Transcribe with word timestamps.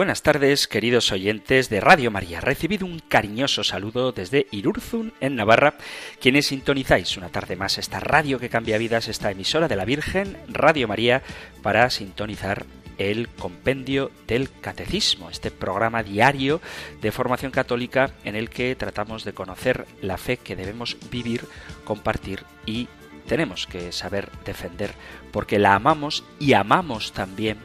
Buenas 0.00 0.22
tardes, 0.22 0.66
queridos 0.66 1.12
oyentes 1.12 1.68
de 1.68 1.78
Radio 1.78 2.10
María. 2.10 2.40
Recibido 2.40 2.86
un 2.86 3.00
cariñoso 3.00 3.62
saludo 3.62 4.12
desde 4.12 4.46
Irurzun, 4.50 5.12
en 5.20 5.36
Navarra, 5.36 5.74
quienes 6.22 6.46
sintonizáis 6.46 7.18
una 7.18 7.28
tarde 7.28 7.54
más 7.54 7.76
esta 7.76 8.00
radio 8.00 8.38
que 8.38 8.48
cambia 8.48 8.78
vidas, 8.78 9.08
esta 9.08 9.30
emisora 9.30 9.68
de 9.68 9.76
la 9.76 9.84
Virgen, 9.84 10.38
Radio 10.48 10.88
María, 10.88 11.22
para 11.62 11.90
sintonizar 11.90 12.64
el 12.96 13.28
compendio 13.28 14.10
del 14.26 14.48
catecismo, 14.50 15.28
este 15.28 15.50
programa 15.50 16.02
diario 16.02 16.62
de 17.02 17.12
formación 17.12 17.52
católica 17.52 18.12
en 18.24 18.36
el 18.36 18.48
que 18.48 18.74
tratamos 18.76 19.24
de 19.24 19.34
conocer 19.34 19.86
la 20.00 20.16
fe 20.16 20.38
que 20.38 20.56
debemos 20.56 20.96
vivir, 21.10 21.44
compartir 21.84 22.44
y 22.64 22.88
tenemos 23.26 23.66
que 23.66 23.92
saber 23.92 24.30
defender, 24.46 24.94
porque 25.30 25.58
la 25.58 25.74
amamos 25.74 26.24
y 26.38 26.54
amamos 26.54 27.12
también 27.12 27.58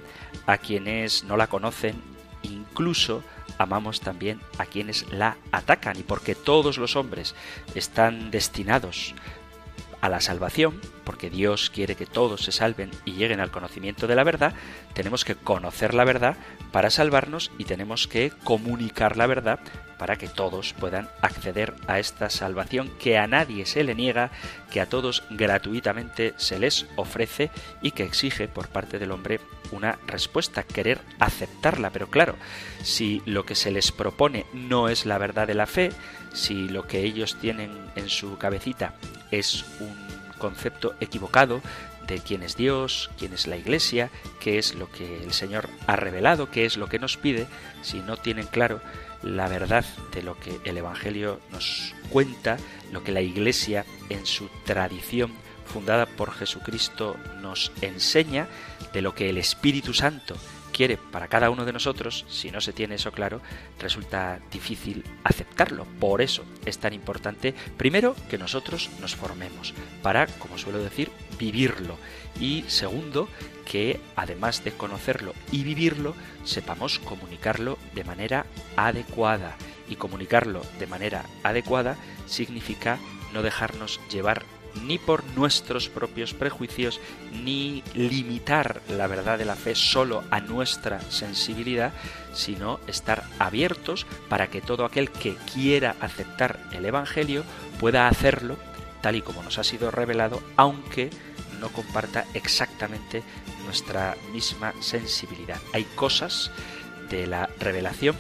a 0.46 0.58
quienes 0.58 1.24
no 1.24 1.38
la 1.38 1.48
conocen, 1.48 2.15
incluso 2.46 3.24
amamos 3.58 4.00
también 4.02 4.42
a 4.58 4.66
quienes 4.66 5.12
la 5.12 5.38
atacan 5.52 6.00
y 6.00 6.04
porque 6.04 6.36
todos 6.36 6.78
los 6.78 6.96
hombres 6.96 7.36
están 7.74 8.32
destinados 8.32 9.14
a 10.02 10.10
la 10.10 10.22
salvación, 10.22 10.80
porque 11.04 11.30
Dios 11.30 11.70
quiere 11.70 11.96
que 11.96 12.06
todos 12.06 12.44
se 12.44 12.52
salven 12.52 12.92
y 13.06 13.14
lleguen 13.14 13.40
al 13.40 13.52
conocimiento 13.52 14.08
de 14.08 14.16
la 14.16 14.24
verdad, 14.24 14.54
tenemos 14.94 15.26
que 15.26 15.36
conocer 15.36 15.94
la 15.94 16.06
verdad 16.06 16.38
para 16.72 16.90
salvarnos 16.90 17.52
y 17.58 17.66
tenemos 17.66 18.08
que 18.08 18.32
comunicar 18.44 19.18
la 19.18 19.28
verdad 19.28 19.60
para 19.98 20.18
que 20.18 20.28
todos 20.28 20.74
puedan 20.74 21.10
acceder 21.22 21.74
a 21.88 22.00
esta 22.00 22.30
salvación 22.30 22.90
que 23.00 23.18
a 23.18 23.28
nadie 23.28 23.66
se 23.66 23.84
le 23.84 23.96
niega, 23.96 24.32
que 24.72 24.82
a 24.82 24.90
todos 24.90 25.24
gratuitamente 25.30 26.34
se 26.38 26.60
les 26.60 26.86
ofrece 26.96 27.50
y 27.82 27.92
que 27.92 28.04
exige 28.04 28.48
por 28.48 28.68
parte 28.68 29.00
del 29.00 29.12
hombre 29.12 29.40
una 29.72 29.98
respuesta, 30.06 30.64
querer 30.64 31.00
aceptarla. 31.20 31.90
Pero 31.92 32.10
claro, 32.10 32.36
si 32.84 33.22
lo 33.26 33.46
que 33.46 33.56
se 33.56 33.72
les 33.72 33.92
propone 33.92 34.46
no 34.54 34.90
es 34.90 35.06
la 35.06 35.18
verdad 35.18 35.48
de 35.48 35.56
la 35.56 35.66
fe, 35.66 35.92
si 36.34 36.68
lo 36.68 36.88
que 36.88 37.00
ellos 37.02 37.38
tienen 37.40 37.72
en 37.96 38.10
su 38.10 38.38
cabecita 38.38 38.96
es 39.40 39.66
un 39.80 39.96
concepto 40.38 40.96
equivocado 41.00 41.62
de 42.08 42.20
quién 42.20 42.44
es 42.44 42.56
Dios, 42.56 43.10
quién 43.18 43.34
es 43.34 43.48
la 43.48 43.58
Iglesia, 43.58 44.10
qué 44.40 44.58
es 44.60 44.76
lo 44.76 44.92
que 44.92 45.24
el 45.24 45.34
Señor 45.34 45.70
ha 45.88 45.96
revelado, 45.96 46.52
qué 46.52 46.66
es 46.66 46.78
lo 46.78 46.88
que 46.88 47.00
nos 47.00 47.18
pide, 47.18 47.48
si 47.82 48.00
no 48.00 48.18
tienen 48.18 48.48
claro 48.48 48.82
la 49.24 49.48
verdad 49.48 49.86
de 50.14 50.22
lo 50.22 50.40
que 50.40 50.60
el 50.66 50.78
Evangelio 50.78 51.40
nos 51.52 51.96
cuenta, 52.10 52.58
lo 52.92 53.04
que 53.04 53.12
la 53.12 53.22
Iglesia 53.22 53.86
en 54.10 54.26
su 54.26 54.50
tradición 54.66 55.34
fundada 55.66 56.06
por 56.06 56.32
Jesucristo 56.32 57.18
nos 57.42 57.72
enseña, 57.82 58.48
de 58.94 59.02
lo 59.02 59.14
que 59.16 59.30
el 59.30 59.38
Espíritu 59.38 59.94
Santo 59.94 60.36
quiere 60.76 60.98
para 60.98 61.30
cada 61.30 61.50
uno 61.50 61.64
de 61.64 61.72
nosotros, 61.72 62.26
si 62.28 62.52
no 62.52 62.60
se 62.60 62.74
tiene 62.74 62.96
eso 62.96 63.14
claro, 63.14 63.40
resulta 63.80 64.42
difícil 64.52 65.06
aceptarlo. 65.24 65.86
Por 66.02 66.22
eso 66.22 66.44
es 66.66 66.80
tan 66.80 66.92
importante, 66.92 67.56
primero, 67.78 68.14
que 68.30 68.38
nosotros 68.38 68.90
nos 69.00 69.16
formemos, 69.16 69.74
para, 70.04 70.28
como 70.28 70.58
suelo 70.58 70.80
decir, 70.80 71.12
vivirlo. 71.40 71.98
Y 72.42 72.66
segundo, 72.68 73.30
que 73.64 74.02
además 74.18 74.66
de 74.66 74.74
conocerlo 74.74 75.34
y 75.50 75.64
vivirlo, 75.64 76.14
sepamos 76.44 77.00
comunicarlo 77.00 77.78
de 77.94 78.04
manera 78.04 78.46
adecuada. 78.76 79.56
Y 79.88 79.96
comunicarlo 79.96 80.62
de 80.78 80.88
manera 80.88 81.24
adecuada 81.44 81.96
significa 82.26 83.00
no 83.34 83.44
dejarnos 83.44 84.02
llevar 84.12 84.44
ni 84.84 84.98
por 84.98 85.24
nuestros 85.36 85.90
propios 85.90 86.34
prejuicios, 86.34 87.00
ni 87.44 87.84
limitar 87.94 88.82
la 88.90 89.08
verdad 89.08 89.38
de 89.38 89.46
la 89.46 89.56
fe 89.56 89.76
solo 89.76 90.24
a 90.32 90.40
nuestra 90.40 91.00
sensibilidad, 91.10 91.94
sino 92.34 92.80
estar 92.88 93.24
abiertos 93.40 94.06
para 94.30 94.48
que 94.48 94.62
todo 94.62 94.86
aquel 94.86 95.10
que 95.12 95.36
quiera 95.54 95.96
aceptar 96.00 96.60
el 96.72 96.86
Evangelio 96.86 97.44
pueda 97.80 98.08
hacerlo 98.08 98.58
tal 99.02 99.16
y 99.16 99.22
como 99.22 99.44
nos 99.44 99.60
ha 99.60 99.64
sido 99.64 99.92
revelado, 99.92 100.42
aunque 100.58 101.12
no 101.60 101.70
comparta 101.70 102.26
exactamente 102.34 103.24
nuestra 103.64 104.16
misma 104.34 104.74
sensibilidad. 104.82 105.60
Hay 105.74 105.84
cosas 105.96 106.52
de 107.10 107.28
la 107.28 107.48
revelación 107.60 108.16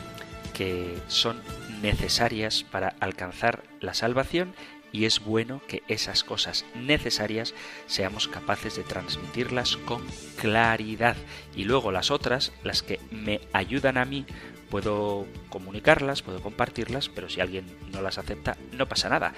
que 0.53 0.97
son 1.07 1.41
necesarias 1.81 2.63
para 2.63 2.95
alcanzar 2.99 3.63
la 3.81 3.93
salvación 3.93 4.53
y 4.91 5.05
es 5.05 5.19
bueno 5.19 5.61
que 5.67 5.83
esas 5.87 6.23
cosas 6.23 6.65
necesarias 6.75 7.53
seamos 7.87 8.27
capaces 8.27 8.75
de 8.75 8.83
transmitirlas 8.83 9.77
con 9.77 10.01
claridad 10.37 11.15
y 11.55 11.65
luego 11.65 11.91
las 11.91 12.11
otras, 12.11 12.53
las 12.63 12.81
que 12.81 12.99
me 13.11 13.41
ayudan 13.53 13.97
a 13.97 14.05
mí, 14.05 14.25
puedo 14.69 15.25
comunicarlas, 15.49 16.21
puedo 16.21 16.41
compartirlas, 16.41 17.09
pero 17.09 17.29
si 17.29 17.41
alguien 17.41 17.65
no 17.91 18.01
las 18.01 18.17
acepta, 18.17 18.57
no 18.71 18.87
pasa 18.87 19.09
nada. 19.09 19.33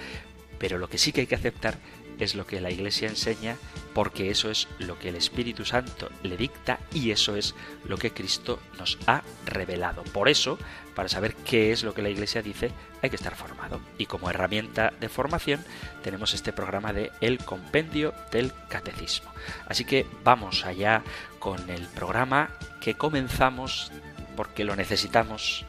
Pero 0.58 0.78
lo 0.78 0.88
que 0.88 0.98
sí 0.98 1.12
que 1.12 1.22
hay 1.22 1.26
que 1.26 1.34
aceptar 1.34 1.78
es 2.18 2.34
lo 2.34 2.46
que 2.46 2.60
la 2.60 2.70
Iglesia 2.70 3.08
enseña, 3.08 3.56
porque 3.98 4.30
eso 4.30 4.48
es 4.48 4.68
lo 4.78 4.96
que 4.96 5.08
el 5.08 5.16
Espíritu 5.16 5.64
Santo 5.64 6.08
le 6.22 6.36
dicta 6.36 6.78
y 6.94 7.10
eso 7.10 7.34
es 7.34 7.56
lo 7.84 7.96
que 7.96 8.12
Cristo 8.12 8.60
nos 8.78 8.96
ha 9.08 9.24
revelado. 9.44 10.04
Por 10.04 10.28
eso, 10.28 10.56
para 10.94 11.08
saber 11.08 11.34
qué 11.34 11.72
es 11.72 11.82
lo 11.82 11.94
que 11.94 12.02
la 12.02 12.08
Iglesia 12.08 12.40
dice, 12.40 12.70
hay 13.02 13.10
que 13.10 13.16
estar 13.16 13.34
formado. 13.34 13.80
Y 13.98 14.06
como 14.06 14.30
herramienta 14.30 14.92
de 15.00 15.08
formación 15.08 15.64
tenemos 16.04 16.32
este 16.32 16.52
programa 16.52 16.92
de 16.92 17.10
El 17.20 17.38
Compendio 17.38 18.14
del 18.30 18.52
Catecismo. 18.68 19.32
Así 19.66 19.84
que 19.84 20.06
vamos 20.22 20.64
allá 20.64 21.02
con 21.40 21.68
el 21.68 21.88
programa 21.88 22.50
que 22.80 22.94
comenzamos 22.94 23.90
porque 24.36 24.62
lo 24.62 24.76
necesitamos 24.76 25.66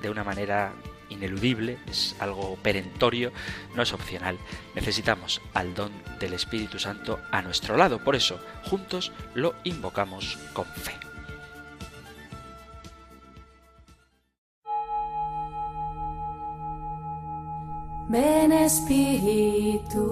de 0.00 0.08
una 0.08 0.24
manera 0.24 0.72
ineludible, 1.12 1.78
es 1.88 2.16
algo 2.18 2.56
perentorio, 2.56 3.32
no 3.74 3.82
es 3.82 3.92
opcional. 3.92 4.38
Necesitamos 4.74 5.40
al 5.54 5.74
don 5.74 5.92
del 6.18 6.34
Espíritu 6.34 6.78
Santo 6.78 7.20
a 7.30 7.42
nuestro 7.42 7.76
lado, 7.76 8.02
por 8.02 8.16
eso 8.16 8.40
juntos 8.64 9.12
lo 9.34 9.54
invocamos 9.64 10.38
con 10.52 10.66
fe. 10.66 10.98
Ven 18.12 18.52
Espíritu, 18.52 20.04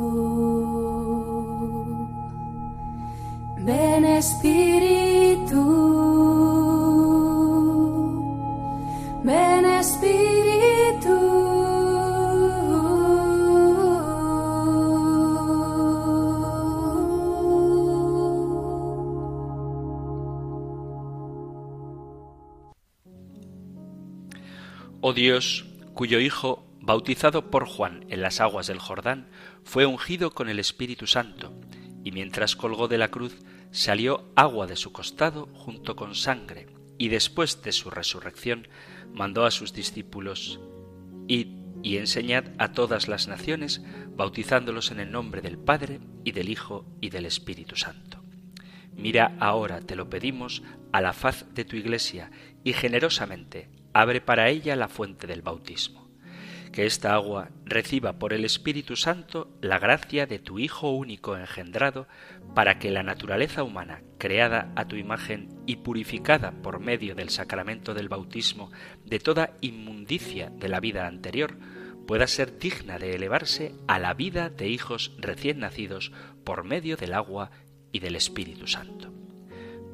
ven 3.58 4.04
Espíritu, 4.06 5.60
ven 9.22 9.66
Espíritu. 9.66 10.09
Oh 25.02 25.14
Dios, 25.14 25.64
cuyo 25.94 26.20
Hijo 26.20 26.66
bautizado 26.78 27.50
por 27.50 27.64
Juan 27.66 28.04
en 28.10 28.20
las 28.20 28.38
aguas 28.42 28.66
del 28.66 28.78
Jordán, 28.78 29.30
fue 29.64 29.86
ungido 29.86 30.32
con 30.32 30.50
el 30.50 30.58
Espíritu 30.58 31.06
Santo, 31.06 31.54
y 32.04 32.12
mientras 32.12 32.54
colgó 32.54 32.86
de 32.86 32.98
la 32.98 33.08
cruz 33.08 33.38
salió 33.70 34.30
agua 34.36 34.66
de 34.66 34.76
su 34.76 34.92
costado 34.92 35.48
junto 35.54 35.96
con 35.96 36.14
sangre, 36.14 36.66
y 36.98 37.08
después 37.08 37.62
de 37.62 37.72
su 37.72 37.88
resurrección 37.88 38.68
mandó 39.10 39.46
a 39.46 39.50
sus 39.50 39.72
discípulos, 39.72 40.60
Id 41.28 41.48
y 41.82 41.96
enseñad 41.96 42.44
a 42.58 42.72
todas 42.72 43.08
las 43.08 43.26
naciones, 43.26 43.82
bautizándolos 44.10 44.90
en 44.90 45.00
el 45.00 45.10
nombre 45.10 45.40
del 45.40 45.56
Padre 45.56 46.00
y 46.24 46.32
del 46.32 46.50
Hijo 46.50 46.84
y 47.00 47.08
del 47.08 47.24
Espíritu 47.24 47.74
Santo. 47.74 48.22
Mira 48.94 49.34
ahora, 49.40 49.80
te 49.80 49.96
lo 49.96 50.10
pedimos, 50.10 50.62
a 50.92 51.00
la 51.00 51.14
faz 51.14 51.46
de 51.54 51.64
tu 51.64 51.76
Iglesia, 51.76 52.30
y 52.64 52.74
generosamente 52.74 53.79
abre 53.92 54.20
para 54.20 54.48
ella 54.48 54.76
la 54.76 54.88
fuente 54.88 55.26
del 55.26 55.42
bautismo 55.42 56.00
que 56.70 56.86
esta 56.86 57.14
agua 57.14 57.50
reciba 57.64 58.14
por 58.14 58.32
el 58.32 58.44
Espíritu 58.44 58.96
Santo 58.96 59.48
la 59.60 59.78
gracia 59.78 60.26
de 60.26 60.38
tu 60.38 60.58
Hijo 60.58 60.90
único 60.90 61.36
engendrado, 61.36 62.06
para 62.54 62.78
que 62.78 62.90
la 62.90 63.02
naturaleza 63.02 63.62
humana, 63.62 64.02
creada 64.18 64.72
a 64.76 64.86
tu 64.86 64.96
imagen 64.96 65.48
y 65.66 65.76
purificada 65.76 66.52
por 66.62 66.80
medio 66.80 67.14
del 67.14 67.30
sacramento 67.30 67.94
del 67.94 68.08
bautismo 68.08 68.70
de 69.04 69.18
toda 69.18 69.54
inmundicia 69.60 70.50
de 70.50 70.68
la 70.68 70.80
vida 70.80 71.06
anterior, 71.06 71.56
pueda 72.06 72.26
ser 72.26 72.58
digna 72.58 72.98
de 72.98 73.14
elevarse 73.14 73.74
a 73.86 73.98
la 73.98 74.14
vida 74.14 74.48
de 74.50 74.68
hijos 74.68 75.12
recién 75.18 75.60
nacidos 75.60 76.12
por 76.44 76.64
medio 76.64 76.96
del 76.96 77.14
agua 77.14 77.50
y 77.92 78.00
del 78.00 78.16
Espíritu 78.16 78.66
Santo. 78.66 79.12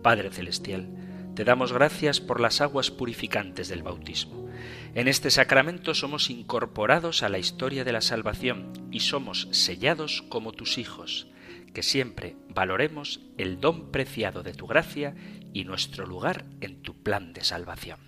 Padre 0.02 0.30
Celestial, 0.30 0.88
te 1.36 1.44
damos 1.44 1.72
gracias 1.72 2.20
por 2.20 2.40
las 2.40 2.62
aguas 2.62 2.90
purificantes 2.90 3.68
del 3.68 3.82
bautismo. 3.82 4.48
En 4.94 5.06
este 5.06 5.30
sacramento 5.30 5.94
somos 5.94 6.30
incorporados 6.30 7.22
a 7.22 7.28
la 7.28 7.38
historia 7.38 7.84
de 7.84 7.92
la 7.92 8.00
salvación 8.00 8.72
y 8.90 9.00
somos 9.00 9.46
sellados 9.52 10.24
como 10.30 10.52
tus 10.52 10.78
hijos. 10.78 11.28
Que 11.74 11.82
siempre 11.82 12.36
valoremos 12.48 13.20
el 13.36 13.60
don 13.60 13.92
preciado 13.92 14.42
de 14.42 14.54
tu 14.54 14.66
gracia 14.66 15.14
y 15.52 15.64
nuestro 15.64 16.06
lugar 16.06 16.46
en 16.62 16.80
tu 16.80 16.94
plan 17.02 17.34
de 17.34 17.44
salvación. 17.44 18.00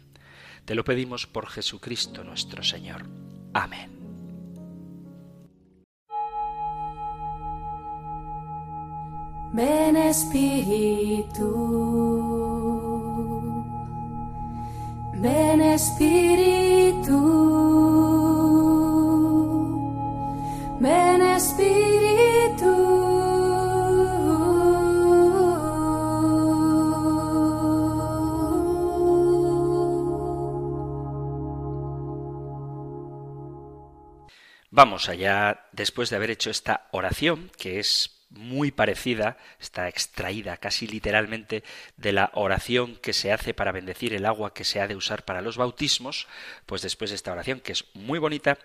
Te 0.65 0.75
lo 0.75 0.83
pedimos 0.85 1.27
por 1.27 1.49
Jesucristo 1.49 2.25
nuestro 2.25 2.63
Señor. 2.63 3.05
Amén. 3.53 3.99
Ven 9.53 9.97
Espíritu, 9.97 11.49
ven 15.21 15.61
Espíritu, 15.61 17.19
ven 20.81 21.23
Espíritu. 21.23 22.19
Vamos 34.71 35.09
allá 35.09 35.67
después 35.73 36.09
de 36.09 36.17
haber 36.17 36.31
hecho 36.31 36.51
esta 36.51 36.87
oración, 36.93 37.51
que 37.59 37.81
es 37.81 38.18
muy 38.31 38.71
parecida, 38.71 39.39
está 39.59 39.89
extraída 39.89 40.57
casi 40.59 40.87
literalmente 40.87 41.65
de 41.97 42.13
la 42.13 42.31
oración 42.35 42.97
que 42.97 43.13
se 43.13 43.33
hace 43.33 43.55
para 43.55 43.73
bendecir 43.73 44.13
el 44.13 44.27
agua 44.27 44.53
que 44.53 44.65
se 44.65 44.81
ha 44.81 44.89
de 44.89 44.97
usar 44.97 45.25
para 45.25 45.41
los 45.41 45.57
bautismos, 45.57 46.27
pues 46.67 46.83
después 46.83 47.11
de 47.11 47.17
esta 47.17 47.33
oración, 47.33 47.61
que 47.61 47.73
es 47.73 47.85
muy 47.95 48.19
bonita, 48.19 48.59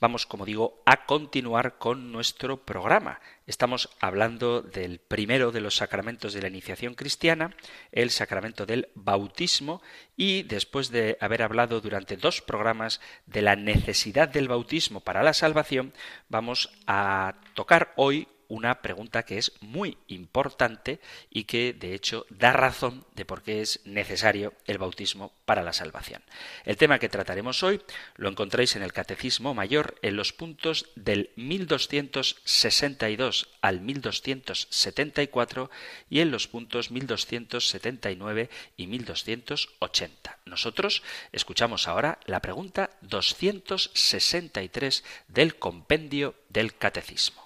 vamos, 0.00 0.26
como 0.26 0.44
digo, 0.44 0.82
a 0.84 1.06
continuar 1.06 1.78
con 1.78 2.10
nuestro 2.10 2.64
programa. 2.64 3.20
Estamos 3.46 3.88
hablando 4.00 4.62
del 4.62 4.98
primero 4.98 5.52
de 5.52 5.60
los 5.60 5.76
sacramentos 5.76 6.32
de 6.32 6.42
la 6.42 6.48
iniciación 6.48 6.94
cristiana, 6.94 7.54
el 7.92 8.10
sacramento 8.10 8.66
del 8.66 8.88
bautismo, 8.94 9.80
y 10.16 10.42
después 10.42 10.90
de 10.90 11.16
haber 11.20 11.42
hablado 11.42 11.80
durante 11.80 12.16
dos 12.16 12.42
programas 12.42 13.00
de 13.26 13.42
la 13.42 13.54
necesidad 13.54 14.28
del 14.28 14.48
bautismo 14.48 15.00
para 15.00 15.22
la 15.22 15.34
salvación, 15.34 15.94
vamos 16.28 16.70
a 16.86 17.34
tocar 17.54 17.92
hoy 17.96 18.28
una 18.48 18.82
pregunta 18.82 19.24
que 19.24 19.38
es 19.38 19.52
muy 19.60 19.96
importante 20.08 20.98
y 21.30 21.44
que 21.44 21.72
de 21.72 21.94
hecho 21.94 22.26
da 22.30 22.52
razón 22.52 23.06
de 23.14 23.24
por 23.24 23.42
qué 23.42 23.60
es 23.60 23.80
necesario 23.84 24.54
el 24.66 24.78
bautismo 24.78 25.32
para 25.44 25.62
la 25.62 25.72
salvación. 25.72 26.20
El 26.64 26.76
tema 26.76 26.98
que 26.98 27.08
trataremos 27.08 27.62
hoy 27.62 27.80
lo 28.16 28.28
encontráis 28.28 28.74
en 28.76 28.82
el 28.82 28.92
Catecismo 28.92 29.54
Mayor 29.54 29.94
en 30.02 30.16
los 30.16 30.32
puntos 30.32 30.90
del 30.96 31.30
1262 31.36 33.48
al 33.60 33.80
1274 33.80 35.70
y 36.10 36.18
en 36.20 36.30
los 36.30 36.46
puntos 36.48 36.90
1279 36.90 38.50
y 38.76 38.86
1280. 38.86 40.38
Nosotros 40.44 41.02
escuchamos 41.32 41.88
ahora 41.88 42.18
la 42.26 42.40
pregunta 42.40 42.90
263 43.02 45.04
del 45.28 45.56
compendio 45.56 46.34
del 46.48 46.76
Catecismo 46.76 47.43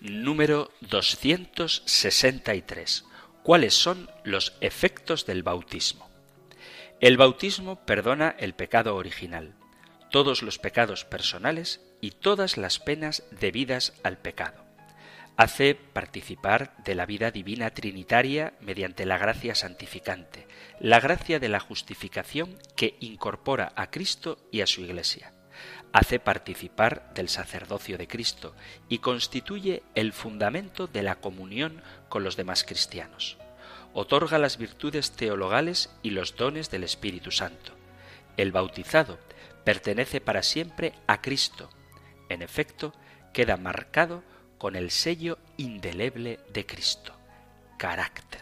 número 0.00 0.70
263. 0.80 3.04
¿Cuáles 3.42 3.74
son 3.74 4.10
los 4.24 4.54
efectos 4.60 5.26
del 5.26 5.42
bautismo? 5.42 6.08
El 7.00 7.16
bautismo 7.16 7.84
perdona 7.84 8.34
el 8.38 8.54
pecado 8.54 8.96
original, 8.96 9.54
todos 10.10 10.42
los 10.42 10.58
pecados 10.58 11.04
personales 11.04 11.80
y 12.00 12.12
todas 12.12 12.56
las 12.56 12.78
penas 12.78 13.24
debidas 13.30 13.92
al 14.02 14.18
pecado. 14.18 14.64
Hace 15.36 15.74
participar 15.74 16.76
de 16.84 16.94
la 16.94 17.06
vida 17.06 17.30
divina 17.30 17.70
trinitaria 17.70 18.54
mediante 18.60 19.06
la 19.06 19.18
gracia 19.18 19.54
santificante, 19.54 20.46
la 20.80 21.00
gracia 21.00 21.38
de 21.38 21.48
la 21.48 21.60
justificación 21.60 22.58
que 22.76 22.96
incorpora 23.00 23.72
a 23.76 23.90
Cristo 23.90 24.38
y 24.50 24.60
a 24.60 24.66
su 24.66 24.82
Iglesia 24.82 25.32
hace 25.92 26.20
participar 26.20 27.12
del 27.14 27.28
sacerdocio 27.28 27.98
de 27.98 28.06
Cristo 28.06 28.54
y 28.88 28.98
constituye 28.98 29.82
el 29.94 30.12
fundamento 30.12 30.86
de 30.86 31.02
la 31.02 31.16
comunión 31.16 31.82
con 32.08 32.22
los 32.22 32.36
demás 32.36 32.64
cristianos. 32.64 33.36
Otorga 33.92 34.38
las 34.38 34.56
virtudes 34.56 35.12
teologales 35.12 35.90
y 36.02 36.10
los 36.10 36.36
dones 36.36 36.70
del 36.70 36.84
Espíritu 36.84 37.32
Santo. 37.32 37.72
El 38.36 38.52
bautizado 38.52 39.18
pertenece 39.64 40.20
para 40.20 40.42
siempre 40.42 40.92
a 41.06 41.20
Cristo. 41.20 41.68
En 42.28 42.42
efecto, 42.42 42.94
queda 43.32 43.56
marcado 43.56 44.22
con 44.58 44.76
el 44.76 44.90
sello 44.90 45.38
indeleble 45.56 46.38
de 46.52 46.66
Cristo. 46.66 47.14
Carácter. 47.78 48.40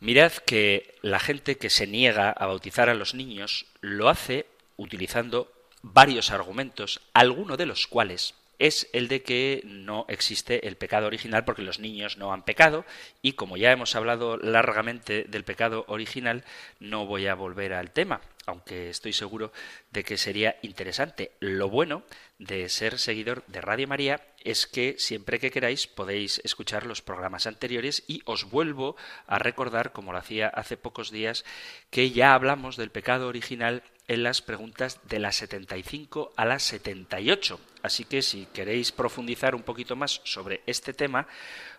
Mirad 0.00 0.32
que 0.32 0.94
la 1.02 1.20
gente 1.20 1.56
que 1.56 1.70
se 1.70 1.86
niega 1.86 2.30
a 2.30 2.46
bautizar 2.46 2.88
a 2.88 2.94
los 2.94 3.14
niños 3.14 3.66
lo 3.80 4.08
hace 4.08 4.46
utilizando 4.76 5.52
varios 5.82 6.30
argumentos, 6.30 7.00
alguno 7.14 7.56
de 7.56 7.66
los 7.66 7.86
cuales 7.86 8.34
es 8.60 8.88
el 8.92 9.08
de 9.08 9.22
que 9.22 9.62
no 9.64 10.04
existe 10.08 10.68
el 10.68 10.76
pecado 10.76 11.06
original 11.06 11.44
porque 11.44 11.62
los 11.62 11.80
niños 11.80 12.18
no 12.18 12.32
han 12.32 12.44
pecado 12.44 12.84
y 13.22 13.32
como 13.32 13.56
ya 13.56 13.72
hemos 13.72 13.96
hablado 13.96 14.36
largamente 14.36 15.24
del 15.24 15.44
pecado 15.44 15.86
original, 15.88 16.44
no 16.78 17.06
voy 17.06 17.26
a 17.26 17.34
volver 17.34 17.72
al 17.72 17.90
tema, 17.90 18.20
aunque 18.44 18.90
estoy 18.90 19.14
seguro 19.14 19.50
de 19.92 20.04
que 20.04 20.18
sería 20.18 20.56
interesante. 20.60 21.32
Lo 21.40 21.70
bueno 21.70 22.02
de 22.38 22.68
ser 22.68 22.98
seguidor 22.98 23.44
de 23.46 23.62
Radio 23.62 23.88
María 23.88 24.20
es 24.44 24.66
que 24.66 24.96
siempre 24.98 25.38
que 25.38 25.50
queráis 25.50 25.86
podéis 25.86 26.40
escuchar 26.44 26.84
los 26.84 27.00
programas 27.00 27.46
anteriores 27.46 28.04
y 28.08 28.20
os 28.26 28.44
vuelvo 28.50 28.94
a 29.26 29.38
recordar, 29.38 29.92
como 29.92 30.12
lo 30.12 30.18
hacía 30.18 30.48
hace 30.48 30.76
pocos 30.76 31.10
días, 31.10 31.46
que 31.90 32.10
ya 32.10 32.34
hablamos 32.34 32.76
del 32.76 32.90
pecado 32.90 33.26
original 33.26 33.82
en 34.10 34.24
las 34.24 34.42
preguntas 34.42 34.98
de 35.08 35.20
las 35.20 35.36
75 35.36 36.32
a 36.36 36.44
las 36.44 36.64
78. 36.64 37.60
Así 37.84 38.04
que 38.04 38.22
si 38.22 38.46
queréis 38.46 38.90
profundizar 38.90 39.54
un 39.54 39.62
poquito 39.62 39.94
más 39.94 40.20
sobre 40.24 40.62
este 40.66 40.92
tema, 40.92 41.28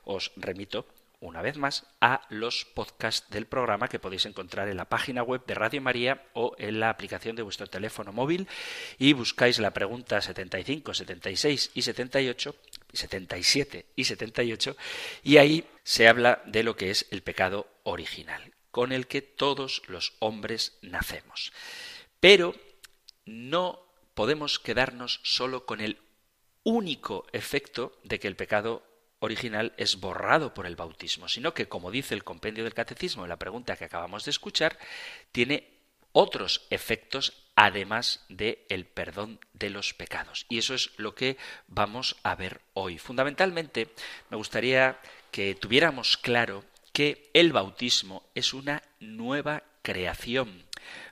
os 0.06 0.32
remito 0.38 0.88
una 1.20 1.42
vez 1.42 1.58
más 1.58 1.86
a 2.00 2.22
los 2.30 2.64
podcasts 2.64 3.30
del 3.30 3.48
programa 3.48 3.90
que 3.90 4.00
podéis 4.00 4.26
encontrar 4.26 4.70
en 4.70 4.78
la 4.78 4.86
página 4.86 5.24
web 5.24 5.46
de 5.46 5.56
Radio 5.56 5.82
María 5.82 6.24
o 6.32 6.56
en 6.58 6.80
la 6.80 6.90
aplicación 6.90 7.36
de 7.36 7.42
vuestro 7.42 7.68
teléfono 7.68 8.14
móvil 8.14 8.48
y 8.98 9.12
buscáis 9.12 9.60
la 9.60 9.72
pregunta 9.72 10.22
75, 10.22 10.94
76 10.94 11.72
y 11.74 11.82
78, 11.82 12.56
77 12.94 13.86
y 13.94 14.06
78 14.06 14.78
y 15.24 15.36
ahí 15.36 15.66
se 15.84 16.08
habla 16.08 16.42
de 16.46 16.64
lo 16.64 16.78
que 16.78 16.92
es 16.92 17.08
el 17.12 17.24
pecado 17.24 17.68
original, 17.84 18.54
con 18.72 18.94
el 18.94 19.08
que 19.08 19.22
todos 19.22 19.82
los 19.90 20.14
hombres 20.20 20.78
nacemos. 20.82 21.52
Pero 22.22 22.56
no 23.26 23.84
podemos 24.14 24.60
quedarnos 24.60 25.20
solo 25.24 25.66
con 25.66 25.82
el 25.82 26.00
único 26.64 27.26
efecto 27.34 28.00
de 28.04 28.20
que 28.20 28.30
el 28.30 28.38
pecado 28.38 28.84
original 29.20 29.74
es 29.78 30.00
borrado 30.00 30.54
por 30.54 30.66
el 30.66 30.76
bautismo, 30.76 31.28
sino 31.28 31.54
que, 31.54 31.68
como 31.68 31.92
dice 31.92 32.14
el 32.14 32.24
compendio 32.24 32.64
del 32.64 32.74
catecismo 32.74 33.24
en 33.24 33.30
la 33.30 33.40
pregunta 33.40 33.76
que 33.76 33.86
acabamos 33.86 34.24
de 34.24 34.32
escuchar, 34.32 34.78
tiene 35.32 35.68
otros 36.12 36.68
efectos 36.70 37.34
además 37.56 38.26
de 38.30 38.66
el 38.70 38.86
perdón 38.86 39.40
de 39.54 39.70
los 39.70 39.94
pecados. 39.94 40.46
Y 40.50 40.58
eso 40.58 40.74
es 40.74 40.92
lo 40.98 41.16
que 41.16 41.38
vamos 41.68 42.18
a 42.24 42.36
ver 42.36 42.62
hoy. 42.74 42.98
Fundamentalmente, 42.98 43.90
me 44.30 44.38
gustaría 44.38 45.00
que 45.32 45.56
tuviéramos 45.56 46.18
claro 46.18 46.64
que 46.94 47.30
el 47.34 47.52
bautismo 47.52 48.30
es 48.36 48.54
una 48.54 48.84
nueva 49.00 49.64
creación. 49.82 50.66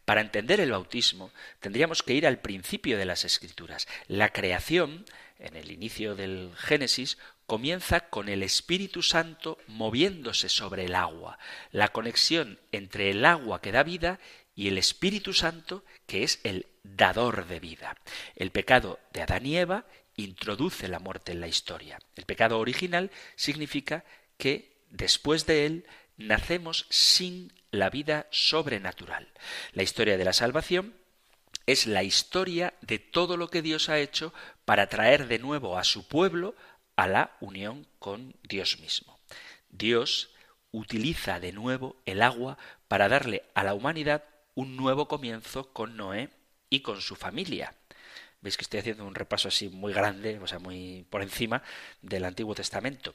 Para 0.09 0.21
entender 0.21 0.59
el 0.59 0.71
bautismo 0.71 1.31
tendríamos 1.59 2.01
que 2.01 2.15
ir 2.15 2.25
al 2.25 2.39
principio 2.39 2.97
de 2.97 3.05
las 3.05 3.25
escrituras. 3.25 3.87
La 4.07 4.29
creación, 4.29 5.05
en 5.37 5.55
el 5.55 5.71
inicio 5.71 6.15
del 6.15 6.51
Génesis, 6.57 7.19
comienza 7.45 8.09
con 8.09 8.27
el 8.27 8.41
Espíritu 8.41 9.03
Santo 9.03 9.59
moviéndose 9.67 10.49
sobre 10.49 10.85
el 10.85 10.95
agua, 10.95 11.37
la 11.71 11.89
conexión 11.89 12.59
entre 12.71 13.11
el 13.11 13.23
agua 13.23 13.61
que 13.61 13.71
da 13.71 13.83
vida 13.83 14.19
y 14.55 14.67
el 14.67 14.79
Espíritu 14.79 15.31
Santo 15.31 15.85
que 16.07 16.23
es 16.23 16.39
el 16.43 16.65
dador 16.81 17.45
de 17.45 17.59
vida. 17.59 17.95
El 18.35 18.49
pecado 18.49 18.97
de 19.13 19.21
Adán 19.21 19.45
y 19.45 19.57
Eva 19.57 19.85
introduce 20.15 20.87
la 20.87 20.97
muerte 20.97 21.33
en 21.33 21.39
la 21.39 21.47
historia. 21.47 21.99
El 22.15 22.25
pecado 22.25 22.57
original 22.57 23.11
significa 23.35 24.03
que 24.39 24.75
después 24.89 25.45
de 25.45 25.67
él 25.67 25.85
nacemos 26.19 26.85
sin 26.89 27.51
la 27.71 27.89
vida 27.89 28.27
sobrenatural. 28.29 29.27
La 29.73 29.83
historia 29.83 30.17
de 30.17 30.25
la 30.25 30.33
salvación 30.33 30.93
es 31.65 31.87
la 31.87 32.03
historia 32.03 32.73
de 32.81 32.99
todo 32.99 33.37
lo 33.37 33.49
que 33.49 33.61
Dios 33.61 33.89
ha 33.89 33.99
hecho 33.99 34.33
para 34.65 34.87
traer 34.87 35.27
de 35.27 35.39
nuevo 35.39 35.77
a 35.77 35.83
su 35.83 36.07
pueblo 36.07 36.55
a 36.95 37.07
la 37.07 37.35
unión 37.39 37.87
con 37.99 38.35
Dios 38.43 38.79
mismo. 38.79 39.19
Dios 39.69 40.31
utiliza 40.71 41.39
de 41.39 41.51
nuevo 41.51 41.95
el 42.05 42.21
agua 42.21 42.57
para 42.87 43.07
darle 43.07 43.43
a 43.53 43.63
la 43.63 43.73
humanidad 43.73 44.23
un 44.55 44.75
nuevo 44.75 45.07
comienzo 45.07 45.71
con 45.71 45.95
Noé 45.95 46.29
y 46.69 46.81
con 46.81 47.01
su 47.01 47.15
familia. 47.15 47.73
Veis 48.41 48.57
que 48.57 48.63
estoy 48.63 48.79
haciendo 48.79 49.05
un 49.05 49.15
repaso 49.15 49.47
así 49.47 49.69
muy 49.69 49.93
grande, 49.93 50.39
o 50.39 50.47
sea, 50.47 50.59
muy 50.59 51.05
por 51.09 51.21
encima 51.21 51.61
del 52.01 52.25
Antiguo 52.25 52.55
Testamento. 52.55 53.13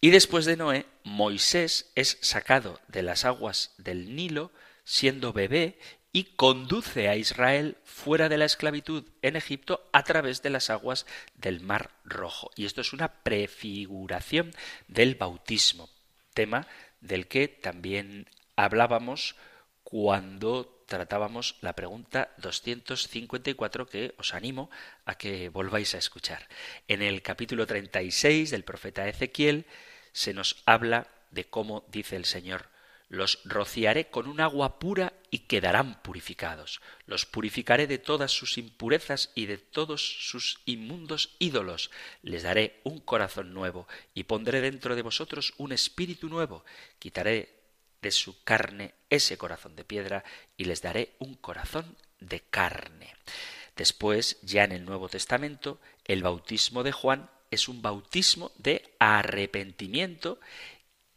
Y 0.00 0.10
después 0.10 0.44
de 0.44 0.56
Noé, 0.56 0.86
Moisés 1.04 1.90
es 1.94 2.18
sacado 2.20 2.80
de 2.88 3.02
las 3.02 3.24
aguas 3.24 3.74
del 3.78 4.14
Nilo 4.14 4.52
siendo 4.84 5.32
bebé 5.32 5.78
y 6.12 6.24
conduce 6.24 7.08
a 7.08 7.16
Israel 7.16 7.76
fuera 7.84 8.28
de 8.28 8.38
la 8.38 8.44
esclavitud 8.44 9.04
en 9.22 9.36
Egipto 9.36 9.88
a 9.92 10.02
través 10.02 10.42
de 10.42 10.50
las 10.50 10.70
aguas 10.70 11.06
del 11.34 11.60
Mar 11.60 11.90
Rojo. 12.04 12.50
Y 12.56 12.66
esto 12.66 12.80
es 12.80 12.92
una 12.92 13.22
prefiguración 13.22 14.52
del 14.88 15.14
bautismo, 15.14 15.88
tema 16.34 16.66
del 17.00 17.28
que 17.28 17.48
también 17.48 18.28
hablábamos 18.56 19.36
cuando 19.84 20.79
tratábamos 20.90 21.54
la 21.62 21.74
pregunta 21.78 22.34
254 22.38 23.86
que 23.86 24.12
os 24.18 24.34
animo 24.34 24.68
a 25.06 25.14
que 25.14 25.48
volváis 25.48 25.94
a 25.94 26.02
escuchar. 26.02 26.50
En 26.88 27.00
el 27.00 27.22
capítulo 27.22 27.64
36 27.64 28.50
del 28.50 28.64
profeta 28.66 29.06
Ezequiel 29.06 29.66
se 30.12 30.34
nos 30.34 30.62
habla 30.66 31.06
de 31.30 31.44
cómo 31.46 31.86
dice 31.88 32.16
el 32.16 32.26
Señor 32.26 32.68
los 33.10 33.40
rociaré 33.44 34.08
con 34.08 34.28
un 34.28 34.40
agua 34.40 34.78
pura 34.78 35.12
y 35.32 35.40
quedarán 35.40 36.00
purificados. 36.00 36.80
Los 37.06 37.26
purificaré 37.26 37.88
de 37.88 37.98
todas 37.98 38.30
sus 38.30 38.56
impurezas 38.56 39.32
y 39.34 39.46
de 39.46 39.58
todos 39.58 40.28
sus 40.30 40.60
inmundos 40.64 41.34
ídolos. 41.40 41.90
Les 42.22 42.44
daré 42.44 42.80
un 42.84 43.00
corazón 43.00 43.52
nuevo 43.52 43.88
y 44.14 44.24
pondré 44.24 44.60
dentro 44.60 44.94
de 44.94 45.02
vosotros 45.02 45.54
un 45.58 45.72
espíritu 45.72 46.28
nuevo. 46.28 46.64
Quitaré 47.00 47.59
de 48.02 48.10
su 48.10 48.42
carne 48.42 48.94
ese 49.08 49.36
corazón 49.36 49.76
de 49.76 49.84
piedra 49.84 50.24
y 50.56 50.64
les 50.64 50.82
daré 50.82 51.14
un 51.18 51.34
corazón 51.34 51.96
de 52.20 52.40
carne. 52.40 53.14
Después, 53.76 54.38
ya 54.42 54.64
en 54.64 54.72
el 54.72 54.84
Nuevo 54.84 55.08
Testamento, 55.08 55.80
el 56.04 56.22
bautismo 56.22 56.82
de 56.82 56.92
Juan 56.92 57.30
es 57.50 57.68
un 57.68 57.82
bautismo 57.82 58.52
de 58.56 58.94
arrepentimiento 58.98 60.38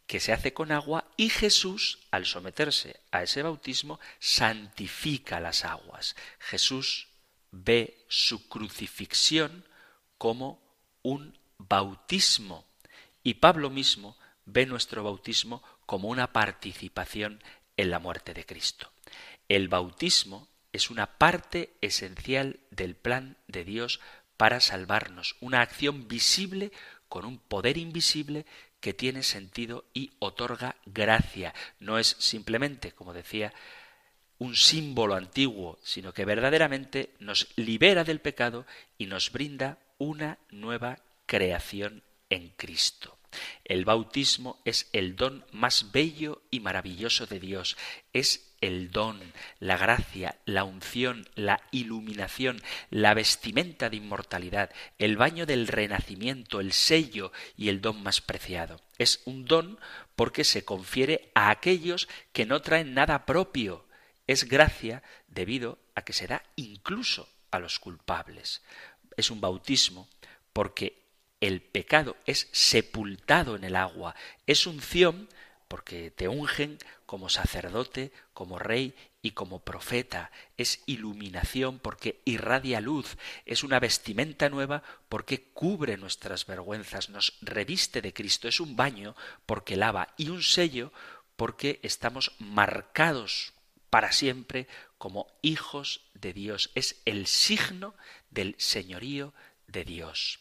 que 0.07 0.19
se 0.19 0.33
hace 0.33 0.53
con 0.53 0.71
agua 0.71 1.05
y 1.17 1.29
Jesús, 1.29 1.99
al 2.11 2.25
someterse 2.25 2.99
a 3.11 3.23
ese 3.23 3.41
bautismo, 3.41 3.99
santifica 4.19 5.39
las 5.39 5.65
aguas. 5.65 6.15
Jesús 6.39 7.07
ve 7.51 8.05
su 8.07 8.47
crucifixión 8.47 9.65
como 10.17 10.61
un 11.01 11.37
bautismo 11.57 12.65
y 13.23 13.35
Pablo 13.35 13.69
mismo 13.69 14.17
ve 14.45 14.65
nuestro 14.65 15.03
bautismo 15.03 15.63
como 15.85 16.09
una 16.09 16.31
participación 16.33 17.41
en 17.77 17.89
la 17.89 17.99
muerte 17.99 18.33
de 18.33 18.45
Cristo. 18.45 18.91
El 19.47 19.67
bautismo 19.67 20.47
es 20.71 20.89
una 20.89 21.17
parte 21.17 21.73
esencial 21.81 22.59
del 22.71 22.95
plan 22.95 23.37
de 23.47 23.63
Dios 23.63 23.99
para 24.37 24.59
salvarnos, 24.59 25.35
una 25.39 25.61
acción 25.61 26.07
visible 26.07 26.71
con 27.07 27.25
un 27.25 27.37
poder 27.37 27.77
invisible 27.77 28.45
que 28.79 28.93
tiene 28.93 29.23
sentido 29.23 29.85
y 29.93 30.11
otorga 30.19 30.75
gracia. 30.85 31.53
No 31.79 31.99
es 31.99 32.15
simplemente, 32.19 32.91
como 32.91 33.13
decía, 33.13 33.53
un 34.39 34.55
símbolo 34.55 35.15
antiguo, 35.15 35.79
sino 35.83 36.13
que 36.13 36.25
verdaderamente 36.25 37.13
nos 37.19 37.47
libera 37.55 38.03
del 38.03 38.19
pecado 38.19 38.65
y 38.97 39.05
nos 39.05 39.31
brinda 39.31 39.77
una 39.99 40.39
nueva 40.49 40.99
creación 41.25 42.03
en 42.29 42.49
Cristo. 42.49 43.17
El 43.65 43.85
bautismo 43.85 44.61
es 44.65 44.89
el 44.93 45.15
don 45.15 45.45
más 45.51 45.91
bello 45.91 46.41
y 46.51 46.59
maravilloso 46.59 47.25
de 47.25 47.39
Dios. 47.39 47.77
Es 48.13 48.53
el 48.61 48.91
don, 48.91 49.19
la 49.59 49.77
gracia, 49.77 50.37
la 50.45 50.63
unción, 50.63 51.27
la 51.35 51.61
iluminación, 51.71 52.61
la 52.89 53.13
vestimenta 53.13 53.89
de 53.89 53.97
inmortalidad, 53.97 54.71
el 54.99 55.17
baño 55.17 55.45
del 55.45 55.67
renacimiento, 55.67 56.61
el 56.61 56.71
sello 56.71 57.33
y 57.57 57.67
el 57.67 57.81
don 57.81 58.01
más 58.01 58.21
preciado. 58.21 58.79
Es 58.97 59.21
un 59.25 59.43
don 59.43 59.79
porque 60.15 60.45
se 60.45 60.63
confiere 60.63 61.29
a 61.35 61.49
aquellos 61.49 62.07
que 62.31 62.45
no 62.45 62.61
traen 62.61 62.93
nada 62.93 63.25
propio. 63.25 63.85
Es 64.27 64.45
gracia 64.45 65.03
debido 65.27 65.79
a 65.93 66.03
que 66.03 66.13
se 66.13 66.27
da 66.27 66.43
incluso 66.55 67.27
a 67.51 67.59
los 67.59 67.79
culpables. 67.79 68.61
Es 69.17 69.29
un 69.29 69.41
bautismo 69.41 70.07
porque 70.53 71.02
el 71.43 71.61
pecado 71.61 72.15
es 72.25 72.47
sepultado 72.53 73.57
en 73.57 73.65
el 73.65 73.75
agua, 73.75 74.15
es 74.47 74.65
unción 74.65 75.27
porque 75.67 76.09
te 76.09 76.29
ungen 76.29 76.77
como 77.05 77.27
sacerdote, 77.27 78.13
como 78.33 78.59
rey 78.59 78.95
y 79.21 79.31
como 79.31 79.59
profeta, 79.59 80.31
es 80.55 80.81
iluminación 80.85 81.79
porque 81.79 82.21
irradia 82.23 82.79
luz, 82.79 83.17
es 83.45 83.63
una 83.63 83.81
vestimenta 83.81 84.47
nueva 84.47 84.83
porque 85.09 85.43
cubre 85.53 85.97
nuestras 85.97 86.45
vergüenzas, 86.45 87.09
nos 87.09 87.37
reviste 87.41 88.01
de 88.01 88.13
Cristo, 88.13 88.47
es 88.47 88.61
un 88.61 88.77
baño 88.77 89.13
porque 89.45 89.75
lava 89.75 90.13
y 90.15 90.29
un 90.29 90.43
sello 90.43 90.93
porque 91.35 91.81
estamos 91.83 92.31
marcados 92.39 93.51
para 93.89 94.13
siempre 94.13 94.67
como 94.97 95.27
hijos 95.41 96.05
de 96.13 96.31
Dios, 96.31 96.71
es 96.73 97.01
el 97.03 97.27
signo 97.27 97.95
del 98.29 98.55
señorío 98.57 99.33
de 99.67 99.83
Dios. 99.83 100.39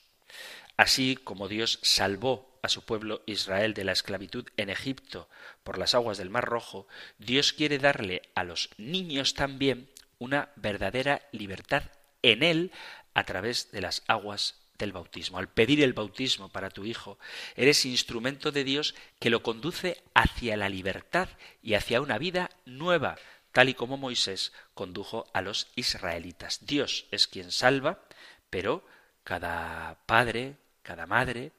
Así 0.83 1.15
como 1.15 1.47
Dios 1.47 1.79
salvó 1.83 2.59
a 2.61 2.69
su 2.69 2.85
pueblo 2.85 3.23
Israel 3.27 3.73
de 3.73 3.85
la 3.85 3.93
esclavitud 3.93 4.49
en 4.57 4.69
Egipto 4.69 5.29
por 5.63 5.79
las 5.79 5.95
aguas 5.95 6.19
del 6.19 6.29
Mar 6.29 6.45
Rojo, 6.45 6.89
Dios 7.19 7.53
quiere 7.53 7.79
darle 7.79 8.23
a 8.35 8.43
los 8.43 8.69
niños 8.79 9.35
también 9.35 9.89
una 10.19 10.49
verdadera 10.57 11.23
libertad 11.31 11.85
en 12.23 12.43
Él 12.43 12.73
a 13.15 13.23
través 13.23 13.71
de 13.71 13.81
las 13.81 14.03
aguas 14.09 14.57
del 14.77 14.91
bautismo. 14.91 15.39
Al 15.39 15.49
pedir 15.49 15.81
el 15.85 15.93
bautismo 15.93 16.49
para 16.49 16.69
tu 16.69 16.85
hijo, 16.85 17.17
eres 17.55 17.87
instrumento 17.87 18.51
de 18.51 18.65
Dios 18.65 18.97
que 19.21 19.31
lo 19.31 19.45
conduce 19.45 20.03
hacia 20.15 20.57
la 20.57 20.69
libertad 20.69 21.29
y 21.63 21.75
hacia 21.75 22.01
una 22.01 22.19
vida 22.19 22.51
nueva, 22.65 23.19
tal 23.53 23.69
y 23.69 23.75
como 23.75 23.99
Moisés 23.99 24.53
condujo 24.75 25.31
a 25.33 25.43
los 25.43 25.69
israelitas. 25.77 26.67
Dios 26.67 27.07
es 27.13 27.29
quien 27.29 27.53
salva, 27.53 28.01
pero 28.51 28.85
cada 29.23 29.99
padre, 30.07 30.57
cada 30.83 31.07
madre 31.07 31.53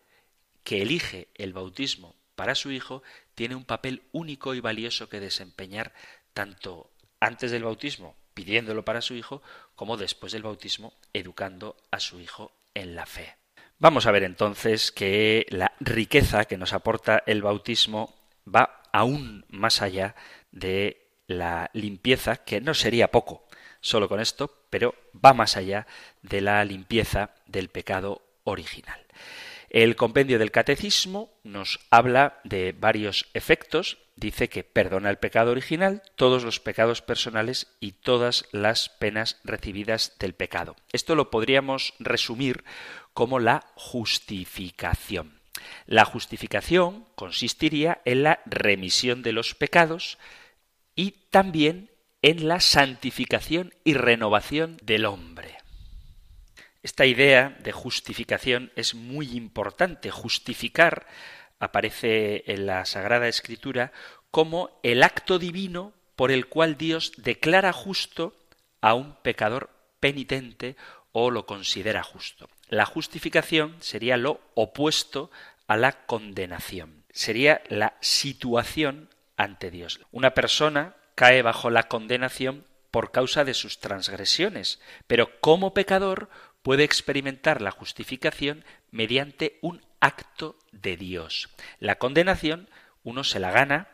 que 0.63 0.81
elige 0.81 1.27
el 1.35 1.53
bautismo 1.53 2.15
para 2.35 2.55
su 2.55 2.71
hijo 2.71 3.03
tiene 3.35 3.55
un 3.55 3.65
papel 3.65 4.03
único 4.11 4.53
y 4.53 4.59
valioso 4.59 5.09
que 5.09 5.19
desempeñar 5.19 5.93
tanto 6.33 6.91
antes 7.19 7.51
del 7.51 7.63
bautismo 7.63 8.15
pidiéndolo 8.33 8.83
para 8.83 9.01
su 9.01 9.13
hijo 9.15 9.41
como 9.75 9.97
después 9.97 10.33
del 10.33 10.43
bautismo 10.43 10.93
educando 11.13 11.77
a 11.91 11.99
su 11.99 12.19
hijo 12.19 12.51
en 12.73 12.95
la 12.95 13.05
fe. 13.05 13.35
Vamos 13.79 14.05
a 14.05 14.11
ver 14.11 14.23
entonces 14.23 14.91
que 14.91 15.45
la 15.49 15.73
riqueza 15.79 16.45
que 16.45 16.57
nos 16.57 16.73
aporta 16.73 17.23
el 17.25 17.41
bautismo 17.41 18.15
va 18.47 18.81
aún 18.91 19.45
más 19.49 19.81
allá 19.81 20.15
de 20.51 21.09
la 21.27 21.69
limpieza, 21.73 22.37
que 22.37 22.61
no 22.61 22.73
sería 22.73 23.11
poco 23.11 23.45
solo 23.81 24.07
con 24.07 24.19
esto, 24.19 24.65
pero 24.69 24.95
va 25.13 25.33
más 25.33 25.57
allá 25.57 25.87
de 26.21 26.41
la 26.41 26.63
limpieza 26.63 27.31
del 27.45 27.69
pecado 27.69 28.21
original. 28.43 29.02
El 29.73 29.95
compendio 29.95 30.37
del 30.37 30.51
catecismo 30.51 31.31
nos 31.43 31.79
habla 31.89 32.39
de 32.43 32.73
varios 32.73 33.25
efectos. 33.33 33.97
Dice 34.15 34.47
que 34.47 34.63
perdona 34.63 35.09
el 35.09 35.17
pecado 35.17 35.49
original, 35.49 36.03
todos 36.15 36.43
los 36.43 36.59
pecados 36.59 37.01
personales 37.01 37.75
y 37.79 37.93
todas 37.93 38.45
las 38.51 38.89
penas 38.89 39.41
recibidas 39.43 40.15
del 40.19 40.35
pecado. 40.35 40.75
Esto 40.91 41.15
lo 41.15 41.31
podríamos 41.31 41.95
resumir 41.97 42.63
como 43.13 43.39
la 43.39 43.65
justificación. 43.73 45.41
La 45.87 46.05
justificación 46.05 47.07
consistiría 47.15 47.99
en 48.05 48.21
la 48.21 48.41
remisión 48.45 49.23
de 49.23 49.33
los 49.33 49.55
pecados 49.55 50.19
y 50.95 51.15
también 51.31 51.89
en 52.21 52.47
la 52.47 52.59
santificación 52.59 53.73
y 53.83 53.95
renovación 53.95 54.77
del 54.83 55.05
hombre. 55.05 55.62
Esta 56.83 57.05
idea 57.05 57.57
de 57.63 57.71
justificación 57.71 58.73
es 58.75 58.93
muy 58.93 59.37
importante. 59.37 60.11
Justificar 60.11 61.07
aparece 61.57 62.43
en 62.51 62.65
la 62.65 62.83
Sagrada 62.83 63.29
Escritura 63.29 63.93
como 64.31 64.79
el 64.83 65.01
acto 65.01 65.39
divino 65.39 65.93
por 66.17 66.29
el 66.29 66.47
cual 66.47 66.77
Dios 66.77 67.13
declara 67.17 67.71
justo 67.71 68.35
a 68.81 68.95
un 68.95 69.15
pecador 69.21 69.69
penitente 70.01 70.75
o 71.13 71.31
lo 71.31 71.45
considera 71.45 72.03
justo. 72.03 72.49
La 72.67 72.85
justificación 72.85 73.77
sería 73.79 74.17
lo 74.17 74.41
opuesto 74.53 75.31
a 75.67 75.77
la 75.77 76.05
condenación. 76.05 77.05
Sería 77.11 77.61
la 77.69 77.95
situación 78.01 79.09
ante 79.37 79.71
Dios. 79.71 80.01
Una 80.11 80.33
persona 80.33 80.95
cae 81.15 81.41
bajo 81.43 81.69
la 81.69 81.83
condenación 81.83 82.65
por 82.91 83.11
causa 83.11 83.43
de 83.43 83.53
sus 83.53 83.79
transgresiones, 83.79 84.81
pero 85.07 85.39
como 85.39 85.73
pecador 85.73 86.29
puede 86.63 86.83
experimentar 86.83 87.61
la 87.61 87.71
justificación 87.71 88.65
mediante 88.89 89.59
un 89.61 89.81
acto 89.99 90.57
de 90.71 90.97
Dios. 90.97 91.49
La 91.79 91.95
condenación 91.99 92.69
uno 93.03 93.23
se 93.23 93.39
la 93.39 93.51
gana 93.51 93.89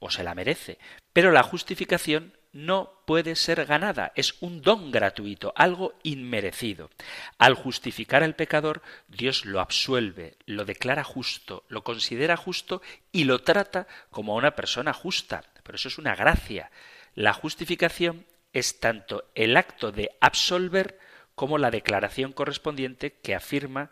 o 0.00 0.10
se 0.10 0.24
la 0.24 0.34
merece, 0.34 0.78
pero 1.12 1.30
la 1.30 1.42
justificación 1.42 2.32
no 2.52 3.02
puede 3.06 3.34
ser 3.34 3.64
ganada, 3.64 4.12
es 4.14 4.34
un 4.40 4.60
don 4.60 4.90
gratuito, 4.90 5.52
algo 5.56 5.94
inmerecido. 6.02 6.90
Al 7.38 7.54
justificar 7.54 8.22
al 8.22 8.36
pecador, 8.36 8.82
Dios 9.08 9.46
lo 9.46 9.60
absuelve, 9.60 10.36
lo 10.44 10.64
declara 10.64 11.02
justo, 11.02 11.64
lo 11.68 11.82
considera 11.82 12.36
justo 12.36 12.82
y 13.10 13.24
lo 13.24 13.42
trata 13.42 13.86
como 14.10 14.32
a 14.32 14.36
una 14.36 14.54
persona 14.54 14.92
justa. 14.92 15.44
Pero 15.62 15.76
eso 15.76 15.88
es 15.88 15.98
una 15.98 16.14
gracia. 16.14 16.70
La 17.14 17.32
justificación 17.32 18.26
es 18.52 18.80
tanto 18.80 19.24
el 19.34 19.56
acto 19.56 19.92
de 19.92 20.10
absolver 20.20 20.98
como 21.34 21.58
la 21.58 21.70
declaración 21.70 22.32
correspondiente 22.32 23.12
que 23.12 23.34
afirma 23.34 23.90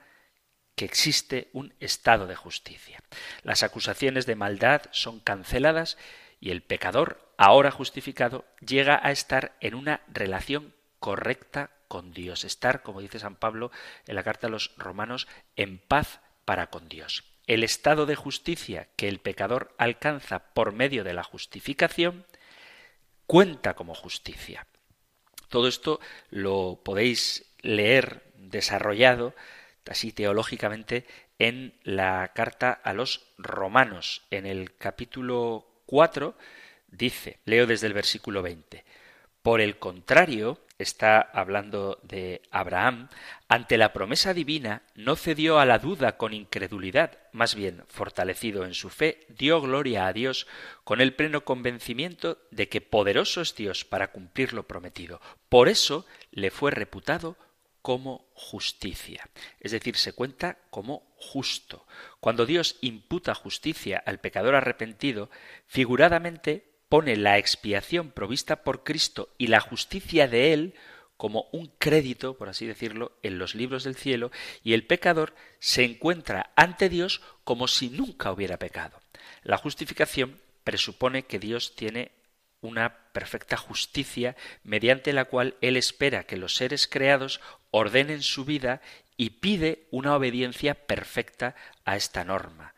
que 0.74 0.84
existe 0.84 1.50
un 1.52 1.74
estado 1.80 2.26
de 2.26 2.36
justicia. 2.36 3.02
Las 3.42 3.62
acusaciones 3.62 4.26
de 4.26 4.36
maldad 4.36 4.82
son 4.92 5.20
canceladas 5.20 5.98
y 6.40 6.50
el 6.50 6.62
pecador, 6.62 7.32
ahora 7.36 7.70
justificado, 7.70 8.46
llega 8.66 8.98
a 9.02 9.10
estar 9.10 9.56
en 9.60 9.74
una 9.74 10.00
relación 10.08 10.74
correcta 10.98 11.70
con 11.86 12.12
Dios, 12.12 12.44
estar, 12.44 12.82
como 12.82 13.00
dice 13.00 13.18
San 13.18 13.36
Pablo 13.36 13.70
en 14.06 14.14
la 14.14 14.22
carta 14.22 14.46
a 14.46 14.50
los 14.50 14.74
romanos, 14.76 15.28
en 15.56 15.78
paz 15.78 16.20
para 16.44 16.68
con 16.68 16.88
Dios. 16.88 17.24
El 17.46 17.64
estado 17.64 18.06
de 18.06 18.14
justicia 18.14 18.88
que 18.96 19.08
el 19.08 19.18
pecador 19.18 19.74
alcanza 19.76 20.52
por 20.54 20.72
medio 20.72 21.04
de 21.04 21.14
la 21.14 21.24
justificación 21.24 22.24
cuenta 23.26 23.74
como 23.74 23.94
justicia. 23.94 24.66
Todo 25.50 25.68
esto 25.68 26.00
lo 26.30 26.80
podéis 26.82 27.44
leer 27.60 28.22
desarrollado 28.36 29.34
así 29.90 30.12
teológicamente 30.12 31.04
en 31.38 31.74
la 31.82 32.30
carta 32.34 32.72
a 32.72 32.92
los 32.92 33.26
romanos. 33.38 34.22
En 34.30 34.46
el 34.46 34.76
capítulo 34.76 35.66
4 35.86 36.36
dice, 36.88 37.40
leo 37.44 37.66
desde 37.66 37.88
el 37.88 37.92
versículo 37.92 38.40
20, 38.40 38.84
por 39.42 39.60
el 39.60 39.78
contrario, 39.78 40.60
está 40.78 41.20
hablando 41.20 41.98
de 42.02 42.42
Abraham, 42.50 43.08
ante 43.48 43.78
la 43.78 43.92
promesa 43.92 44.32
divina 44.32 44.82
no 44.94 45.16
cedió 45.16 45.58
a 45.58 45.66
la 45.66 45.78
duda 45.78 46.16
con 46.16 46.32
incredulidad, 46.32 47.18
más 47.32 47.54
bien, 47.54 47.84
fortalecido 47.88 48.64
en 48.64 48.74
su 48.74 48.90
fe, 48.90 49.26
dio 49.28 49.60
gloria 49.60 50.06
a 50.06 50.12
Dios 50.12 50.46
con 50.84 51.00
el 51.00 51.14
pleno 51.14 51.44
convencimiento 51.44 52.38
de 52.50 52.68
que 52.68 52.80
poderoso 52.80 53.40
es 53.40 53.54
Dios 53.54 53.84
para 53.84 54.12
cumplir 54.12 54.52
lo 54.52 54.66
prometido. 54.66 55.20
Por 55.48 55.68
eso 55.68 56.06
le 56.30 56.50
fue 56.50 56.70
reputado 56.70 57.36
como 57.82 58.26
justicia. 58.34 59.28
Es 59.58 59.72
decir, 59.72 59.96
se 59.96 60.12
cuenta 60.12 60.58
como 60.70 61.10
justo. 61.16 61.86
Cuando 62.20 62.46
Dios 62.46 62.76
imputa 62.80 63.34
justicia 63.34 64.02
al 64.04 64.20
pecador 64.20 64.54
arrepentido, 64.54 65.30
figuradamente 65.66 66.70
pone 66.88 67.16
la 67.16 67.38
expiación 67.38 68.10
provista 68.10 68.64
por 68.64 68.82
Cristo 68.82 69.32
y 69.38 69.46
la 69.46 69.60
justicia 69.60 70.28
de 70.28 70.52
Él 70.52 70.74
como 71.20 71.50
un 71.52 71.70
crédito, 71.78 72.32
por 72.32 72.48
así 72.48 72.64
decirlo, 72.64 73.12
en 73.22 73.38
los 73.38 73.54
libros 73.54 73.84
del 73.84 73.94
cielo, 73.94 74.30
y 74.64 74.72
el 74.72 74.86
pecador 74.86 75.34
se 75.58 75.84
encuentra 75.84 76.50
ante 76.56 76.88
Dios 76.88 77.20
como 77.44 77.68
si 77.68 77.90
nunca 77.90 78.32
hubiera 78.32 78.58
pecado. 78.58 78.98
La 79.42 79.58
justificación 79.58 80.40
presupone 80.64 81.24
que 81.24 81.38
Dios 81.38 81.76
tiene 81.76 82.12
una 82.62 83.12
perfecta 83.12 83.58
justicia 83.58 84.34
mediante 84.64 85.12
la 85.12 85.26
cual 85.26 85.56
Él 85.60 85.76
espera 85.76 86.24
que 86.24 86.38
los 86.38 86.54
seres 86.54 86.86
creados 86.86 87.42
ordenen 87.70 88.22
su 88.22 88.46
vida 88.46 88.80
y 89.18 89.28
pide 89.28 89.88
una 89.90 90.16
obediencia 90.16 90.72
perfecta 90.74 91.54
a 91.84 91.96
esta 91.96 92.24
norma. 92.24 92.74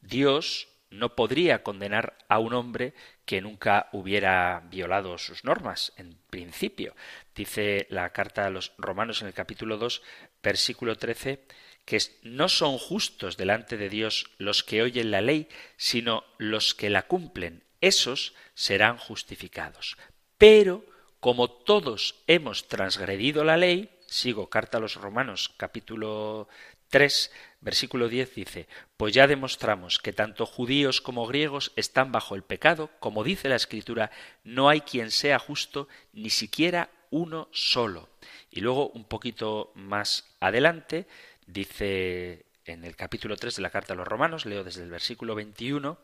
Dios 0.00 0.68
no 0.98 1.14
podría 1.14 1.62
condenar 1.62 2.16
a 2.28 2.38
un 2.38 2.54
hombre 2.54 2.94
que 3.24 3.40
nunca 3.40 3.88
hubiera 3.92 4.62
violado 4.70 5.18
sus 5.18 5.44
normas, 5.44 5.92
en 5.96 6.16
principio. 6.30 6.94
Dice 7.34 7.86
la 7.90 8.10
carta 8.10 8.46
a 8.46 8.50
los 8.50 8.72
romanos 8.78 9.22
en 9.22 9.28
el 9.28 9.34
capítulo 9.34 9.76
2, 9.76 10.02
versículo 10.42 10.96
13, 10.96 11.44
que 11.84 11.98
no 12.22 12.48
son 12.48 12.78
justos 12.78 13.36
delante 13.36 13.76
de 13.76 13.88
Dios 13.88 14.30
los 14.38 14.62
que 14.62 14.82
oyen 14.82 15.10
la 15.10 15.20
ley, 15.20 15.48
sino 15.76 16.24
los 16.38 16.74
que 16.74 16.90
la 16.90 17.02
cumplen. 17.02 17.64
Esos 17.80 18.34
serán 18.54 18.96
justificados. 18.96 19.96
Pero, 20.38 20.84
como 21.20 21.50
todos 21.50 22.22
hemos 22.26 22.68
transgredido 22.68 23.44
la 23.44 23.56
ley, 23.56 23.90
sigo 24.06 24.48
carta 24.48 24.78
a 24.78 24.80
los 24.80 24.94
romanos 24.96 25.52
capítulo 25.56 26.48
3, 26.94 27.32
versículo 27.60 28.08
10 28.08 28.36
dice, 28.36 28.68
pues 28.96 29.12
ya 29.12 29.26
demostramos 29.26 29.98
que 29.98 30.12
tanto 30.12 30.46
judíos 30.46 31.00
como 31.00 31.26
griegos 31.26 31.72
están 31.74 32.12
bajo 32.12 32.36
el 32.36 32.44
pecado, 32.44 32.88
como 33.00 33.24
dice 33.24 33.48
la 33.48 33.56
escritura, 33.56 34.12
no 34.44 34.68
hay 34.68 34.82
quien 34.82 35.10
sea 35.10 35.40
justo, 35.40 35.88
ni 36.12 36.30
siquiera 36.30 36.90
uno 37.10 37.48
solo. 37.50 38.08
Y 38.48 38.60
luego, 38.60 38.90
un 38.90 39.02
poquito 39.02 39.72
más 39.74 40.36
adelante, 40.38 41.08
dice 41.48 42.46
en 42.64 42.84
el 42.84 42.94
capítulo 42.94 43.36
3 43.36 43.56
de 43.56 43.62
la 43.62 43.70
carta 43.70 43.94
a 43.94 43.96
los 43.96 44.06
romanos, 44.06 44.46
leo 44.46 44.62
desde 44.62 44.84
el 44.84 44.90
versículo 44.90 45.34
21, 45.34 45.98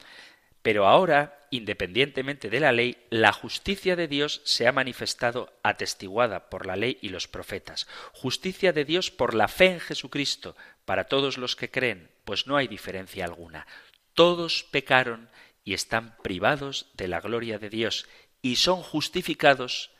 pero 0.62 0.86
ahora, 0.86 1.46
independientemente 1.50 2.50
de 2.50 2.60
la 2.60 2.72
ley, 2.72 2.98
la 3.08 3.32
justicia 3.32 3.96
de 3.96 4.08
Dios 4.08 4.42
se 4.44 4.66
ha 4.66 4.72
manifestado 4.72 5.52
atestiguada 5.62 6.50
por 6.50 6.66
la 6.66 6.76
ley 6.76 6.98
y 7.00 7.08
los 7.08 7.28
profetas. 7.28 7.88
Justicia 8.12 8.72
de 8.72 8.84
Dios 8.84 9.10
por 9.10 9.34
la 9.34 9.48
fe 9.48 9.66
en 9.66 9.80
Jesucristo 9.80 10.56
para 10.84 11.04
todos 11.04 11.38
los 11.38 11.56
que 11.56 11.70
creen, 11.70 12.10
pues 12.24 12.46
no 12.46 12.56
hay 12.56 12.68
diferencia 12.68 13.24
alguna. 13.24 13.66
Todos 14.14 14.64
pecaron 14.64 15.30
y 15.64 15.74
están 15.74 16.16
privados 16.22 16.90
de 16.94 17.08
la 17.08 17.20
gloria 17.20 17.58
de 17.58 17.70
Dios 17.70 18.06
y 18.42 18.56
son 18.56 18.82
justificados 18.82 19.90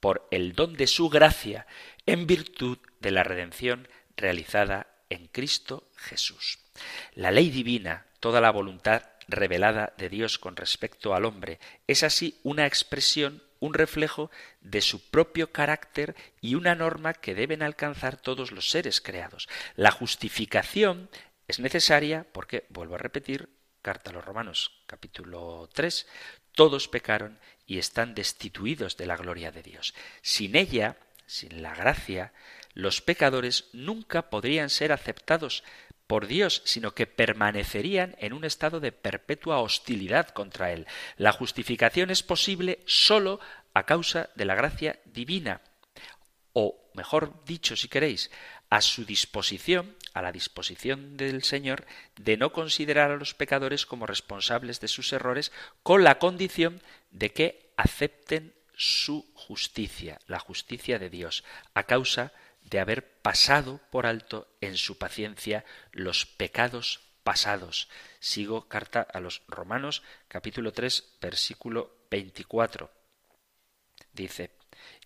por 0.00 0.28
el 0.30 0.54
don 0.54 0.74
de 0.74 0.86
su 0.86 1.08
gracia 1.08 1.66
en 2.06 2.26
virtud 2.26 2.78
de 3.00 3.10
la 3.10 3.22
redención 3.22 3.88
realizada 4.16 4.86
en 5.10 5.26
Cristo 5.28 5.90
Jesús. 5.96 6.58
La 7.14 7.30
ley 7.30 7.50
divina, 7.50 8.06
toda 8.20 8.40
la 8.40 8.50
voluntad 8.50 9.02
revelada 9.28 9.92
de 9.98 10.08
Dios 10.08 10.38
con 10.38 10.56
respecto 10.56 11.14
al 11.14 11.24
hombre, 11.24 11.58
es 11.86 12.02
así 12.02 12.38
una 12.42 12.66
expresión, 12.66 13.42
un 13.58 13.74
reflejo 13.74 14.30
de 14.60 14.80
su 14.80 15.10
propio 15.10 15.52
carácter 15.52 16.14
y 16.40 16.54
una 16.54 16.74
norma 16.74 17.14
que 17.14 17.34
deben 17.34 17.62
alcanzar 17.62 18.16
todos 18.16 18.52
los 18.52 18.70
seres 18.70 19.00
creados. 19.00 19.48
La 19.74 19.90
justificación 19.90 21.10
es 21.48 21.60
necesaria 21.60 22.26
porque, 22.32 22.66
vuelvo 22.68 22.96
a 22.96 22.98
repetir, 22.98 23.48
carta 23.82 24.10
a 24.10 24.12
los 24.14 24.24
Romanos 24.24 24.82
capítulo 24.86 25.68
3, 25.72 26.06
todos 26.52 26.88
pecaron 26.88 27.38
y 27.66 27.78
están 27.78 28.14
destituidos 28.14 28.96
de 28.96 29.06
la 29.06 29.16
gloria 29.16 29.52
de 29.52 29.62
Dios. 29.62 29.94
Sin 30.22 30.56
ella, 30.56 30.96
sin 31.26 31.62
la 31.62 31.74
gracia, 31.74 32.32
los 32.74 33.00
pecadores 33.00 33.68
nunca 33.72 34.28
podrían 34.28 34.70
ser 34.70 34.92
aceptados 34.92 35.64
por 36.06 36.26
Dios, 36.26 36.62
sino 36.64 36.94
que 36.94 37.06
permanecerían 37.06 38.16
en 38.18 38.32
un 38.32 38.44
estado 38.44 38.80
de 38.80 38.92
perpetua 38.92 39.60
hostilidad 39.60 40.28
contra 40.28 40.72
Él. 40.72 40.86
La 41.16 41.32
justificación 41.32 42.10
es 42.10 42.22
posible 42.22 42.80
sólo 42.86 43.40
a 43.74 43.84
causa 43.84 44.30
de 44.34 44.44
la 44.44 44.54
gracia 44.54 45.00
divina, 45.04 45.60
o 46.52 46.90
mejor 46.94 47.44
dicho, 47.44 47.76
si 47.76 47.88
queréis, 47.88 48.30
a 48.70 48.80
su 48.80 49.04
disposición, 49.04 49.96
a 50.14 50.22
la 50.22 50.32
disposición 50.32 51.16
del 51.16 51.42
Señor, 51.42 51.84
de 52.16 52.36
no 52.36 52.52
considerar 52.52 53.10
a 53.10 53.16
los 53.16 53.34
pecadores 53.34 53.84
como 53.84 54.06
responsables 54.06 54.80
de 54.80 54.88
sus 54.88 55.12
errores, 55.12 55.52
con 55.82 56.04
la 56.04 56.18
condición 56.18 56.80
de 57.10 57.32
que 57.32 57.72
acepten 57.76 58.54
su 58.74 59.30
justicia, 59.34 60.20
la 60.26 60.38
justicia 60.38 60.98
de 60.98 61.10
Dios, 61.10 61.44
a 61.74 61.84
causa 61.84 62.24
de 62.24 62.45
haber 62.74 63.20
pasado 63.22 63.80
por 63.90 64.06
alto 64.06 64.48
en 64.60 64.76
su 64.76 64.98
paciencia 64.98 65.64
los 65.92 66.26
pecados 66.26 67.00
pasados. 67.22 67.88
Sigo 68.20 68.68
carta 68.68 69.00
a 69.00 69.20
los 69.20 69.42
Romanos 69.48 70.02
capítulo 70.28 70.72
3 70.72 71.18
versículo 71.20 72.06
24. 72.10 72.90
Dice, 74.12 74.50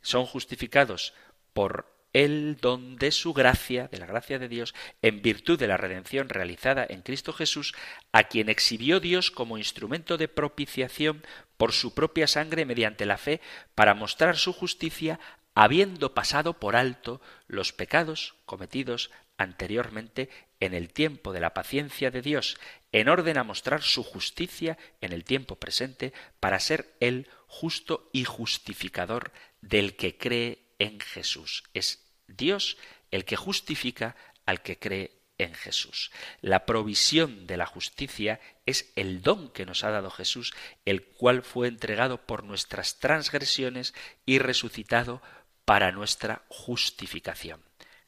son 0.02 0.26
justificados 0.26 1.14
por 1.52 2.00
el 2.12 2.56
don 2.60 2.96
de 2.96 3.12
su 3.12 3.32
gracia, 3.32 3.88
de 3.88 3.98
la 3.98 4.06
gracia 4.06 4.38
de 4.38 4.48
Dios, 4.48 4.74
en 5.00 5.22
virtud 5.22 5.58
de 5.58 5.68
la 5.68 5.76
redención 5.76 6.28
realizada 6.28 6.84
en 6.88 7.02
Cristo 7.02 7.32
Jesús, 7.32 7.74
a 8.12 8.24
quien 8.24 8.48
exhibió 8.48 9.00
Dios 9.00 9.30
como 9.30 9.58
instrumento 9.58 10.16
de 10.16 10.28
propiciación 10.28 11.24
por 11.56 11.72
su 11.72 11.94
propia 11.94 12.26
sangre 12.26 12.64
mediante 12.64 13.06
la 13.06 13.18
fe, 13.18 13.40
para 13.74 13.94
mostrar 13.94 14.36
su 14.36 14.52
justicia 14.52 15.20
habiendo 15.54 16.14
pasado 16.14 16.58
por 16.58 16.76
alto 16.76 17.20
los 17.46 17.72
pecados 17.72 18.34
cometidos 18.44 19.10
anteriormente 19.36 20.28
en 20.60 20.74
el 20.74 20.92
tiempo 20.92 21.32
de 21.32 21.40
la 21.40 21.54
paciencia 21.54 22.10
de 22.10 22.20
Dios, 22.20 22.58
en 22.92 23.08
orden 23.08 23.38
a 23.38 23.44
mostrar 23.44 23.82
su 23.82 24.02
justicia 24.02 24.76
en 25.00 25.12
el 25.12 25.24
tiempo 25.24 25.56
presente, 25.56 26.12
para 26.40 26.60
ser 26.60 26.94
Él 27.00 27.28
justo 27.46 28.10
y 28.12 28.24
justificador 28.24 29.32
del 29.62 29.96
que 29.96 30.18
cree 30.18 30.74
en 30.78 31.00
Jesús. 31.00 31.64
Es 31.72 32.04
Dios 32.26 32.76
el 33.10 33.24
que 33.24 33.36
justifica 33.36 34.14
al 34.44 34.62
que 34.62 34.78
cree 34.78 35.20
en 35.38 35.54
Jesús. 35.54 36.10
La 36.42 36.66
provisión 36.66 37.46
de 37.46 37.56
la 37.56 37.66
justicia 37.66 38.40
es 38.66 38.92
el 38.94 39.22
don 39.22 39.50
que 39.50 39.64
nos 39.64 39.84
ha 39.84 39.90
dado 39.90 40.10
Jesús, 40.10 40.52
el 40.84 41.02
cual 41.02 41.42
fue 41.42 41.66
entregado 41.66 42.26
por 42.26 42.44
nuestras 42.44 42.98
transgresiones 42.98 43.94
y 44.26 44.38
resucitado 44.38 45.22
para 45.64 45.92
nuestra 45.92 46.42
justificación. 46.48 47.62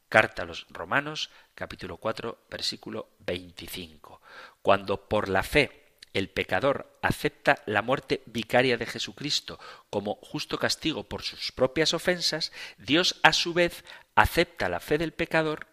Carta 0.08 0.42
a 0.42 0.46
los 0.46 0.66
Romanos, 0.68 1.30
capítulo 1.54 1.96
4, 1.96 2.46
versículo 2.50 3.08
25. 3.20 4.20
Cuando 4.60 5.08
por 5.08 5.28
la 5.28 5.42
fe 5.42 5.82
el 6.12 6.28
pecador 6.28 6.98
acepta 7.00 7.62
la 7.64 7.80
muerte 7.80 8.22
vicaria 8.26 8.76
de 8.76 8.86
Jesucristo 8.86 9.58
como 9.88 10.16
justo 10.16 10.58
castigo 10.58 11.04
por 11.04 11.22
sus 11.22 11.52
propias 11.52 11.94
ofensas, 11.94 12.52
Dios 12.76 13.18
a 13.22 13.32
su 13.32 13.54
vez 13.54 13.84
acepta 14.14 14.68
la 14.68 14.80
fe 14.80 14.98
del 14.98 15.12
pecador 15.12 15.66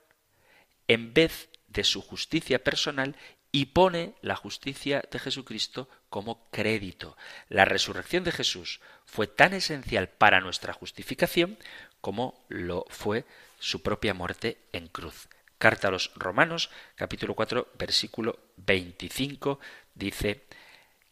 en 0.88 1.14
vez 1.14 1.50
de 1.68 1.84
su 1.84 2.02
justicia 2.02 2.64
personal 2.64 3.16
y 3.52 3.68
pone 3.68 4.14
la 4.22 4.36
justicia 4.36 5.04
de 5.12 5.20
Jesucristo 5.20 5.90
como 6.10 6.50
crédito. 6.52 7.18
La 7.48 7.66
resurrección 7.66 8.24
de 8.24 8.32
Jesús 8.32 8.80
fue 9.06 9.28
tan 9.28 9.54
esencial 9.54 10.10
para 10.10 10.42
nuestra 10.42 10.74
justificación 10.74 11.58
como 12.02 12.46
lo 12.48 12.86
fue 12.90 13.26
su 13.60 13.82
propia 13.82 14.14
muerte 14.14 14.58
en 14.72 14.88
cruz. 14.88 15.28
Carta 15.58 15.90
a 15.90 15.92
los 15.92 16.12
Romanos, 16.16 16.70
capítulo 16.96 17.36
4, 17.36 17.68
versículo 17.78 18.40
25, 18.58 19.60
dice, 19.94 20.46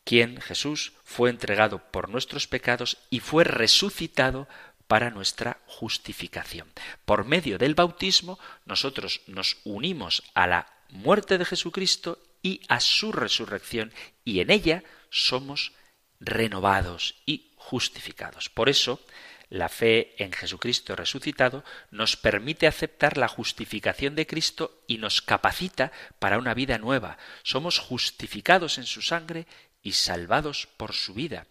quien 0.06 0.40
Jesús 0.40 0.94
fue 1.04 1.30
entregado 1.30 1.80
por 1.92 2.08
nuestros 2.08 2.48
pecados 2.48 2.98
y 3.10 3.20
fue 3.20 3.44
resucitado 3.44 4.48
para 4.88 5.10
nuestra 5.10 5.60
justificación. 5.68 6.72
Por 7.04 7.26
medio 7.26 7.58
del 7.58 7.76
bautismo 7.76 8.40
nosotros 8.66 9.22
nos 9.28 9.58
unimos 9.66 10.24
a 10.34 10.48
la 10.48 10.72
muerte 10.90 11.38
de 11.38 11.44
Jesucristo 11.44 12.20
y 12.48 12.62
a 12.70 12.80
su 12.80 13.12
resurrección 13.12 13.92
y 14.24 14.40
en 14.40 14.52
ella 14.52 14.84
somos 15.10 15.74
renovados 16.22 17.16
y 17.26 17.52
justificados. 17.58 18.50
Por 18.50 18.70
eso, 18.70 19.02
la 19.50 19.68
fe 19.68 20.16
en 20.18 20.32
Jesucristo 20.32 20.96
resucitado 20.96 21.66
nos 21.92 22.16
permite 22.16 22.66
aceptar 22.66 23.18
la 23.18 23.28
justificación 23.28 24.16
de 24.16 24.28
Cristo 24.28 24.82
y 24.88 24.98
nos 24.98 25.22
capacita 25.22 25.92
para 26.20 26.38
una 26.38 26.54
vida 26.54 26.78
nueva. 26.78 27.18
Somos 27.44 27.80
justificados 27.80 28.78
en 28.78 28.86
su 28.86 29.02
sangre 29.02 29.46
y 29.84 29.92
salvados 29.92 30.70
por 30.78 30.94
su 30.94 31.14
vida. 31.14 31.48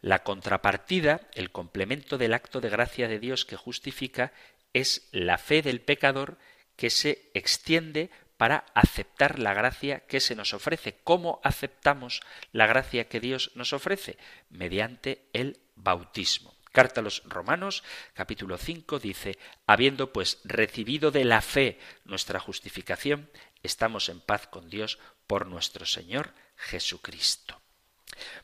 La 0.00 0.22
contrapartida, 0.22 1.20
el 1.34 1.50
complemento 1.50 2.16
del 2.16 2.32
acto 2.32 2.62
de 2.62 2.70
gracia 2.70 3.08
de 3.08 3.18
Dios 3.18 3.44
que 3.44 3.56
justifica, 3.56 4.32
es 4.72 5.06
la 5.12 5.36
fe 5.36 5.60
del 5.60 5.82
pecador 5.82 6.38
que 6.76 6.88
se 6.88 7.30
extiende 7.34 8.10
para 8.40 8.64
aceptar 8.72 9.38
la 9.38 9.52
gracia 9.52 10.06
que 10.06 10.18
se 10.18 10.34
nos 10.34 10.54
ofrece. 10.54 10.96
¿Cómo 11.04 11.42
aceptamos 11.44 12.22
la 12.52 12.66
gracia 12.66 13.06
que 13.06 13.20
Dios 13.20 13.50
nos 13.54 13.74
ofrece? 13.74 14.16
Mediante 14.48 15.28
el 15.34 15.60
bautismo. 15.76 16.54
Carta 16.72 17.02
a 17.02 17.04
los 17.04 17.22
Romanos, 17.26 17.84
capítulo 18.14 18.56
5, 18.56 18.98
dice, 18.98 19.36
habiendo 19.66 20.14
pues 20.14 20.38
recibido 20.44 21.10
de 21.10 21.26
la 21.26 21.42
fe 21.42 21.78
nuestra 22.06 22.40
justificación, 22.40 23.28
estamos 23.62 24.08
en 24.08 24.22
paz 24.22 24.46
con 24.46 24.70
Dios 24.70 24.98
por 25.26 25.44
nuestro 25.44 25.84
Señor 25.84 26.32
Jesucristo. 26.56 27.60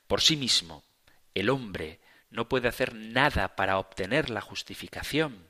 Por 0.06 0.20
sí 0.20 0.36
mismo, 0.36 0.84
el 1.32 1.48
hombre 1.48 2.00
no 2.28 2.50
puede 2.50 2.68
hacer 2.68 2.94
nada 2.94 3.56
para 3.56 3.78
obtener 3.78 4.28
la 4.28 4.42
justificación. 4.42 5.48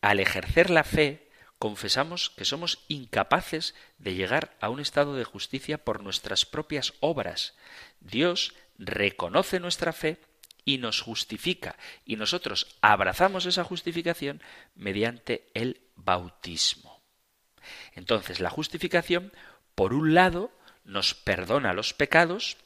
Al 0.00 0.18
ejercer 0.18 0.70
la 0.70 0.82
fe, 0.82 1.29
confesamos 1.60 2.30
que 2.30 2.46
somos 2.46 2.78
incapaces 2.88 3.74
de 3.98 4.14
llegar 4.14 4.56
a 4.62 4.70
un 4.70 4.80
estado 4.80 5.14
de 5.14 5.24
justicia 5.24 5.76
por 5.76 6.02
nuestras 6.02 6.46
propias 6.46 6.94
obras. 7.00 7.54
Dios 8.00 8.54
reconoce 8.78 9.60
nuestra 9.60 9.92
fe 9.92 10.16
y 10.64 10.78
nos 10.78 11.02
justifica. 11.02 11.76
Y 12.06 12.16
nosotros 12.16 12.78
abrazamos 12.80 13.44
esa 13.44 13.62
justificación 13.62 14.40
mediante 14.74 15.50
el 15.52 15.82
bautismo. 15.96 17.02
Entonces 17.92 18.40
la 18.40 18.48
justificación, 18.48 19.30
por 19.74 19.92
un 19.92 20.14
lado, 20.14 20.50
nos 20.84 21.12
perdona 21.12 21.74
los 21.74 21.92
pecados, 21.92 22.56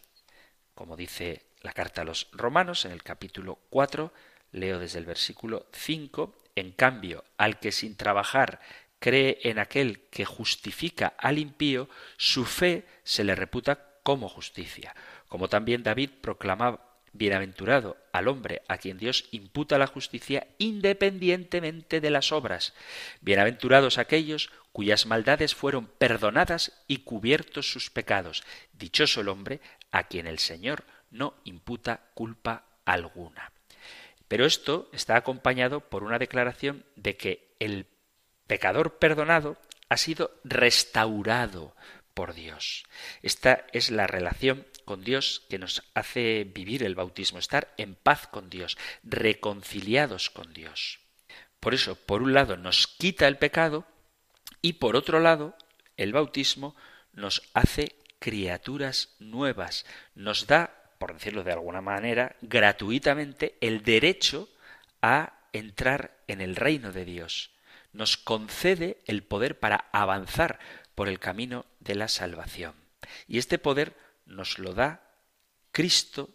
como 0.76 0.96
dice 0.96 1.46
la 1.62 1.72
carta 1.72 2.02
a 2.02 2.04
los 2.04 2.28
romanos 2.30 2.84
en 2.84 2.92
el 2.92 3.02
capítulo 3.02 3.58
4, 3.70 4.12
leo 4.52 4.78
desde 4.78 5.00
el 5.00 5.04
versículo 5.04 5.66
5, 5.72 6.44
en 6.54 6.70
cambio, 6.70 7.24
al 7.36 7.58
que 7.58 7.72
sin 7.72 7.96
trabajar 7.96 8.60
cree 9.04 9.38
en 9.42 9.58
aquel 9.58 10.08
que 10.08 10.24
justifica 10.24 11.12
al 11.18 11.38
impío, 11.38 11.90
su 12.16 12.46
fe 12.46 12.86
se 13.02 13.22
le 13.22 13.34
reputa 13.34 14.00
como 14.02 14.30
justicia. 14.30 14.96
Como 15.28 15.50
también 15.50 15.82
David 15.82 16.08
proclamaba 16.22 17.02
Bienaventurado 17.12 17.98
al 18.14 18.28
hombre 18.28 18.62
a 18.66 18.78
quien 18.78 18.96
Dios 18.96 19.28
imputa 19.30 19.76
la 19.76 19.88
justicia 19.88 20.46
independientemente 20.56 22.00
de 22.00 22.08
las 22.08 22.32
obras. 22.32 22.72
Bienaventurados 23.20 23.98
aquellos 23.98 24.50
cuyas 24.72 25.04
maldades 25.04 25.54
fueron 25.54 25.86
perdonadas 25.86 26.72
y 26.88 27.00
cubiertos 27.00 27.70
sus 27.70 27.90
pecados. 27.90 28.42
Dichoso 28.72 29.20
el 29.20 29.28
hombre 29.28 29.60
a 29.92 30.04
quien 30.04 30.26
el 30.26 30.38
Señor 30.38 30.82
no 31.10 31.34
imputa 31.44 32.00
culpa 32.14 32.64
alguna. 32.86 33.52
Pero 34.28 34.46
esto 34.46 34.88
está 34.94 35.16
acompañado 35.16 35.80
por 35.80 36.04
una 36.04 36.18
declaración 36.18 36.86
de 36.96 37.18
que 37.18 37.54
el 37.60 37.86
pecador 38.46 38.98
perdonado 38.98 39.56
ha 39.88 39.96
sido 39.96 40.38
restaurado 40.44 41.74
por 42.14 42.34
Dios. 42.34 42.84
Esta 43.22 43.66
es 43.72 43.90
la 43.90 44.06
relación 44.06 44.66
con 44.84 45.02
Dios 45.02 45.42
que 45.48 45.58
nos 45.58 45.82
hace 45.94 46.44
vivir 46.44 46.82
el 46.82 46.94
bautismo, 46.94 47.38
estar 47.38 47.72
en 47.76 47.94
paz 47.94 48.26
con 48.28 48.50
Dios, 48.50 48.78
reconciliados 49.02 50.30
con 50.30 50.52
Dios. 50.52 51.00
Por 51.60 51.74
eso, 51.74 51.96
por 51.96 52.22
un 52.22 52.34
lado, 52.34 52.56
nos 52.56 52.86
quita 52.86 53.26
el 53.26 53.38
pecado 53.38 53.86
y 54.60 54.74
por 54.74 54.96
otro 54.96 55.20
lado, 55.20 55.56
el 55.96 56.12
bautismo 56.12 56.76
nos 57.12 57.42
hace 57.54 57.96
criaturas 58.18 59.14
nuevas, 59.18 59.86
nos 60.14 60.46
da, 60.46 60.92
por 60.98 61.14
decirlo 61.14 61.42
de 61.44 61.52
alguna 61.52 61.80
manera, 61.80 62.36
gratuitamente 62.40 63.56
el 63.60 63.82
derecho 63.82 64.48
a 65.02 65.40
entrar 65.52 66.16
en 66.26 66.40
el 66.40 66.56
reino 66.56 66.92
de 66.92 67.04
Dios. 67.04 67.53
Nos 67.94 68.18
concede 68.18 68.98
el 69.06 69.22
poder 69.22 69.58
para 69.58 69.88
avanzar 69.92 70.58
por 70.94 71.08
el 71.08 71.18
camino 71.18 71.64
de 71.80 71.94
la 71.94 72.08
salvación. 72.08 72.74
Y 73.26 73.38
este 73.38 73.58
poder 73.58 73.96
nos 74.26 74.58
lo 74.58 74.74
da 74.74 75.00
Cristo 75.72 76.30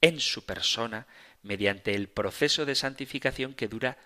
en 0.00 0.20
su 0.20 0.44
persona 0.44 1.06
mediante 1.42 1.94
el 1.94 2.08
proceso 2.08 2.66
de 2.66 2.74
santificación 2.74 3.54
que 3.54 3.68
dura 3.68 3.96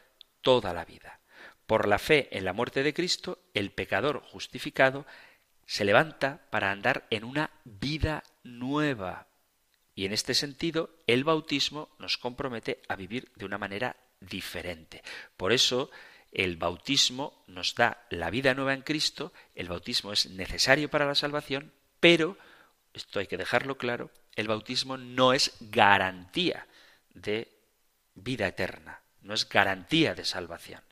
toda 0.42 0.72
la 0.72 0.84
vida. 0.84 1.20
Por 1.66 1.88
la 1.88 1.98
fe 1.98 2.28
en 2.36 2.44
la 2.44 2.52
muerte 2.52 2.82
de 2.82 2.94
Cristo, 2.94 3.42
el 3.52 3.72
pecador 3.72 4.22
justificado 4.22 5.06
se 5.66 5.84
levanta 5.84 6.46
para 6.50 6.70
andar 6.70 7.06
en 7.10 7.24
una 7.24 7.50
vida 7.64 8.22
nueva. 8.42 9.28
Y 9.94 10.06
en 10.06 10.12
este 10.12 10.34
sentido, 10.34 10.96
el 11.06 11.24
bautismo 11.24 11.90
nos 11.98 12.16
compromete 12.16 12.80
a 12.88 12.96
vivir 12.96 13.30
de 13.34 13.44
una 13.44 13.58
manera 13.58 13.96
diferente. 14.20 15.02
Por 15.36 15.52
eso, 15.52 15.90
el 16.32 16.56
bautismo 16.56 17.42
nos 17.46 17.74
da 17.74 18.06
la 18.10 18.30
vida 18.30 18.54
nueva 18.54 18.74
en 18.74 18.82
Cristo, 18.82 19.32
el 19.54 19.68
bautismo 19.68 20.12
es 20.12 20.30
necesario 20.30 20.90
para 20.90 21.06
la 21.06 21.14
salvación, 21.14 21.72
pero 22.00 22.36
esto 22.92 23.18
hay 23.18 23.26
que 23.26 23.36
dejarlo 23.36 23.78
claro, 23.78 24.10
el 24.36 24.48
bautismo 24.48 24.96
no 24.96 25.32
es 25.32 25.56
garantía 25.60 26.66
de 27.14 27.48
vida 28.14 28.46
eterna, 28.46 29.00
no 29.22 29.34
es 29.34 29.48
garantía 29.48 30.14
de 30.14 30.24
salvación. 30.24 30.82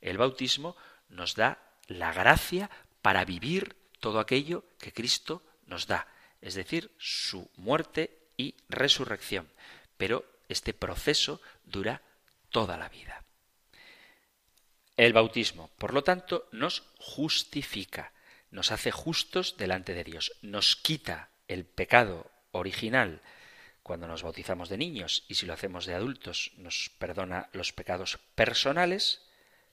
El 0.00 0.18
bautismo 0.18 0.76
nos 1.08 1.34
da 1.34 1.58
la 1.86 2.12
gracia 2.12 2.70
para 3.02 3.24
vivir 3.24 3.76
todo 4.00 4.20
aquello 4.20 4.64
que 4.78 4.92
Cristo 4.92 5.42
nos 5.66 5.86
da, 5.86 6.06
es 6.40 6.54
decir, 6.54 6.90
su 6.98 7.50
muerte 7.56 8.28
y 8.36 8.54
resurrección. 8.68 9.48
Pero 9.96 10.24
este 10.48 10.74
proceso 10.74 11.40
dura 11.64 12.02
toda 12.50 12.76
la 12.76 12.88
vida. 12.88 13.23
El 14.96 15.12
bautismo, 15.12 15.70
por 15.78 15.92
lo 15.92 16.04
tanto, 16.04 16.48
nos 16.52 16.84
justifica, 16.98 18.12
nos 18.50 18.70
hace 18.70 18.92
justos 18.92 19.56
delante 19.56 19.92
de 19.92 20.04
Dios, 20.04 20.32
nos 20.40 20.76
quita 20.76 21.30
el 21.48 21.64
pecado 21.64 22.30
original 22.52 23.20
cuando 23.82 24.06
nos 24.06 24.22
bautizamos 24.22 24.68
de 24.68 24.78
niños 24.78 25.24
y 25.28 25.34
si 25.34 25.46
lo 25.46 25.52
hacemos 25.52 25.84
de 25.84 25.94
adultos 25.94 26.52
nos 26.56 26.90
perdona 26.98 27.48
los 27.52 27.72
pecados 27.72 28.18
personales, 28.34 29.22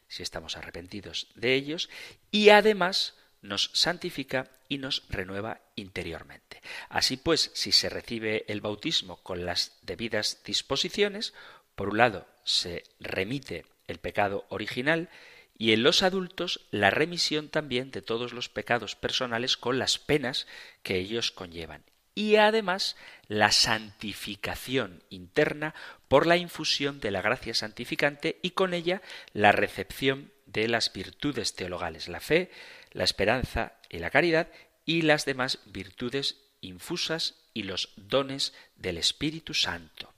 si 0.08 0.24
estamos 0.24 0.58
arrepentidos 0.58 1.28
de 1.36 1.54
ellos, 1.54 1.90
y 2.32 2.50
además 2.50 3.16
nos 3.42 3.72
santifica 3.74 4.50
y 4.68 4.80
nos 4.80 5.04
renueva 5.10 5.62
interiormente. 5.76 6.62
Así 6.90 7.16
pues, 7.16 7.52
si 7.54 7.72
se 7.72 7.90
recibe 7.90 8.44
el 8.48 8.62
bautismo 8.62 9.18
con 9.24 9.46
las 9.46 9.78
debidas 9.84 10.42
disposiciones, 10.44 11.34
por 11.76 11.90
un 11.90 11.98
lado 11.98 12.28
se 12.44 12.84
remite 13.00 13.66
el 13.92 14.00
pecado 14.00 14.46
original 14.50 15.10
y 15.58 15.74
en 15.74 15.84
los 15.84 16.02
adultos 16.02 16.62
la 16.72 16.90
remisión 16.90 17.50
también 17.50 17.92
de 17.92 18.02
todos 18.02 18.34
los 18.34 18.50
pecados 18.50 18.96
personales 18.96 19.58
con 19.58 19.78
las 19.78 20.00
penas 20.00 20.48
que 20.82 20.98
ellos 20.98 21.32
conllevan. 21.32 21.84
Y 22.16 22.36
además 22.38 22.98
la 23.28 23.52
santificación 23.52 25.04
interna 25.10 25.76
por 26.08 26.28
la 26.28 26.36
infusión 26.36 27.00
de 27.00 27.12
la 27.12 27.22
gracia 27.22 27.54
santificante 27.54 28.40
y 28.42 28.52
con 28.52 28.74
ella 28.74 29.02
la 29.34 29.52
recepción 29.52 30.32
de 30.46 30.68
las 30.68 30.92
virtudes 30.92 31.54
teologales, 31.54 32.10
la 32.10 32.20
fe, 32.20 32.52
la 32.92 33.04
esperanza 33.04 33.74
y 33.90 34.00
la 34.00 34.10
caridad 34.10 34.50
y 34.86 35.04
las 35.04 35.26
demás 35.26 35.60
virtudes 35.66 36.38
infusas 36.60 37.36
y 37.54 37.64
los 37.64 37.90
dones 37.96 38.54
del 38.76 38.98
Espíritu 38.98 39.54
Santo. 39.54 40.14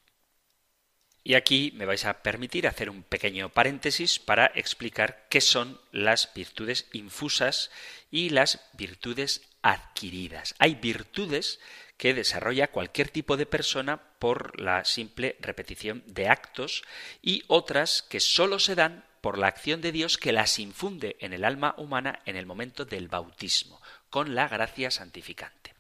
Y 1.24 1.36
aquí 1.36 1.72
me 1.76 1.86
vais 1.86 2.06
a 2.06 2.22
permitir 2.22 2.68
hacer 2.68 2.90
un 2.90 3.04
pequeño 3.04 3.50
paréntesis 3.50 4.20
para 4.20 4.48
explicar 4.56 5.26
qué 5.30 5.40
son 5.40 5.80
las 5.92 6.34
virtudes 6.34 6.88
infusas 6.92 7.72
y 8.12 8.30
las 8.30 8.60
virtudes 8.74 9.42
adquiridas. 9.62 10.54
Hay 10.60 10.76
virtudes 10.76 11.60
que 11.98 12.14
desarrolla 12.14 12.72
cualquier 12.72 13.10
tipo 13.10 13.38
de 13.38 13.46
persona 13.46 14.02
por 14.20 14.60
la 14.60 14.84
simple 14.84 15.38
repetición 15.40 16.04
de 16.06 16.28
actos 16.28 16.84
y 17.22 17.44
otras 17.48 18.02
que 18.02 18.20
sólo 18.20 18.60
se 18.60 18.76
dan 18.76 19.06
por 19.22 19.38
la 19.38 19.48
acción 19.48 19.80
de 19.80 19.94
Dios 19.94 20.18
que 20.18 20.34
las 20.34 20.60
infunde 20.60 21.16
en 21.22 21.32
el 21.32 21.46
alma 21.46 21.76
humana 21.78 22.20
en 22.26 22.36
el 22.36 22.46
momento 22.46 22.84
del 22.84 23.08
bautismo, 23.08 23.82
con 24.10 24.36
la 24.36 24.50
gracia 24.50 24.92
santificante. 24.92 25.74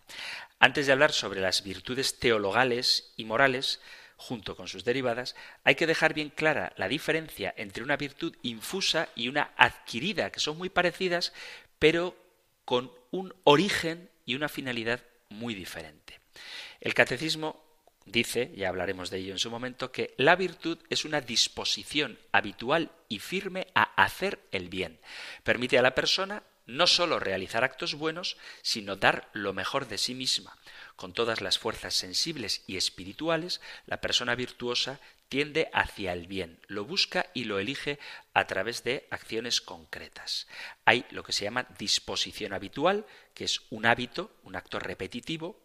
Antes 0.59 0.85
de 0.85 0.93
hablar 0.93 1.11
sobre 1.11 1.41
las 1.41 1.61
virtudes 1.63 2.19
teologales 2.19 3.11
y 3.17 3.25
morales, 3.25 3.81
junto 4.23 4.55
con 4.55 4.67
sus 4.67 4.85
derivadas, 4.85 5.35
hay 5.65 5.75
que 5.75 5.85
dejar 5.85 6.13
bien 6.13 6.29
clara 6.29 6.71
la 6.77 6.87
diferencia 6.87 7.53
entre 7.57 7.83
una 7.83 7.97
virtud 7.97 8.35
infusa 8.41 9.09
y 9.15 9.27
una 9.27 9.51
adquirida, 9.57 10.31
que 10.31 10.39
son 10.39 10.57
muy 10.57 10.69
parecidas, 10.69 11.33
pero 11.77 12.15
con 12.63 12.91
un 13.11 13.33
origen 13.43 14.09
y 14.25 14.35
una 14.35 14.47
finalidad 14.47 15.01
muy 15.29 15.53
diferente. 15.53 16.19
El 16.79 16.93
catecismo 16.93 17.61
Dice, 18.05 18.51
ya 18.53 18.67
hablaremos 18.67 19.09
de 19.09 19.19
ello 19.19 19.31
en 19.31 19.39
su 19.39 19.49
momento, 19.49 19.93
que 19.93 20.13
la 20.17 20.35
virtud 20.35 20.77
es 20.89 21.05
una 21.05 21.21
disposición 21.21 22.19
habitual 22.33 22.91
y 23.07 23.19
firme 23.19 23.67
a 23.75 23.83
hacer 23.95 24.39
el 24.51 24.67
bien. 24.67 24.99
Permite 25.45 25.79
a 25.79 25.81
la 25.81 25.95
persona 25.95 26.43
no 26.65 26.85
sólo 26.85 27.19
realizar 27.19 27.63
actos 27.63 27.95
buenos, 27.95 28.35
sino 28.61 28.97
dar 28.97 29.29
lo 29.31 29.53
mejor 29.53 29.87
de 29.87 29.97
sí 29.97 30.15
misma. 30.15 30.57
Con 30.95 31.13
todas 31.13 31.41
las 31.41 31.57
fuerzas 31.57 31.95
sensibles 31.95 32.63
y 32.67 32.77
espirituales, 32.77 33.61
la 33.85 33.99
persona 33.99 34.35
virtuosa 34.35 34.99
tiende 35.27 35.69
hacia 35.73 36.13
el 36.13 36.27
bien, 36.27 36.59
lo 36.67 36.85
busca 36.85 37.25
y 37.33 37.45
lo 37.45 37.57
elige 37.57 37.97
a 38.33 38.45
través 38.45 38.83
de 38.83 39.07
acciones 39.09 39.61
concretas. 39.61 40.47
Hay 40.85 41.05
lo 41.09 41.23
que 41.23 41.33
se 41.33 41.45
llama 41.45 41.67
disposición 41.79 42.53
habitual, 42.53 43.05
que 43.33 43.45
es 43.45 43.61
un 43.71 43.87
hábito, 43.87 44.31
un 44.43 44.55
acto 44.55 44.79
repetitivo. 44.79 45.59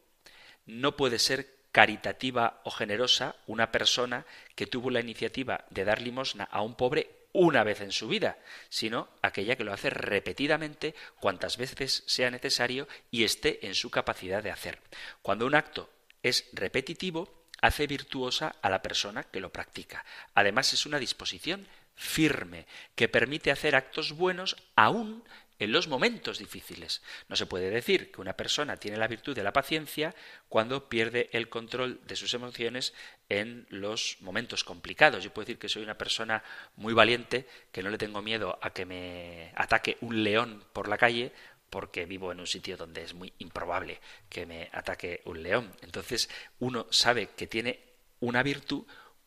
No 0.65 0.97
puede 0.97 1.19
ser 1.19 1.55
caritativa 1.73 2.63
o 2.65 2.71
generosa 2.71 3.37
una 3.47 3.71
persona 3.71 4.25
que 4.55 4.67
tuvo 4.67 4.91
la 4.91 5.01
iniciativa 5.01 5.67
de 5.69 5.85
dar 5.85 6.01
limosna 6.01 6.45
a 6.45 6.63
un 6.63 6.75
pobre 6.75 7.18
una 7.39 7.63
vez 7.63 7.81
en 7.83 7.93
su 7.93 8.09
vida, 8.09 8.37
sino 8.69 9.09
aquella 9.23 9.55
que 9.55 9.63
lo 9.63 9.73
hace 9.73 9.91
repetidamente 9.91 10.97
cuantas 11.21 11.57
veces 11.57 12.03
sea 12.07 12.33
necesario 12.33 12.89
y 13.13 13.23
esté 13.23 13.65
en 13.69 13.77
su 13.77 13.91
capacidad 13.91 14.43
de 14.43 14.51
hacer. 14.51 14.81
Cuando 15.23 15.47
un 15.47 15.55
acto 15.55 15.89
es 16.25 16.49
repetitivo, 16.53 17.47
hace 17.63 17.87
virtuosa 17.87 18.57
a 18.61 18.69
la 18.69 18.83
persona 18.83 19.23
que 19.23 19.39
lo 19.39 19.53
practica. 19.53 20.05
Además 20.35 20.73
es 20.73 20.85
una 20.85 20.99
disposición 20.99 21.69
firme 21.95 22.67
que 22.97 23.09
permite 23.09 23.53
hacer 23.53 23.77
actos 23.77 24.15
buenos 24.15 24.57
aún 24.75 25.23
en 25.59 25.73
los 25.73 25.89
momentos 25.89 26.39
difíciles. 26.39 27.03
No 27.29 27.37
se 27.37 27.47
puede 27.47 27.71
decir 27.71 28.13
que 28.13 28.21
una 28.21 28.35
persona 28.35 28.77
tiene 28.77 28.97
la 28.97 29.09
virtud 29.09 29.35
de 29.35 29.43
la 29.43 29.53
paciencia 29.53 30.15
cuando 30.49 30.89
pierde 30.89 31.29
el 31.33 31.49
control 31.49 32.01
de 32.07 32.17
sus 32.17 32.35
emociones 32.35 32.95
en 33.29 33.67
los 33.71 34.19
momentos 34.21 34.65
complicados. 34.65 35.25
Yo 35.25 35.33
puedo 35.33 35.47
decir 35.47 35.59
que 35.59 35.69
soy 35.69 35.83
una 35.83 35.99
persona 35.99 36.43
muy 36.77 36.95
valiente, 36.95 37.47
que 37.73 37.83
no 37.83 37.91
le 37.91 37.99
tengo 37.99 38.23
miedo 38.23 38.59
a 38.63 38.71
que 38.71 38.87
me 38.87 39.53
ataque 39.57 39.99
un 40.01 40.23
león 40.23 40.65
por 40.73 40.89
la 40.89 40.99
calle, 40.99 41.33
porque 41.71 42.07
vivo 42.07 42.33
en 42.33 42.41
un 42.41 42.47
sitio 42.47 42.77
donde 42.77 43.03
es 43.03 43.15
muy 43.15 43.33
improbable 43.39 44.01
que 44.29 44.47
me 44.47 44.71
ataque 44.73 45.23
un 45.25 45.43
león. 45.43 45.75
Entonces 45.83 46.31
uno 46.61 46.87
sabe 46.91 47.31
que 47.37 47.47
tiene 47.47 47.81
una 48.21 48.43
virtud 48.43 48.85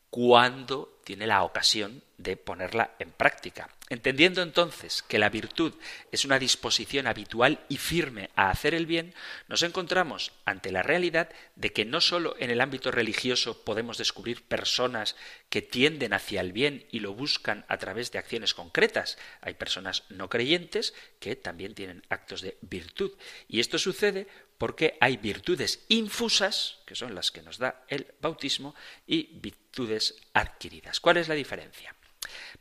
cuando 0.10 1.01
tiene 1.04 1.28
la 1.28 1.44
ocasión 1.44 2.04
de 2.18 2.38
ponerla 2.38 2.96
en 3.00 3.12
práctica. 3.12 3.70
Entendiendo 3.90 4.42
entonces 4.42 5.02
que 5.02 5.20
la 5.20 5.30
virtud 5.30 5.74
es 6.12 6.24
una 6.24 6.40
disposición 6.40 7.08
habitual 7.08 7.66
y 7.68 7.78
firme 7.78 8.30
a 8.36 8.50
hacer 8.50 8.74
el 8.74 8.86
bien, 8.86 9.14
nos 9.48 9.64
encontramos 9.64 10.32
ante 10.46 10.72
la 10.72 10.82
realidad 10.82 11.30
de 11.56 11.74
que 11.74 11.84
no 11.84 12.00
sólo 12.00 12.36
en 12.40 12.52
el 12.52 12.62
ámbito 12.62 12.92
religioso 12.92 13.66
podemos 13.66 13.98
descubrir 13.98 14.44
personas 14.44 15.16
que 15.50 15.62
tienden 15.62 16.14
hacia 16.14 16.40
el 16.40 16.54
bien 16.54 16.86
y 16.92 17.00
lo 17.00 17.14
buscan 17.14 17.66
a 17.68 17.78
través 17.78 18.12
de 18.12 18.20
acciones 18.20 18.54
concretas, 18.54 19.18
hay 19.42 19.56
personas 19.56 20.04
no 20.10 20.30
creyentes 20.30 20.94
que 21.20 21.36
también 21.36 21.74
tienen 21.74 22.04
actos 22.08 22.42
de 22.42 22.58
virtud. 22.62 23.12
Y 23.50 23.60
esto 23.60 23.78
sucede 23.78 24.28
porque 24.62 24.96
hay 25.02 25.18
virtudes 25.18 25.84
infusas, 25.88 26.78
que 26.86 26.94
son 26.94 27.16
las 27.16 27.32
que 27.32 27.42
nos 27.42 27.58
da 27.58 27.84
el 27.88 28.06
bautismo, 28.22 28.76
y 29.08 29.40
virtudes 29.40 30.16
adquiridas. 30.34 30.91
¿Cuál 31.00 31.18
es 31.18 31.28
la 31.28 31.36
diferencia? 31.36 31.96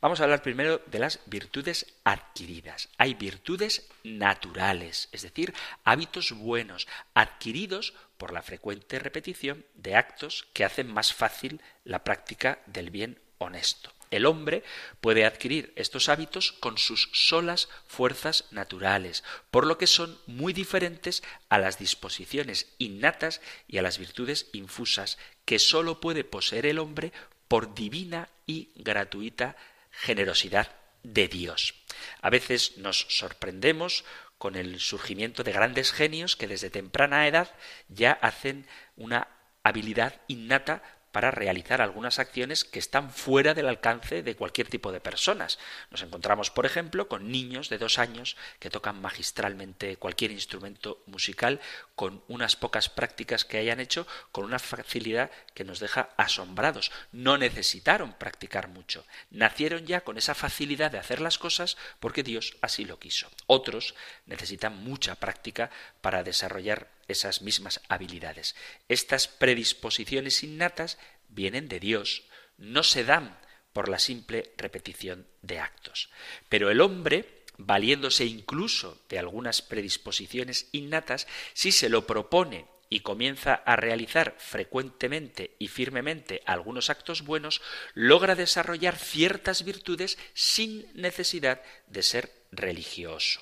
Vamos 0.01 0.21
a 0.21 0.25
hablar 0.25 0.43
primero 0.43 0.81
de 0.87 0.99
las 0.99 1.21
virtudes 1.27 1.87
adquiridas. 2.05 2.89
Hay 2.97 3.15
virtudes 3.15 3.89
naturales, 4.03 5.09
es 5.13 5.23
decir, 5.23 5.53
hábitos 5.85 6.33
buenos, 6.33 6.89
adquiridos 7.13 7.95
por 8.17 8.33
la 8.33 8.43
frecuente 8.43 8.99
repetición 8.99 9.65
de 9.75 9.97
actos 9.97 10.49
que 10.55 10.65
hacen 10.65 10.93
más 10.93 11.13
fácil 11.13 11.61
la 11.85 12.05
práctica 12.05 12.61
del 12.67 12.91
bien 12.91 13.21
honesto. 13.39 13.93
El 14.11 14.27
hombre 14.27 14.65
puede 15.01 15.25
adquirir 15.25 15.73
estos 15.77 16.09
hábitos 16.09 16.51
con 16.53 16.79
sus 16.79 17.11
solas 17.13 17.69
fuerzas 17.87 18.47
naturales, 18.51 19.23
por 19.53 19.67
lo 19.67 19.79
que 19.79 19.87
son 19.87 20.19
muy 20.27 20.53
diferentes 20.53 21.23
a 21.49 21.59
las 21.59 21.79
disposiciones 21.79 22.75
innatas 22.79 23.41
y 23.69 23.79
a 23.79 23.83
las 23.83 23.99
virtudes 23.99 24.49
infusas 24.53 25.17
que 25.45 25.61
sólo 25.61 26.01
puede 26.01 26.25
poseer 26.25 26.67
el 26.67 26.81
hombre 26.81 27.13
por 27.51 27.75
divina 27.75 28.29
y 28.47 28.69
gratuita 28.77 29.57
generosidad 29.91 30.71
de 31.03 31.27
Dios. 31.27 31.75
A 32.23 32.31
veces 32.31 32.79
nos 32.79 33.07
sorprendemos 33.09 34.05
con 34.39 34.55
el 34.55 34.79
surgimiento 34.79 35.43
de 35.43 35.51
grandes 35.51 35.91
genios 35.91 36.37
que 36.37 36.47
desde 36.47 36.71
temprana 36.71 37.27
edad 37.27 37.51
ya 37.89 38.13
hacen 38.13 38.69
una 38.97 39.27
habilidad 39.65 40.21
innata 40.29 40.85
para 41.13 41.31
realizar 41.31 41.81
algunas 41.81 42.19
acciones 42.19 42.65
que 42.65 42.79
están 42.79 43.11
fuera 43.11 43.55
del 43.55 43.69
alcance 43.69 44.23
de 44.23 44.37
cualquier 44.37 44.69
tipo 44.69 44.93
de 44.93 45.01
personas. 45.01 45.59
Nos 45.91 46.03
encontramos, 46.03 46.51
por 46.51 46.67
ejemplo, 46.67 47.09
con 47.09 47.31
niños 47.31 47.69
de 47.69 47.79
dos 47.79 47.99
años 47.99 48.37
que 48.59 48.71
tocan 48.71 49.01
magistralmente 49.01 49.97
cualquier 49.97 50.31
instrumento 50.31 51.03
musical 51.07 51.61
con 51.95 52.23
unas 52.29 52.57
pocas 52.57 52.89
prácticas 52.89 53.45
que 53.45 53.59
hayan 53.59 53.81
hecho, 53.81 54.07
con 54.33 54.45
una 54.45 54.59
facilidad 54.59 55.31
que 55.55 55.65
nos 55.65 55.81
deja 55.81 56.11
asombrados. 56.17 56.93
No 57.13 57.39
necesitaron 57.39 58.13
practicar 58.13 58.69
mucho. 58.69 59.05
Nacieron 59.31 59.87
ya 59.87 60.03
con 60.03 60.19
esa 60.19 60.35
facilidad 60.35 60.91
de 60.91 60.99
hacer 60.99 61.21
las 61.21 61.39
cosas 61.39 61.77
porque 61.99 62.23
Dios 62.23 62.57
así 62.61 62.85
lo 62.85 62.99
quiso. 62.99 63.31
Otros 63.47 63.95
necesitan 64.27 64.77
mucha 64.83 65.15
práctica 65.17 65.71
para 66.01 66.23
desarrollar 66.23 66.89
esas 67.13 67.43
mismas 67.43 67.81
habilidades. 67.89 68.55
Estas 68.89 69.29
predisposiciones 69.29 70.43
innatas 70.43 70.99
vienen 71.29 71.69
de 71.69 71.81
Dios, 71.81 72.25
no 72.57 72.83
se 72.83 73.05
dan 73.05 73.39
por 73.73 73.89
la 73.89 73.99
simple 73.99 74.53
repetición 74.57 75.27
de 75.43 75.61
actos. 75.61 76.11
Pero 76.49 76.71
el 76.71 76.81
hombre, 76.81 77.45
valiéndose 77.57 78.25
incluso 78.25 79.01
de 79.09 79.19
algunas 79.19 79.63
predisposiciones 79.63 80.69
innatas, 80.73 81.27
si 81.55 81.73
se 81.73 81.89
lo 81.89 82.07
propone 82.07 82.67
y 82.89 83.01
comienza 83.01 83.55
a 83.55 83.77
realizar 83.77 84.35
frecuentemente 84.39 85.55
y 85.61 85.69
firmemente 85.69 86.43
algunos 86.45 86.91
actos 86.91 87.23
buenos, 87.23 87.63
logra 87.95 88.35
desarrollar 88.35 88.99
ciertas 88.99 89.65
virtudes 89.65 90.19
sin 90.35 90.91
necesidad 90.95 91.63
de 91.87 92.03
ser 92.03 92.33
religioso. 92.51 93.41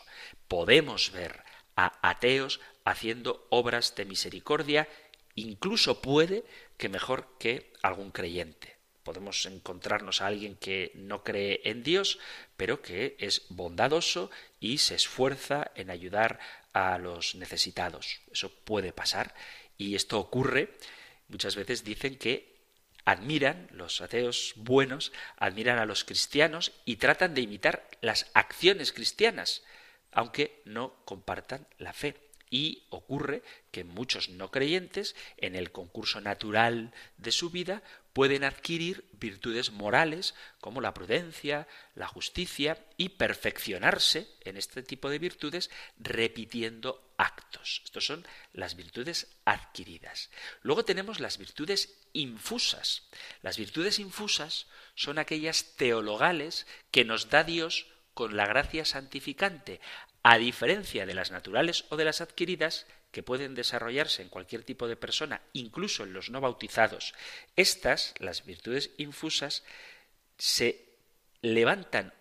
Podemos 0.49 1.13
ver 1.13 1.43
a 1.77 1.99
ateos 2.07 2.61
haciendo 2.91 3.47
obras 3.51 3.95
de 3.97 4.07
misericordia, 4.07 4.89
incluso 5.35 6.01
puede 6.01 6.45
que 6.79 6.89
mejor 6.89 7.37
que 7.39 7.73
algún 7.83 8.11
creyente. 8.11 8.77
podemos 9.05 9.47
encontrarnos 9.47 10.21
a 10.21 10.27
alguien 10.27 10.55
que 10.57 10.93
no 10.95 11.25
cree 11.25 11.63
en 11.65 11.83
Dios, 11.83 12.19
pero 12.59 12.83
que 12.83 13.17
es 13.19 13.47
bondadoso 13.49 14.31
y 14.61 14.79
se 14.79 14.97
esfuerza 14.97 15.71
en 15.77 15.89
ayudar 15.89 16.39
a 16.75 16.99
los 16.99 17.35
necesitados. 17.35 18.21
Eso 18.31 18.53
puede 18.67 18.93
pasar 18.93 19.35
y 19.79 19.95
esto 19.95 20.21
ocurre. 20.21 20.77
Muchas 21.29 21.57
veces 21.57 21.85
dicen 21.85 22.19
que 22.19 22.55
admiran, 23.07 23.69
los 23.73 24.03
ateos 24.03 24.53
buenos, 24.57 25.11
admiran 25.39 25.79
a 25.79 25.87
los 25.87 26.05
cristianos 26.05 26.73
y 26.85 26.97
tratan 26.97 27.33
de 27.33 27.41
imitar 27.41 27.89
las 28.03 28.31
acciones 28.35 28.93
cristianas, 28.93 29.63
aunque 30.13 30.61
no 30.67 30.93
compartan 31.07 31.67
la 31.79 31.95
fe. 31.95 32.28
Y 32.51 32.87
ocurre 32.91 33.43
que 33.71 33.85
muchos 33.85 34.29
no 34.31 34.51
creyentes, 34.51 35.15
en 35.37 35.55
el 35.55 35.71
concurso 35.73 36.21
natural 36.21 36.93
de 37.17 37.33
su 37.33 37.51
vida, 37.51 37.83
pueden 38.13 38.43
adquirir 38.43 39.05
virtudes 39.13 39.71
morales 39.71 40.35
como 40.61 40.81
la 40.81 40.93
prudencia, 40.93 41.69
la 41.95 42.09
justicia 42.09 42.85
y 42.97 43.11
perfeccionarse 43.11 44.29
en 44.41 44.57
este 44.57 44.83
tipo 44.83 45.09
de 45.09 45.21
virtudes 45.21 45.71
repitiendo 45.99 47.15
actos. 47.17 47.83
Estos 47.85 48.07
son 48.07 48.27
las 48.53 48.75
virtudes 48.75 49.29
adquiridas. 49.45 50.31
Luego 50.63 50.85
tenemos 50.85 51.21
las 51.21 51.39
virtudes 51.39 51.97
infusas. 52.13 53.05
Las 53.43 53.57
virtudes 53.57 54.01
infusas 54.01 54.67
son 54.97 55.19
aquellas 55.19 55.77
teologales 55.77 56.67
que 56.91 57.05
nos 57.05 57.31
da 57.31 57.45
Dios 57.45 57.87
con 58.15 58.37
la 58.37 58.47
gracia 58.47 58.85
santificante, 58.85 59.81
a 60.23 60.39
diferencia 60.39 61.07
de 61.07 61.15
las 61.15 61.31
naturales 61.31 61.85
o 61.91 61.97
de 61.97 62.05
las 62.05 62.21
adquiridas, 62.21 62.87
que 63.11 63.23
pueden 63.23 63.55
desarrollarse 63.55 64.23
en 64.23 64.29
cualquier 64.29 64.65
tipo 64.65 64.87
de 64.87 64.97
persona, 64.97 65.41
incluso 65.53 66.05
en 66.05 66.13
los 66.13 66.31
no 66.31 66.41
bautizados, 66.41 67.15
estas, 67.57 68.15
las 68.19 68.45
virtudes 68.45 68.91
infusas, 68.99 69.65
se 70.37 70.85
levantan 71.41 72.13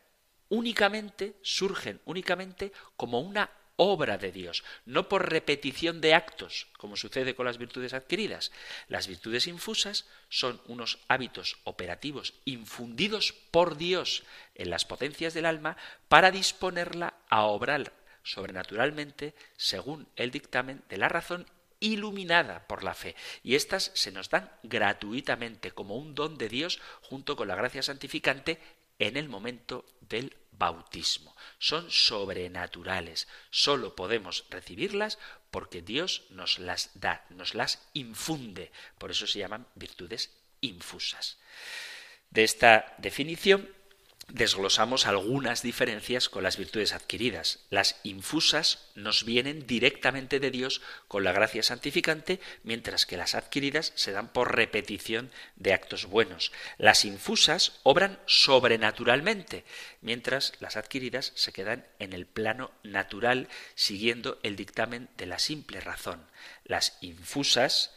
únicamente, 0.50 1.36
surgen 1.42 2.00
únicamente 2.06 2.72
como 2.96 3.20
una 3.20 3.52
obra 3.78 4.18
de 4.18 4.32
Dios, 4.32 4.64
no 4.86 5.08
por 5.08 5.30
repetición 5.32 6.02
de 6.02 6.14
actos, 6.14 6.68
como 6.78 6.98
sucede 6.98 7.36
con 7.36 7.46
las 7.46 7.58
virtudes 7.58 7.94
adquiridas. 7.94 8.52
Las 8.90 9.08
virtudes 9.08 9.48
infusas 9.48 10.06
son 10.28 10.62
unos 10.66 11.00
hábitos 11.08 11.58
operativos 11.64 12.34
infundidos 12.44 13.34
por 13.52 13.78
Dios 13.78 14.24
en 14.56 14.70
las 14.70 14.84
potencias 14.84 15.34
del 15.34 15.46
alma 15.46 15.78
para 16.10 16.32
disponerla 16.32 17.14
a 17.30 17.44
obrar 17.44 17.94
sobrenaturalmente 18.24 19.34
según 19.56 20.08
el 20.18 20.32
dictamen 20.32 20.84
de 20.90 20.98
la 20.98 21.08
razón 21.08 21.46
iluminada 21.80 22.68
por 22.68 22.84
la 22.84 22.94
fe. 22.94 23.16
Y 23.44 23.56
éstas 23.56 23.92
se 23.94 24.12
nos 24.12 24.30
dan 24.30 24.52
gratuitamente 24.64 25.72
como 25.72 25.96
un 25.96 26.16
don 26.16 26.38
de 26.38 26.50
Dios 26.50 26.82
junto 27.02 27.36
con 27.36 27.48
la 27.48 27.56
gracia 27.56 27.84
santificante 27.84 28.60
en 29.00 29.16
el 29.18 29.30
momento 29.30 29.86
del 30.02 30.36
bautismo. 30.58 31.36
Son 31.60 31.90
sobrenaturales. 31.92 33.28
Solo 33.50 33.96
podemos 33.96 34.46
recibirlas 34.50 35.20
porque 35.52 35.82
Dios 35.82 36.24
nos 36.30 36.60
las 36.60 36.92
da, 36.94 37.26
nos 37.30 37.56
las 37.56 37.88
infunde. 37.94 38.72
Por 38.98 39.12
eso 39.12 39.28
se 39.28 39.40
llaman 39.40 39.68
virtudes 39.76 40.32
infusas. 40.62 41.38
De 42.30 42.44
esta 42.44 42.96
definición 42.98 43.70
desglosamos 44.28 45.08
algunas 45.08 45.62
diferencias 45.62 46.28
con 46.28 46.44
las 46.44 46.58
virtudes 46.58 46.94
adquiridas. 46.94 47.60
Las 47.70 47.96
infusas 48.04 48.90
nos 48.96 49.24
vienen 49.24 49.66
directamente 49.66 50.40
de 50.40 50.52
Dios 50.52 50.82
con 51.08 51.24
la 51.24 51.32
gracia 51.32 51.64
santificante, 51.64 52.42
mientras 52.64 53.06
que 53.06 53.16
las 53.16 53.36
adquiridas 53.36 53.94
se 53.96 54.12
dan 54.12 54.28
por 54.28 54.56
repetición 54.56 55.32
de 55.56 55.74
actos 55.74 56.06
buenos. 56.06 56.52
Las 56.78 57.06
infusas 57.06 57.80
obran 57.84 58.20
sobrenaturalmente, 58.26 59.64
mientras 60.02 60.54
las 60.60 60.76
adquiridas 60.76 61.32
se 61.36 61.54
quedan 61.54 61.88
en 62.00 62.12
el 62.12 62.26
plano 62.26 62.72
natural, 62.84 63.48
siguiendo 63.76 64.40
el 64.44 64.58
dictamen 64.58 65.08
de 65.16 65.26
la 65.26 65.40
simple 65.40 65.80
razón. 65.80 66.28
Las 66.66 66.98
infusas 67.00 67.94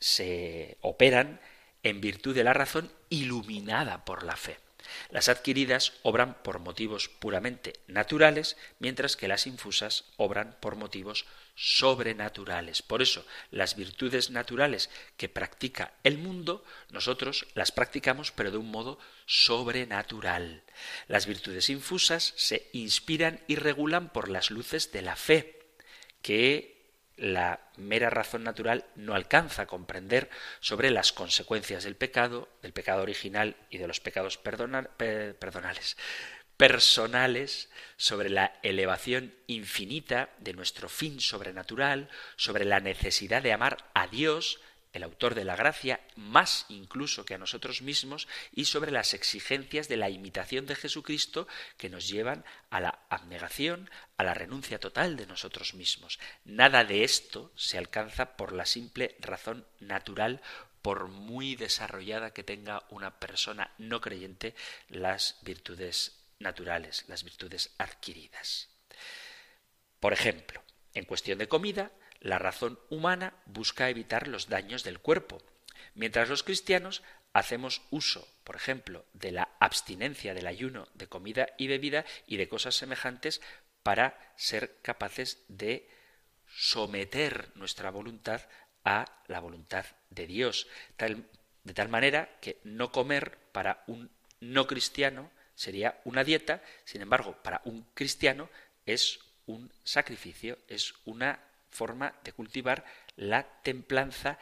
se 0.00 0.78
operan 0.80 1.40
en 1.84 2.00
virtud 2.00 2.34
de 2.34 2.44
la 2.44 2.54
razón 2.54 2.90
iluminada 3.08 4.04
por 4.04 4.24
la 4.24 4.36
fe. 4.36 4.63
Las 5.10 5.28
adquiridas 5.28 5.92
obran 6.02 6.42
por 6.42 6.58
motivos 6.58 7.08
puramente 7.08 7.74
naturales, 7.86 8.56
mientras 8.78 9.16
que 9.16 9.28
las 9.28 9.46
infusas 9.46 10.04
obran 10.16 10.56
por 10.60 10.76
motivos 10.76 11.26
sobrenaturales. 11.54 12.82
Por 12.82 13.02
eso, 13.02 13.24
las 13.50 13.76
virtudes 13.76 14.30
naturales 14.30 14.90
que 15.16 15.28
practica 15.28 15.94
el 16.02 16.18
mundo, 16.18 16.64
nosotros 16.90 17.46
las 17.54 17.70
practicamos 17.70 18.32
pero 18.32 18.50
de 18.50 18.58
un 18.58 18.70
modo 18.70 18.98
sobrenatural. 19.26 20.64
Las 21.06 21.26
virtudes 21.26 21.70
infusas 21.70 22.34
se 22.36 22.68
inspiran 22.72 23.40
y 23.46 23.56
regulan 23.56 24.12
por 24.12 24.28
las 24.28 24.50
luces 24.50 24.90
de 24.92 25.02
la 25.02 25.16
fe, 25.16 25.60
que 26.22 26.73
la 27.16 27.60
mera 27.76 28.10
razón 28.10 28.44
natural 28.44 28.86
no 28.96 29.14
alcanza 29.14 29.62
a 29.62 29.66
comprender 29.66 30.30
sobre 30.60 30.90
las 30.90 31.12
consecuencias 31.12 31.84
del 31.84 31.96
pecado, 31.96 32.48
del 32.62 32.72
pecado 32.72 33.02
original 33.02 33.56
y 33.70 33.78
de 33.78 33.86
los 33.86 34.00
pecados 34.00 34.36
personales, 34.36 35.96
sobre 37.96 38.30
la 38.30 38.58
elevación 38.62 39.34
infinita 39.46 40.30
de 40.38 40.54
nuestro 40.54 40.88
fin 40.88 41.20
sobrenatural, 41.20 42.08
sobre 42.36 42.64
la 42.64 42.80
necesidad 42.80 43.42
de 43.42 43.52
amar 43.52 43.90
a 43.94 44.06
Dios, 44.08 44.60
el 44.94 45.02
autor 45.02 45.34
de 45.34 45.44
la 45.44 45.56
gracia, 45.56 46.00
más 46.16 46.64
incluso 46.68 47.26
que 47.26 47.34
a 47.34 47.38
nosotros 47.38 47.82
mismos, 47.82 48.28
y 48.52 48.64
sobre 48.64 48.92
las 48.92 49.12
exigencias 49.12 49.88
de 49.88 49.96
la 49.96 50.08
imitación 50.08 50.66
de 50.66 50.76
Jesucristo 50.76 51.46
que 51.76 51.90
nos 51.90 52.08
llevan 52.08 52.44
a 52.70 52.80
la 52.80 53.00
abnegación, 53.10 53.90
a 54.16 54.24
la 54.24 54.34
renuncia 54.34 54.78
total 54.78 55.16
de 55.16 55.26
nosotros 55.26 55.74
mismos. 55.74 56.20
Nada 56.44 56.84
de 56.84 57.04
esto 57.04 57.52
se 57.56 57.76
alcanza 57.76 58.36
por 58.36 58.52
la 58.52 58.66
simple 58.66 59.16
razón 59.18 59.66
natural, 59.80 60.40
por 60.80 61.08
muy 61.08 61.56
desarrollada 61.56 62.32
que 62.32 62.44
tenga 62.44 62.84
una 62.90 63.18
persona 63.18 63.72
no 63.78 64.00
creyente 64.00 64.54
las 64.88 65.38
virtudes 65.42 66.20
naturales, 66.38 67.04
las 67.08 67.24
virtudes 67.24 67.74
adquiridas. 67.78 68.68
Por 69.98 70.12
ejemplo, 70.12 70.62
en 70.92 71.04
cuestión 71.04 71.38
de 71.38 71.48
comida, 71.48 71.90
la 72.24 72.38
razón 72.38 72.80
humana 72.88 73.34
busca 73.44 73.90
evitar 73.90 74.28
los 74.28 74.48
daños 74.48 74.82
del 74.82 74.98
cuerpo, 74.98 75.42
mientras 75.94 76.30
los 76.30 76.42
cristianos 76.42 77.02
hacemos 77.34 77.82
uso, 77.90 78.26
por 78.44 78.56
ejemplo, 78.56 79.04
de 79.12 79.30
la 79.30 79.50
abstinencia 79.60 80.32
del 80.32 80.46
ayuno 80.46 80.88
de 80.94 81.06
comida 81.06 81.48
y 81.58 81.66
bebida 81.66 82.06
y 82.26 82.38
de 82.38 82.48
cosas 82.48 82.76
semejantes 82.76 83.42
para 83.82 84.18
ser 84.36 84.78
capaces 84.80 85.44
de 85.48 85.86
someter 86.46 87.50
nuestra 87.56 87.90
voluntad 87.90 88.40
a 88.84 89.04
la 89.26 89.40
voluntad 89.40 89.84
de 90.08 90.26
Dios, 90.26 90.66
de 90.96 91.74
tal 91.74 91.88
manera 91.90 92.38
que 92.40 92.58
no 92.64 92.90
comer 92.90 93.36
para 93.52 93.84
un 93.86 94.10
no 94.40 94.66
cristiano 94.66 95.30
sería 95.54 96.00
una 96.04 96.24
dieta, 96.24 96.62
sin 96.86 97.02
embargo, 97.02 97.36
para 97.42 97.60
un 97.66 97.82
cristiano 97.92 98.48
es 98.86 99.20
un 99.44 99.70
sacrificio, 99.82 100.58
es 100.68 100.94
una 101.04 101.38
forma 101.74 102.14
de 102.22 102.32
cultivar 102.32 102.84
la 103.16 103.42
templanza 103.62 104.38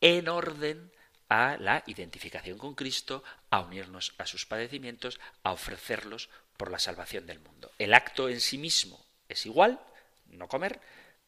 en 0.00 0.28
orden 0.28 0.92
a 1.28 1.56
la 1.56 1.82
identificación 1.86 2.58
con 2.58 2.74
Cristo, 2.74 3.24
a 3.50 3.60
unirnos 3.60 4.14
a 4.18 4.26
sus 4.26 4.44
padecimientos, 4.44 5.20
a 5.42 5.52
ofrecerlos 5.52 6.28
por 6.56 6.70
la 6.70 6.78
salvación 6.78 7.26
del 7.26 7.40
mundo. 7.40 7.70
El 7.78 7.94
acto 7.94 8.28
en 8.28 8.40
sí 8.40 8.58
mismo 8.58 9.04
es 9.28 9.46
igual, 9.46 9.80
no 10.26 10.48
comer, 10.48 10.80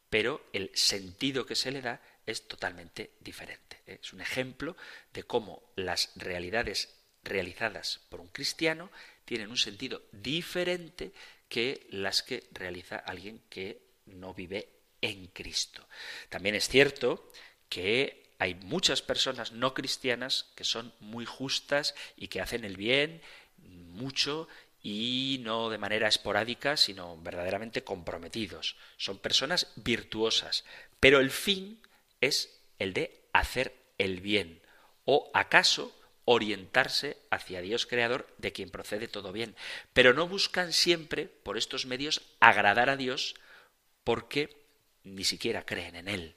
pero 0.09 0.45
el 0.53 0.71
sentido 0.73 1.45
que 1.45 1.55
se 1.55 1.71
le 1.71 1.81
da 1.81 2.01
es 2.25 2.47
totalmente 2.47 3.11
diferente. 3.19 3.81
Es 3.85 4.13
un 4.13 4.21
ejemplo 4.21 4.75
de 5.13 5.23
cómo 5.23 5.63
las 5.75 6.11
realidades 6.15 6.93
realizadas 7.23 8.01
por 8.09 8.19
un 8.19 8.27
cristiano 8.27 8.91
tienen 9.25 9.49
un 9.49 9.57
sentido 9.57 10.03
diferente 10.11 11.11
que 11.49 11.87
las 11.89 12.23
que 12.23 12.47
realiza 12.51 12.97
alguien 12.97 13.41
que 13.49 13.81
no 14.05 14.33
vive 14.33 14.76
en 15.01 15.27
Cristo. 15.27 15.87
También 16.29 16.55
es 16.55 16.67
cierto 16.67 17.31
que 17.69 18.27
hay 18.39 18.55
muchas 18.55 19.01
personas 19.01 19.51
no 19.51 19.73
cristianas 19.73 20.51
que 20.55 20.63
son 20.63 20.93
muy 20.99 21.25
justas 21.25 21.95
y 22.15 22.27
que 22.27 22.41
hacen 22.41 22.65
el 22.65 22.77
bien 22.77 23.21
mucho 23.57 24.47
y 24.81 25.41
no 25.43 25.69
de 25.69 25.77
manera 25.77 26.07
esporádica, 26.07 26.77
sino 26.77 27.17
verdaderamente 27.17 27.83
comprometidos. 27.83 28.77
Son 28.97 29.17
personas 29.17 29.71
virtuosas, 29.75 30.65
pero 30.99 31.19
el 31.19 31.31
fin 31.31 31.81
es 32.21 32.61
el 32.79 32.93
de 32.93 33.23
hacer 33.33 33.75
el 33.97 34.21
bien 34.21 34.61
o 35.05 35.31
acaso 35.33 35.93
orientarse 36.25 37.17
hacia 37.31 37.61
Dios 37.61 37.85
creador 37.85 38.27
de 38.37 38.51
quien 38.51 38.69
procede 38.69 39.07
todo 39.07 39.31
bien, 39.31 39.55
pero 39.93 40.13
no 40.13 40.27
buscan 40.27 40.73
siempre 40.73 41.25
por 41.25 41.57
estos 41.57 41.85
medios 41.85 42.21
agradar 42.39 42.89
a 42.89 42.97
Dios 42.97 43.35
porque 44.03 44.66
ni 45.15 45.23
siquiera 45.23 45.65
creen 45.65 45.95
en 45.95 46.07
Él. 46.07 46.35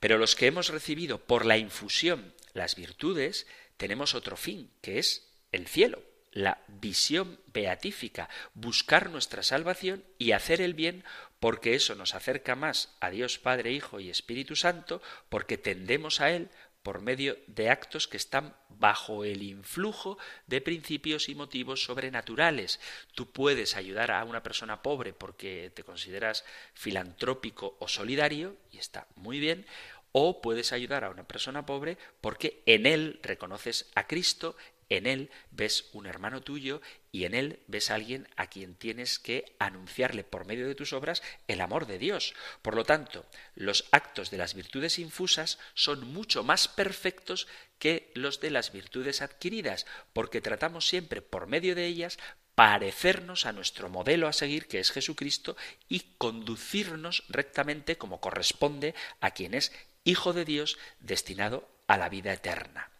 Pero 0.00 0.18
los 0.18 0.36
que 0.36 0.46
hemos 0.46 0.68
recibido 0.68 1.18
por 1.18 1.46
la 1.46 1.56
infusión 1.56 2.34
las 2.52 2.76
virtudes, 2.76 3.46
tenemos 3.76 4.14
otro 4.14 4.36
fin, 4.36 4.70
que 4.80 4.98
es 4.98 5.28
el 5.52 5.66
cielo, 5.66 6.02
la 6.32 6.62
visión 6.68 7.40
beatífica, 7.46 8.28
buscar 8.54 9.10
nuestra 9.10 9.42
salvación 9.42 10.04
y 10.18 10.32
hacer 10.32 10.60
el 10.60 10.74
bien 10.74 11.04
porque 11.40 11.74
eso 11.74 11.94
nos 11.94 12.14
acerca 12.14 12.54
más 12.54 12.96
a 13.00 13.10
Dios 13.10 13.38
Padre, 13.38 13.72
Hijo 13.72 14.00
y 14.00 14.08
Espíritu 14.08 14.56
Santo, 14.56 15.02
porque 15.28 15.58
tendemos 15.58 16.20
a 16.20 16.30
Él 16.30 16.48
por 16.84 17.00
medio 17.00 17.38
de 17.46 17.70
actos 17.70 18.06
que 18.06 18.18
están 18.18 18.54
bajo 18.68 19.24
el 19.24 19.42
influjo 19.42 20.18
de 20.46 20.60
principios 20.60 21.30
y 21.30 21.34
motivos 21.34 21.82
sobrenaturales. 21.82 22.78
Tú 23.14 23.32
puedes 23.32 23.74
ayudar 23.74 24.10
a 24.10 24.22
una 24.22 24.42
persona 24.42 24.82
pobre 24.82 25.14
porque 25.14 25.72
te 25.74 25.82
consideras 25.82 26.44
filantrópico 26.74 27.76
o 27.80 27.88
solidario, 27.88 28.58
y 28.70 28.76
está 28.76 29.08
muy 29.16 29.40
bien, 29.40 29.64
o 30.12 30.42
puedes 30.42 30.72
ayudar 30.72 31.04
a 31.04 31.10
una 31.10 31.26
persona 31.26 31.64
pobre 31.64 31.96
porque 32.20 32.62
en 32.66 32.84
él 32.84 33.18
reconoces 33.22 33.90
a 33.94 34.06
Cristo, 34.06 34.54
en 34.88 35.06
él 35.06 35.30
ves 35.50 35.88
un 35.92 36.06
hermano 36.06 36.42
tuyo 36.42 36.80
y 37.12 37.24
en 37.24 37.34
él 37.34 37.60
ves 37.66 37.90
a 37.90 37.94
alguien 37.94 38.28
a 38.36 38.48
quien 38.48 38.74
tienes 38.74 39.18
que 39.18 39.54
anunciarle 39.58 40.24
por 40.24 40.46
medio 40.46 40.66
de 40.66 40.74
tus 40.74 40.92
obras 40.92 41.22
el 41.48 41.60
amor 41.60 41.86
de 41.86 41.98
Dios. 41.98 42.34
Por 42.62 42.74
lo 42.74 42.84
tanto, 42.84 43.26
los 43.54 43.86
actos 43.92 44.30
de 44.30 44.38
las 44.38 44.54
virtudes 44.54 44.98
infusas 44.98 45.58
son 45.74 46.12
mucho 46.12 46.44
más 46.44 46.68
perfectos 46.68 47.46
que 47.78 48.10
los 48.14 48.40
de 48.40 48.50
las 48.50 48.72
virtudes 48.72 49.22
adquiridas, 49.22 49.86
porque 50.12 50.40
tratamos 50.40 50.88
siempre 50.88 51.22
por 51.22 51.46
medio 51.46 51.74
de 51.74 51.86
ellas 51.86 52.18
parecernos 52.54 53.46
a 53.46 53.52
nuestro 53.52 53.88
modelo 53.88 54.28
a 54.28 54.32
seguir, 54.32 54.68
que 54.68 54.78
es 54.78 54.92
Jesucristo, 54.92 55.56
y 55.88 56.00
conducirnos 56.18 57.24
rectamente 57.28 57.98
como 57.98 58.20
corresponde 58.20 58.94
a 59.20 59.32
quien 59.32 59.54
es 59.54 59.72
Hijo 60.04 60.32
de 60.32 60.44
Dios 60.44 60.76
destinado 61.00 61.68
a 61.86 61.96
la 61.96 62.08
vida 62.08 62.32
eterna. 62.32 62.90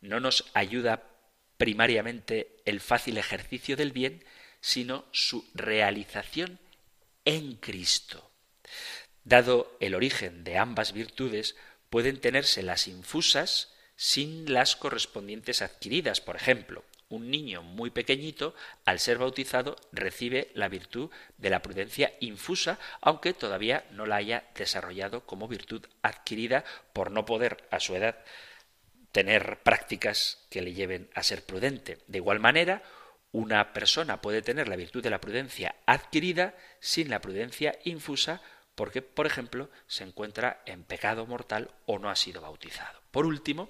No 0.00 0.20
nos 0.20 0.50
ayuda 0.54 1.04
primariamente 1.58 2.56
el 2.64 2.80
fácil 2.80 3.18
ejercicio 3.18 3.76
del 3.76 3.92
bien, 3.92 4.24
sino 4.60 5.04
su 5.12 5.46
realización 5.54 6.58
en 7.24 7.56
Cristo. 7.56 8.30
Dado 9.24 9.76
el 9.80 9.94
origen 9.94 10.44
de 10.44 10.56
ambas 10.56 10.92
virtudes, 10.92 11.56
pueden 11.90 12.20
tenerse 12.20 12.62
las 12.62 12.88
infusas 12.88 13.74
sin 13.96 14.52
las 14.52 14.76
correspondientes 14.76 15.60
adquiridas. 15.60 16.20
Por 16.20 16.36
ejemplo, 16.36 16.84
un 17.08 17.30
niño 17.30 17.62
muy 17.62 17.90
pequeñito, 17.90 18.54
al 18.84 19.00
ser 19.00 19.18
bautizado, 19.18 19.76
recibe 19.92 20.50
la 20.54 20.68
virtud 20.68 21.10
de 21.38 21.50
la 21.50 21.62
prudencia 21.62 22.14
infusa, 22.20 22.78
aunque 23.00 23.32
todavía 23.32 23.84
no 23.90 24.06
la 24.06 24.16
haya 24.16 24.44
desarrollado 24.54 25.26
como 25.26 25.48
virtud 25.48 25.84
adquirida 26.02 26.64
por 26.92 27.10
no 27.10 27.24
poder 27.24 27.66
a 27.70 27.80
su 27.80 27.96
edad 27.96 28.24
tener 29.12 29.62
prácticas 29.62 30.46
que 30.50 30.62
le 30.62 30.74
lleven 30.74 31.10
a 31.14 31.22
ser 31.22 31.44
prudente. 31.44 31.98
De 32.06 32.18
igual 32.18 32.40
manera, 32.40 32.82
una 33.32 33.72
persona 33.72 34.20
puede 34.20 34.42
tener 34.42 34.68
la 34.68 34.76
virtud 34.76 35.02
de 35.02 35.10
la 35.10 35.20
prudencia 35.20 35.74
adquirida 35.86 36.54
sin 36.80 37.10
la 37.10 37.20
prudencia 37.20 37.78
infusa 37.84 38.40
porque, 38.74 39.02
por 39.02 39.26
ejemplo, 39.26 39.70
se 39.88 40.04
encuentra 40.04 40.62
en 40.64 40.84
pecado 40.84 41.26
mortal 41.26 41.72
o 41.84 41.98
no 41.98 42.10
ha 42.10 42.16
sido 42.16 42.40
bautizado. 42.40 43.00
Por 43.10 43.26
último, 43.26 43.68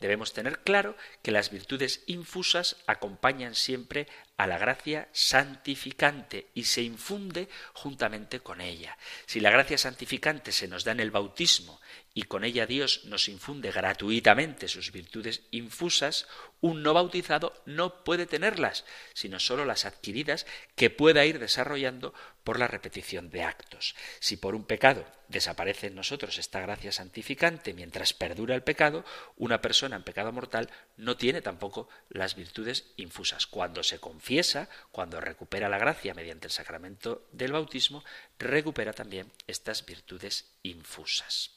debemos 0.00 0.32
tener 0.32 0.60
claro 0.60 0.96
que 1.22 1.30
las 1.30 1.50
virtudes 1.50 2.02
infusas 2.06 2.76
acompañan 2.88 3.54
siempre 3.54 4.08
a 4.38 4.46
la 4.46 4.56
gracia 4.56 5.08
santificante 5.12 6.46
y 6.54 6.64
se 6.64 6.82
infunde 6.82 7.48
juntamente 7.74 8.38
con 8.38 8.60
ella. 8.60 8.96
Si 9.26 9.40
la 9.40 9.50
gracia 9.50 9.76
santificante 9.76 10.52
se 10.52 10.68
nos 10.68 10.84
da 10.84 10.92
en 10.92 11.00
el 11.00 11.10
bautismo 11.10 11.80
y 12.14 12.22
con 12.22 12.44
ella 12.44 12.64
Dios 12.64 13.04
nos 13.04 13.28
infunde 13.28 13.72
gratuitamente 13.72 14.68
sus 14.68 14.92
virtudes 14.92 15.42
infusas, 15.50 16.28
un 16.60 16.84
no 16.84 16.94
bautizado 16.94 17.52
no 17.66 18.04
puede 18.04 18.26
tenerlas, 18.26 18.84
sino 19.12 19.40
sólo 19.40 19.64
las 19.64 19.84
adquiridas 19.84 20.46
que 20.76 20.88
pueda 20.88 21.24
ir 21.26 21.40
desarrollando 21.40 22.14
por 22.48 22.58
la 22.58 22.66
repetición 22.66 23.28
de 23.28 23.42
actos. 23.42 23.94
Si 24.20 24.38
por 24.38 24.54
un 24.54 24.64
pecado 24.64 25.04
desaparece 25.28 25.88
en 25.88 25.94
nosotros 25.94 26.38
esta 26.38 26.60
gracia 26.60 26.92
santificante 26.92 27.74
mientras 27.74 28.14
perdura 28.14 28.54
el 28.54 28.62
pecado, 28.62 29.04
una 29.36 29.60
persona 29.60 29.96
en 29.96 30.02
pecado 30.02 30.32
mortal 30.32 30.70
no 30.96 31.18
tiene 31.18 31.42
tampoco 31.42 31.90
las 32.08 32.36
virtudes 32.36 32.86
infusas. 32.96 33.46
Cuando 33.46 33.82
se 33.82 34.00
confiesa, 34.00 34.70
cuando 34.92 35.20
recupera 35.20 35.68
la 35.68 35.76
gracia 35.76 36.14
mediante 36.14 36.46
el 36.46 36.50
sacramento 36.50 37.28
del 37.32 37.52
bautismo, 37.52 38.02
recupera 38.38 38.94
también 38.94 39.30
estas 39.46 39.84
virtudes 39.84 40.54
infusas. 40.62 41.50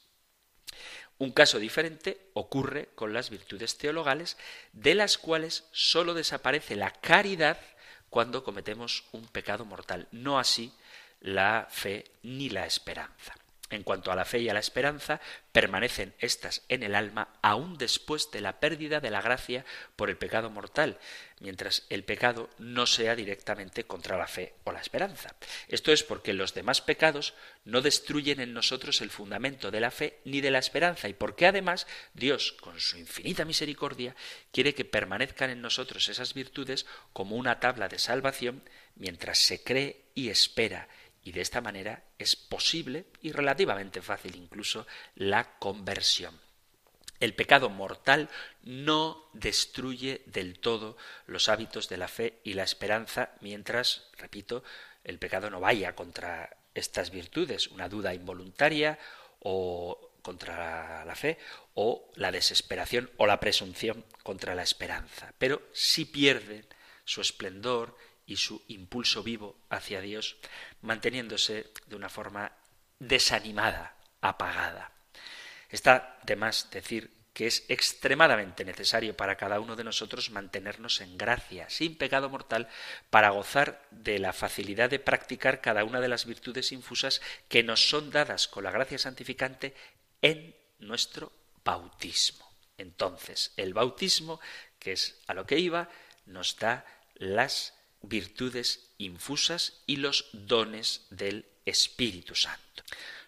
Un 1.16 1.32
caso 1.32 1.58
diferente 1.58 2.28
ocurre 2.34 2.90
con 2.94 3.14
las 3.14 3.30
virtudes 3.30 3.78
teologales, 3.78 4.36
de 4.74 4.94
las 4.94 5.16
cuales 5.16 5.64
sólo 5.72 6.12
desaparece 6.12 6.76
la 6.76 6.90
caridad 6.90 7.58
cuando 8.12 8.44
cometemos 8.44 9.04
un 9.12 9.26
pecado 9.26 9.64
mortal, 9.64 10.06
no 10.12 10.38
así 10.38 10.70
la 11.22 11.66
fe 11.70 12.04
ni 12.22 12.50
la 12.50 12.66
esperanza. 12.66 13.34
En 13.72 13.84
cuanto 13.84 14.12
a 14.12 14.16
la 14.16 14.26
fe 14.26 14.40
y 14.40 14.50
a 14.50 14.52
la 14.54 14.60
esperanza, 14.60 15.18
permanecen 15.50 16.14
éstas 16.18 16.62
en 16.68 16.82
el 16.82 16.94
alma 16.94 17.28
aún 17.40 17.78
después 17.78 18.30
de 18.30 18.42
la 18.42 18.60
pérdida 18.60 19.00
de 19.00 19.10
la 19.10 19.22
gracia 19.22 19.64
por 19.96 20.10
el 20.10 20.18
pecado 20.18 20.50
mortal, 20.50 20.98
mientras 21.40 21.86
el 21.88 22.04
pecado 22.04 22.50
no 22.58 22.84
sea 22.84 23.16
directamente 23.16 23.84
contra 23.84 24.18
la 24.18 24.26
fe 24.26 24.52
o 24.64 24.72
la 24.72 24.80
esperanza. 24.80 25.34
Esto 25.68 25.90
es 25.90 26.02
porque 26.02 26.34
los 26.34 26.52
demás 26.52 26.82
pecados 26.82 27.32
no 27.64 27.80
destruyen 27.80 28.40
en 28.40 28.52
nosotros 28.52 29.00
el 29.00 29.08
fundamento 29.08 29.70
de 29.70 29.80
la 29.80 29.90
fe 29.90 30.18
ni 30.26 30.42
de 30.42 30.50
la 30.50 30.58
esperanza, 30.58 31.08
y 31.08 31.14
porque 31.14 31.46
además 31.46 31.86
Dios, 32.12 32.52
con 32.60 32.78
su 32.78 32.98
infinita 32.98 33.46
misericordia, 33.46 34.14
quiere 34.52 34.74
que 34.74 34.84
permanezcan 34.84 35.48
en 35.48 35.62
nosotros 35.62 36.10
esas 36.10 36.34
virtudes 36.34 36.84
como 37.14 37.36
una 37.36 37.58
tabla 37.58 37.88
de 37.88 37.98
salvación 37.98 38.62
mientras 38.96 39.38
se 39.38 39.62
cree 39.62 40.02
y 40.14 40.28
espera 40.28 40.88
y 41.24 41.32
de 41.32 41.40
esta 41.40 41.60
manera 41.60 42.02
es 42.18 42.36
posible 42.36 43.06
y 43.20 43.32
relativamente 43.32 44.02
fácil 44.02 44.36
incluso 44.36 44.86
la 45.14 45.58
conversión. 45.58 46.38
El 47.20 47.34
pecado 47.34 47.70
mortal 47.70 48.28
no 48.64 49.28
destruye 49.32 50.22
del 50.26 50.58
todo 50.58 50.96
los 51.26 51.48
hábitos 51.48 51.88
de 51.88 51.96
la 51.96 52.08
fe 52.08 52.40
y 52.42 52.54
la 52.54 52.64
esperanza 52.64 53.30
mientras, 53.40 54.08
repito, 54.18 54.64
el 55.04 55.18
pecado 55.18 55.48
no 55.48 55.60
vaya 55.60 55.94
contra 55.94 56.56
estas 56.74 57.10
virtudes, 57.10 57.68
una 57.68 57.88
duda 57.88 58.14
involuntaria 58.14 58.98
o 59.38 60.10
contra 60.22 61.04
la 61.04 61.14
fe 61.14 61.38
o 61.74 62.10
la 62.14 62.32
desesperación 62.32 63.10
o 63.16 63.26
la 63.26 63.40
presunción 63.40 64.04
contra 64.22 64.54
la 64.54 64.62
esperanza. 64.62 65.32
Pero 65.38 65.62
si 65.72 66.04
pierden 66.04 66.66
su 67.04 67.20
esplendor 67.20 67.96
y 68.32 68.36
su 68.36 68.62
impulso 68.68 69.22
vivo 69.22 69.58
hacia 69.68 70.00
Dios, 70.00 70.36
manteniéndose 70.80 71.70
de 71.86 71.96
una 71.96 72.08
forma 72.08 72.50
desanimada, 72.98 73.94
apagada. 74.22 74.90
Está 75.68 76.18
de 76.22 76.36
más 76.36 76.70
decir 76.70 77.10
que 77.34 77.46
es 77.46 77.64
extremadamente 77.68 78.64
necesario 78.64 79.14
para 79.14 79.36
cada 79.36 79.60
uno 79.60 79.76
de 79.76 79.84
nosotros 79.84 80.30
mantenernos 80.30 81.02
en 81.02 81.18
gracia, 81.18 81.68
sin 81.68 81.96
pecado 81.96 82.30
mortal, 82.30 82.68
para 83.10 83.30
gozar 83.30 83.86
de 83.90 84.18
la 84.18 84.32
facilidad 84.32 84.88
de 84.88 84.98
practicar 84.98 85.60
cada 85.60 85.84
una 85.84 86.00
de 86.00 86.08
las 86.08 86.24
virtudes 86.24 86.72
infusas 86.72 87.20
que 87.48 87.62
nos 87.62 87.86
son 87.90 88.10
dadas 88.10 88.48
con 88.48 88.64
la 88.64 88.70
gracia 88.70 88.98
santificante 88.98 89.74
en 90.22 90.56
nuestro 90.78 91.32
bautismo. 91.64 92.50
Entonces, 92.78 93.52
el 93.58 93.74
bautismo, 93.74 94.40
que 94.78 94.92
es 94.92 95.20
a 95.26 95.34
lo 95.34 95.44
que 95.44 95.58
iba, 95.58 95.90
nos 96.24 96.56
da 96.56 96.86
las 97.14 97.74
virtudes 98.02 98.90
infusas 98.98 99.82
y 99.86 99.96
los 99.96 100.28
dones 100.32 101.06
del 101.10 101.46
Espíritu 101.64 102.34
Santo. 102.34 102.82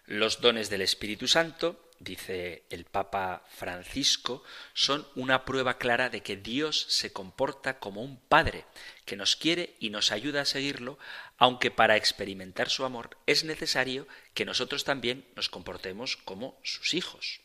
Los 0.05 0.41
dones 0.41 0.69
del 0.69 0.81
Espíritu 0.81 1.27
Santo, 1.27 1.91
dice 1.99 2.63
el 2.69 2.85
Papa 2.85 3.43
Francisco, 3.49 4.43
son 4.73 5.07
una 5.15 5.45
prueba 5.45 5.77
clara 5.77 6.09
de 6.09 6.21
que 6.21 6.37
Dios 6.37 6.85
se 6.89 7.11
comporta 7.11 7.79
como 7.79 8.03
un 8.03 8.19
Padre, 8.19 8.65
que 9.05 9.15
nos 9.15 9.35
quiere 9.35 9.75
y 9.79 9.89
nos 9.89 10.11
ayuda 10.11 10.41
a 10.41 10.45
seguirlo, 10.45 10.99
aunque 11.37 11.71
para 11.71 11.97
experimentar 11.97 12.69
su 12.69 12.85
amor 12.85 13.17
es 13.25 13.43
necesario 13.43 14.07
que 14.33 14.45
nosotros 14.45 14.83
también 14.83 15.25
nos 15.35 15.49
comportemos 15.49 16.17
como 16.17 16.59
sus 16.63 16.93
hijos. 16.93 17.41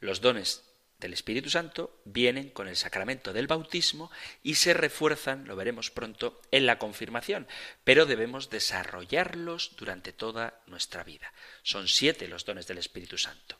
Los 0.00 0.20
dones 0.20 0.62
del 0.98 1.12
Espíritu 1.12 1.50
Santo 1.50 2.00
vienen 2.04 2.50
con 2.50 2.68
el 2.68 2.76
sacramento 2.76 3.32
del 3.32 3.46
bautismo 3.46 4.10
y 4.42 4.54
se 4.54 4.74
refuerzan, 4.74 5.46
lo 5.46 5.56
veremos 5.56 5.90
pronto, 5.90 6.40
en 6.50 6.66
la 6.66 6.78
confirmación, 6.78 7.46
pero 7.84 8.06
debemos 8.06 8.48
desarrollarlos 8.50 9.76
durante 9.76 10.12
toda 10.12 10.60
nuestra 10.66 11.04
vida. 11.04 11.32
Son 11.62 11.88
siete 11.88 12.28
los 12.28 12.44
dones 12.44 12.66
del 12.66 12.78
Espíritu 12.78 13.18
Santo. 13.18 13.58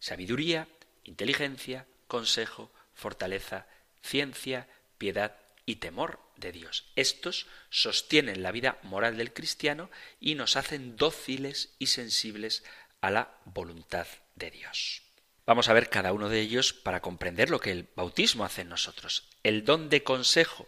Sabiduría, 0.00 0.68
inteligencia, 1.04 1.86
consejo, 2.08 2.72
fortaleza, 2.92 3.66
ciencia, 4.02 4.68
piedad 4.98 5.36
y 5.66 5.76
temor 5.76 6.20
de 6.36 6.52
Dios. 6.52 6.90
Estos 6.96 7.46
sostienen 7.70 8.42
la 8.42 8.52
vida 8.52 8.78
moral 8.82 9.16
del 9.16 9.32
cristiano 9.32 9.90
y 10.20 10.34
nos 10.34 10.56
hacen 10.56 10.96
dóciles 10.96 11.74
y 11.78 11.86
sensibles 11.86 12.64
a 13.00 13.10
la 13.10 13.38
voluntad 13.44 14.06
de 14.34 14.50
Dios. 14.50 15.03
Vamos 15.46 15.68
a 15.68 15.74
ver 15.74 15.90
cada 15.90 16.12
uno 16.12 16.28
de 16.28 16.40
ellos 16.40 16.72
para 16.72 17.00
comprender 17.00 17.50
lo 17.50 17.60
que 17.60 17.70
el 17.70 17.88
bautismo 17.94 18.44
hace 18.44 18.62
en 18.62 18.70
nosotros. 18.70 19.28
El 19.42 19.64
don 19.64 19.90
de 19.90 20.02
consejo. 20.02 20.66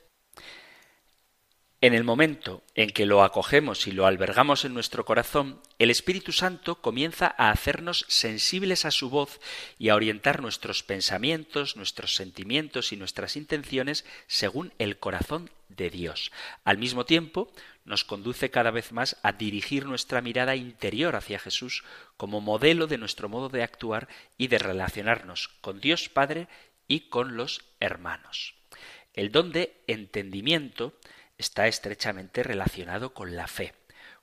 En 1.82 1.94
el 1.94 2.04
momento 2.04 2.62
en 2.74 2.90
que 2.90 3.06
lo 3.06 3.22
acogemos 3.22 3.86
y 3.86 3.92
lo 3.92 4.06
albergamos 4.06 4.64
en 4.64 4.74
nuestro 4.74 5.04
corazón, 5.04 5.60
el 5.78 5.90
Espíritu 5.90 6.32
Santo 6.32 6.80
comienza 6.80 7.34
a 7.38 7.50
hacernos 7.50 8.06
sensibles 8.08 8.84
a 8.84 8.90
su 8.90 9.10
voz 9.10 9.40
y 9.78 9.90
a 9.90 9.94
orientar 9.94 10.40
nuestros 10.40 10.82
pensamientos, 10.82 11.76
nuestros 11.76 12.14
sentimientos 12.14 12.92
y 12.92 12.96
nuestras 12.96 13.36
intenciones 13.36 14.04
según 14.26 14.72
el 14.78 14.98
corazón 14.98 15.50
de 15.68 15.90
Dios. 15.90 16.32
Al 16.64 16.78
mismo 16.78 17.04
tiempo, 17.04 17.52
nos 17.86 18.04
conduce 18.04 18.50
cada 18.50 18.70
vez 18.70 18.92
más 18.92 19.16
a 19.22 19.32
dirigir 19.32 19.86
nuestra 19.86 20.20
mirada 20.20 20.56
interior 20.56 21.16
hacia 21.16 21.38
Jesús 21.38 21.84
como 22.16 22.40
modelo 22.40 22.86
de 22.86 22.98
nuestro 22.98 23.28
modo 23.28 23.48
de 23.48 23.62
actuar 23.62 24.08
y 24.36 24.48
de 24.48 24.58
relacionarnos 24.58 25.48
con 25.60 25.80
Dios 25.80 26.08
Padre 26.08 26.48
y 26.88 27.08
con 27.08 27.36
los 27.36 27.64
hermanos. 27.80 28.54
El 29.14 29.32
don 29.32 29.52
de 29.52 29.82
entendimiento 29.86 30.92
está 31.38 31.68
estrechamente 31.68 32.42
relacionado 32.42 33.14
con 33.14 33.36
la 33.36 33.46
fe. 33.46 33.72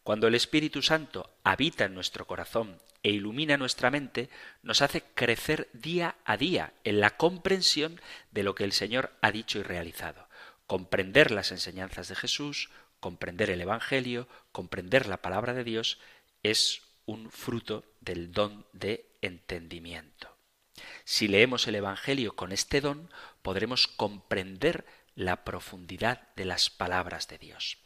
Cuando 0.03 0.27
el 0.27 0.35
Espíritu 0.35 0.81
Santo 0.81 1.33
habita 1.43 1.85
en 1.85 1.93
nuestro 1.93 2.27
corazón 2.27 2.79
e 3.01 3.11
ilumina 3.11 3.55
nuestra 3.55 3.89
mente, 3.89 4.29
nos 4.61 4.81
hace 4.81 5.03
crecer 5.13 5.69
día 5.71 6.15
a 6.25 6.35
día 6.35 6.73
en 6.83 6.99
la 6.99 7.11
comprensión 7.11 8.01
de 8.31 8.43
lo 8.43 8.55
que 8.55 8.65
el 8.65 8.73
Señor 8.73 9.13
ha 9.21 9.31
dicho 9.31 9.59
y 9.59 9.63
realizado. 9.63 10.27
Comprender 10.67 11.31
las 11.31 11.51
enseñanzas 11.51 12.09
de 12.09 12.15
Jesús, 12.15 12.69
comprender 13.03 13.49
el 13.49 13.59
Evangelio, 13.59 14.29
comprender 14.53 15.07
la 15.07 15.21
palabra 15.21 15.53
de 15.53 15.65
Dios, 15.65 15.99
es 16.41 16.83
un 17.05 17.29
fruto 17.31 17.83
del 17.99 18.31
don 18.31 18.65
de 18.71 19.17
entendimiento. 19.21 20.37
Si 21.03 21.27
leemos 21.27 21.67
el 21.67 21.75
Evangelio 21.75 22.33
con 22.33 22.53
este 22.53 22.79
don, 22.79 23.09
podremos 23.41 23.89
comprender 23.89 24.85
la 25.15 25.43
profundidad 25.43 26.29
de 26.37 26.45
las 26.45 26.69
palabras 26.69 27.27
de 27.27 27.39
Dios. 27.39 27.77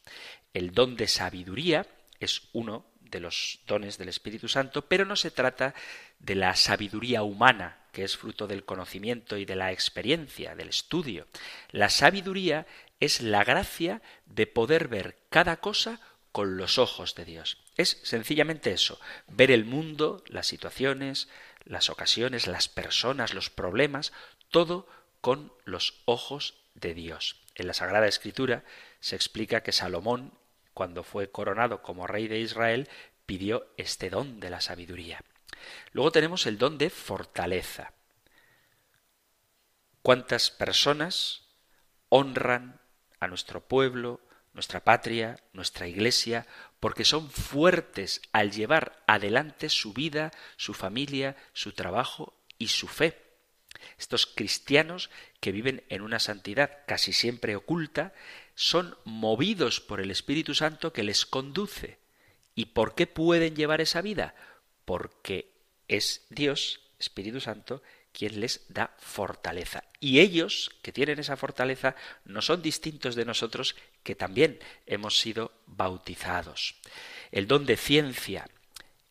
El 0.53 0.71
don 0.75 0.95
de 0.95 1.07
sabiduría 1.07 1.87
es 2.19 2.43
uno 2.53 2.85
de 3.01 3.19
los 3.19 3.61
dones 3.65 3.97
del 3.97 4.09
Espíritu 4.09 4.47
Santo, 4.47 4.85
pero 4.85 5.03
no 5.03 5.15
se 5.15 5.31
trata 5.31 5.73
de 6.19 6.35
la 6.35 6.55
sabiduría 6.55 7.23
humana, 7.23 7.79
que 7.91 8.03
es 8.03 8.15
fruto 8.17 8.45
del 8.45 8.65
conocimiento 8.65 9.35
y 9.35 9.45
de 9.45 9.55
la 9.55 9.71
experiencia, 9.71 10.55
del 10.55 10.69
estudio. 10.69 11.25
La 11.71 11.89
sabiduría 11.89 12.67
es 12.99 13.21
la 13.21 13.43
gracia 13.43 14.01
de 14.25 14.47
poder 14.47 14.87
ver 14.87 15.17
cada 15.29 15.57
cosa 15.57 15.99
con 16.31 16.57
los 16.57 16.77
ojos 16.77 17.15
de 17.15 17.25
Dios. 17.25 17.57
Es 17.75 17.99
sencillamente 18.03 18.71
eso, 18.71 18.99
ver 19.27 19.51
el 19.51 19.65
mundo, 19.65 20.23
las 20.27 20.47
situaciones, 20.47 21.27
las 21.63 21.89
ocasiones, 21.89 22.47
las 22.47 22.67
personas, 22.67 23.33
los 23.33 23.49
problemas, 23.49 24.13
todo 24.49 24.87
con 25.21 25.51
los 25.65 26.01
ojos 26.05 26.55
de 26.75 26.93
Dios. 26.93 27.41
En 27.55 27.67
la 27.67 27.73
Sagrada 27.73 28.07
Escritura 28.07 28.63
se 28.99 29.15
explica 29.15 29.61
que 29.61 29.71
Salomón, 29.71 30.33
cuando 30.73 31.03
fue 31.03 31.31
coronado 31.31 31.81
como 31.81 32.07
rey 32.07 32.27
de 32.27 32.39
Israel, 32.39 32.87
pidió 33.25 33.67
este 33.77 34.09
don 34.09 34.39
de 34.39 34.49
la 34.49 34.61
sabiduría. 34.61 35.21
Luego 35.91 36.11
tenemos 36.11 36.45
el 36.45 36.57
don 36.57 36.77
de 36.77 36.89
fortaleza. 36.89 37.93
¿Cuántas 40.01 40.51
personas 40.51 41.47
honran 42.09 42.79
a 43.19 43.27
nuestro 43.27 43.61
pueblo, 43.61 44.21
nuestra 44.53 44.83
patria, 44.83 45.39
nuestra 45.53 45.87
iglesia, 45.87 46.47
porque 46.79 47.05
son 47.05 47.29
fuertes 47.29 48.21
al 48.31 48.51
llevar 48.51 49.03
adelante 49.07 49.69
su 49.69 49.93
vida, 49.93 50.31
su 50.55 50.73
familia, 50.73 51.35
su 51.53 51.73
trabajo 51.73 52.33
y 52.57 52.69
su 52.69 52.87
fe? 52.87 53.27
Estos 53.97 54.25
cristianos 54.25 55.09
que 55.39 55.51
viven 55.51 55.83
en 55.89 56.01
una 56.01 56.19
santidad 56.19 56.79
casi 56.87 57.13
siempre 57.13 57.55
oculta 57.55 58.13
son 58.55 58.97
movidos 59.03 59.79
por 59.79 60.01
el 60.01 60.11
Espíritu 60.11 60.55
Santo 60.55 60.93
que 60.93 61.03
les 61.03 61.25
conduce. 61.25 61.99
¿Y 62.55 62.65
por 62.65 62.95
qué 62.95 63.05
pueden 63.05 63.55
llevar 63.55 63.81
esa 63.81 64.01
vida? 64.01 64.33
Porque 64.85 65.51
es 65.87 66.25
Dios, 66.29 66.81
Espíritu 66.99 67.39
Santo, 67.39 67.83
quien 68.17 68.39
les 68.39 68.65
da 68.67 68.95
fortaleza. 68.97 69.83
Y 69.99 70.21
ellos, 70.21 70.71
que 70.81 70.91
tienen 70.91 71.19
esa 71.19 71.37
fortaleza, 71.37 71.95
no 72.25 72.41
son 72.41 72.63
distintos 72.63 73.13
de 73.13 73.25
nosotros, 73.25 73.75
que 74.01 74.15
también 74.15 74.57
hemos 74.87 75.19
sido 75.19 75.51
bautizados. 75.67 76.81
El 77.31 77.45
don 77.45 77.67
de 77.67 77.77
ciencia 77.77 78.49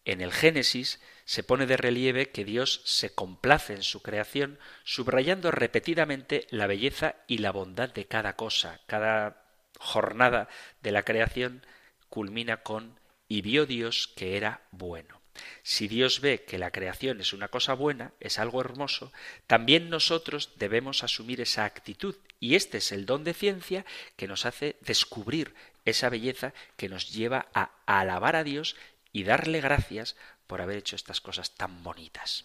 en 0.04 0.20
el 0.22 0.32
Génesis 0.32 1.00
se 1.24 1.44
pone 1.44 1.66
de 1.66 1.76
relieve 1.76 2.30
que 2.30 2.44
Dios 2.44 2.82
se 2.84 3.14
complace 3.14 3.74
en 3.74 3.84
su 3.84 4.02
creación, 4.02 4.58
subrayando 4.82 5.52
repetidamente 5.52 6.48
la 6.50 6.66
belleza 6.66 7.14
y 7.28 7.38
la 7.38 7.52
bondad 7.52 7.94
de 7.94 8.06
cada 8.06 8.34
cosa. 8.34 8.80
Cada 8.86 9.44
jornada 9.78 10.48
de 10.82 10.90
la 10.90 11.04
creación 11.04 11.64
culmina 12.08 12.64
con 12.64 12.98
y 13.28 13.42
vio 13.42 13.66
Dios 13.66 14.12
que 14.16 14.36
era 14.36 14.62
bueno. 14.72 15.15
Si 15.62 15.88
Dios 15.88 16.20
ve 16.20 16.44
que 16.44 16.58
la 16.58 16.70
creación 16.70 17.20
es 17.20 17.32
una 17.32 17.48
cosa 17.48 17.74
buena, 17.74 18.12
es 18.20 18.38
algo 18.38 18.60
hermoso, 18.60 19.12
también 19.46 19.90
nosotros 19.90 20.50
debemos 20.56 21.02
asumir 21.04 21.40
esa 21.40 21.64
actitud 21.64 22.16
y 22.40 22.54
este 22.54 22.78
es 22.78 22.92
el 22.92 23.06
don 23.06 23.24
de 23.24 23.34
ciencia 23.34 23.84
que 24.16 24.28
nos 24.28 24.46
hace 24.46 24.76
descubrir 24.80 25.54
esa 25.84 26.08
belleza 26.08 26.52
que 26.76 26.88
nos 26.88 27.12
lleva 27.12 27.46
a 27.54 27.70
alabar 27.86 28.36
a 28.36 28.44
Dios 28.44 28.76
y 29.12 29.24
darle 29.24 29.60
gracias 29.60 30.16
por 30.46 30.60
haber 30.60 30.78
hecho 30.78 30.96
estas 30.96 31.20
cosas 31.20 31.52
tan 31.52 31.82
bonitas. 31.82 32.44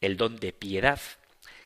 El 0.00 0.16
don 0.16 0.38
de 0.38 0.52
piedad, 0.52 1.00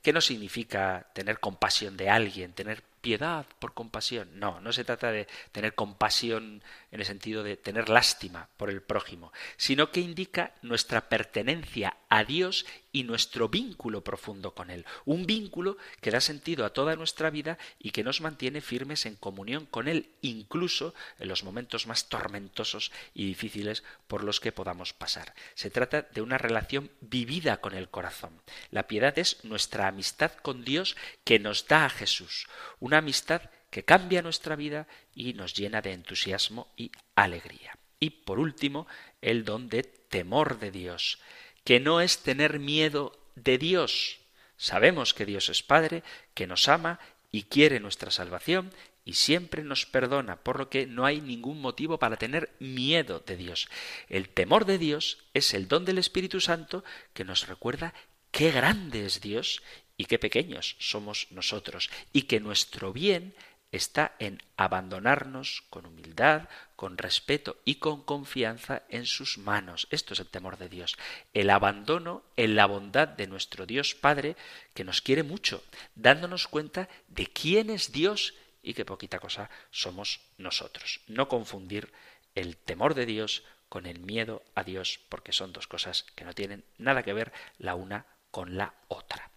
que 0.02 0.12
no 0.12 0.20
significa 0.20 1.10
tener 1.14 1.40
compasión 1.40 1.96
de 1.96 2.10
alguien, 2.10 2.52
tener 2.52 2.82
piedad 3.06 3.46
por 3.60 3.72
compasión. 3.72 4.40
No, 4.40 4.60
no 4.60 4.72
se 4.72 4.82
trata 4.82 5.12
de 5.12 5.28
tener 5.52 5.76
compasión 5.76 6.60
en 6.90 6.98
el 6.98 7.06
sentido 7.06 7.44
de 7.44 7.56
tener 7.56 7.88
lástima 7.88 8.48
por 8.56 8.68
el 8.68 8.82
prójimo, 8.82 9.32
sino 9.56 9.92
que 9.92 10.00
indica 10.00 10.54
nuestra 10.62 11.08
pertenencia 11.08 11.98
a 12.08 12.24
Dios 12.24 12.66
y 12.96 13.04
nuestro 13.04 13.50
vínculo 13.50 14.02
profundo 14.02 14.54
con 14.54 14.70
Él. 14.70 14.86
Un 15.04 15.26
vínculo 15.26 15.76
que 16.00 16.10
da 16.10 16.22
sentido 16.22 16.64
a 16.64 16.72
toda 16.72 16.96
nuestra 16.96 17.28
vida 17.28 17.58
y 17.78 17.90
que 17.90 18.02
nos 18.02 18.22
mantiene 18.22 18.62
firmes 18.62 19.04
en 19.04 19.16
comunión 19.16 19.66
con 19.66 19.86
Él, 19.86 20.08
incluso 20.22 20.94
en 21.18 21.28
los 21.28 21.44
momentos 21.44 21.86
más 21.86 22.08
tormentosos 22.08 22.92
y 23.12 23.26
difíciles 23.26 23.84
por 24.06 24.24
los 24.24 24.40
que 24.40 24.50
podamos 24.50 24.94
pasar. 24.94 25.34
Se 25.54 25.68
trata 25.68 26.08
de 26.10 26.22
una 26.22 26.38
relación 26.38 26.90
vivida 27.02 27.58
con 27.58 27.74
el 27.74 27.90
corazón. 27.90 28.40
La 28.70 28.86
piedad 28.86 29.18
es 29.18 29.44
nuestra 29.44 29.88
amistad 29.88 30.32
con 30.40 30.64
Dios 30.64 30.96
que 31.22 31.38
nos 31.38 31.68
da 31.68 31.84
a 31.84 31.90
Jesús. 31.90 32.46
Una 32.80 32.96
amistad 32.96 33.42
que 33.68 33.84
cambia 33.84 34.22
nuestra 34.22 34.56
vida 34.56 34.88
y 35.14 35.34
nos 35.34 35.52
llena 35.52 35.82
de 35.82 35.92
entusiasmo 35.92 36.72
y 36.78 36.92
alegría. 37.14 37.76
Y 38.00 38.08
por 38.08 38.38
último, 38.38 38.86
el 39.20 39.44
don 39.44 39.68
de 39.68 39.82
temor 39.82 40.58
de 40.58 40.70
Dios, 40.70 41.18
que 41.66 41.80
no 41.80 42.00
es 42.00 42.20
tener 42.20 42.60
miedo 42.60 43.12
de 43.34 43.58
Dios. 43.58 44.20
Sabemos 44.56 45.12
que 45.14 45.26
Dios 45.26 45.48
es 45.48 45.64
Padre, 45.64 46.04
que 46.32 46.46
nos 46.46 46.68
ama 46.68 47.00
y 47.32 47.42
quiere 47.42 47.80
nuestra 47.80 48.12
salvación 48.12 48.72
y 49.04 49.14
siempre 49.14 49.64
nos 49.64 49.84
perdona, 49.84 50.36
por 50.36 50.58
lo 50.58 50.70
que 50.70 50.86
no 50.86 51.04
hay 51.04 51.20
ningún 51.20 51.60
motivo 51.60 51.98
para 51.98 52.18
tener 52.18 52.54
miedo 52.60 53.18
de 53.26 53.36
Dios. 53.36 53.68
El 54.08 54.28
temor 54.28 54.64
de 54.64 54.78
Dios 54.78 55.18
es 55.34 55.54
el 55.54 55.66
don 55.66 55.84
del 55.84 55.98
Espíritu 55.98 56.40
Santo 56.40 56.84
que 57.12 57.24
nos 57.24 57.48
recuerda 57.48 57.94
qué 58.30 58.52
grande 58.52 59.04
es 59.04 59.20
Dios 59.20 59.60
y 59.96 60.04
qué 60.04 60.20
pequeños 60.20 60.76
somos 60.78 61.26
nosotros, 61.30 61.90
y 62.12 62.22
que 62.22 62.38
nuestro 62.38 62.92
bien 62.92 63.34
está 63.72 64.14
en 64.18 64.42
abandonarnos 64.56 65.64
con 65.70 65.86
humildad, 65.86 66.48
con 66.76 66.98
respeto 66.98 67.58
y 67.64 67.76
con 67.76 68.02
confianza 68.02 68.82
en 68.88 69.06
sus 69.06 69.38
manos. 69.38 69.88
Esto 69.90 70.14
es 70.14 70.20
el 70.20 70.28
temor 70.28 70.58
de 70.58 70.68
Dios. 70.68 70.96
El 71.34 71.50
abandono 71.50 72.22
en 72.36 72.56
la 72.56 72.66
bondad 72.66 73.08
de 73.08 73.26
nuestro 73.26 73.66
Dios 73.66 73.94
Padre, 73.94 74.36
que 74.74 74.84
nos 74.84 75.02
quiere 75.02 75.22
mucho, 75.22 75.62
dándonos 75.94 76.48
cuenta 76.48 76.88
de 77.08 77.26
quién 77.26 77.70
es 77.70 77.92
Dios 77.92 78.34
y 78.62 78.74
qué 78.74 78.84
poquita 78.84 79.18
cosa 79.18 79.50
somos 79.70 80.20
nosotros. 80.38 81.00
No 81.06 81.28
confundir 81.28 81.92
el 82.34 82.56
temor 82.56 82.94
de 82.94 83.06
Dios 83.06 83.42
con 83.68 83.86
el 83.86 83.98
miedo 83.98 84.42
a 84.54 84.64
Dios, 84.64 85.00
porque 85.08 85.32
son 85.32 85.52
dos 85.52 85.66
cosas 85.66 86.04
que 86.14 86.24
no 86.24 86.34
tienen 86.34 86.64
nada 86.78 87.02
que 87.02 87.12
ver 87.12 87.32
la 87.58 87.74
una 87.74 88.06
con 88.30 88.56
la 88.56 88.74
otra. 88.88 89.30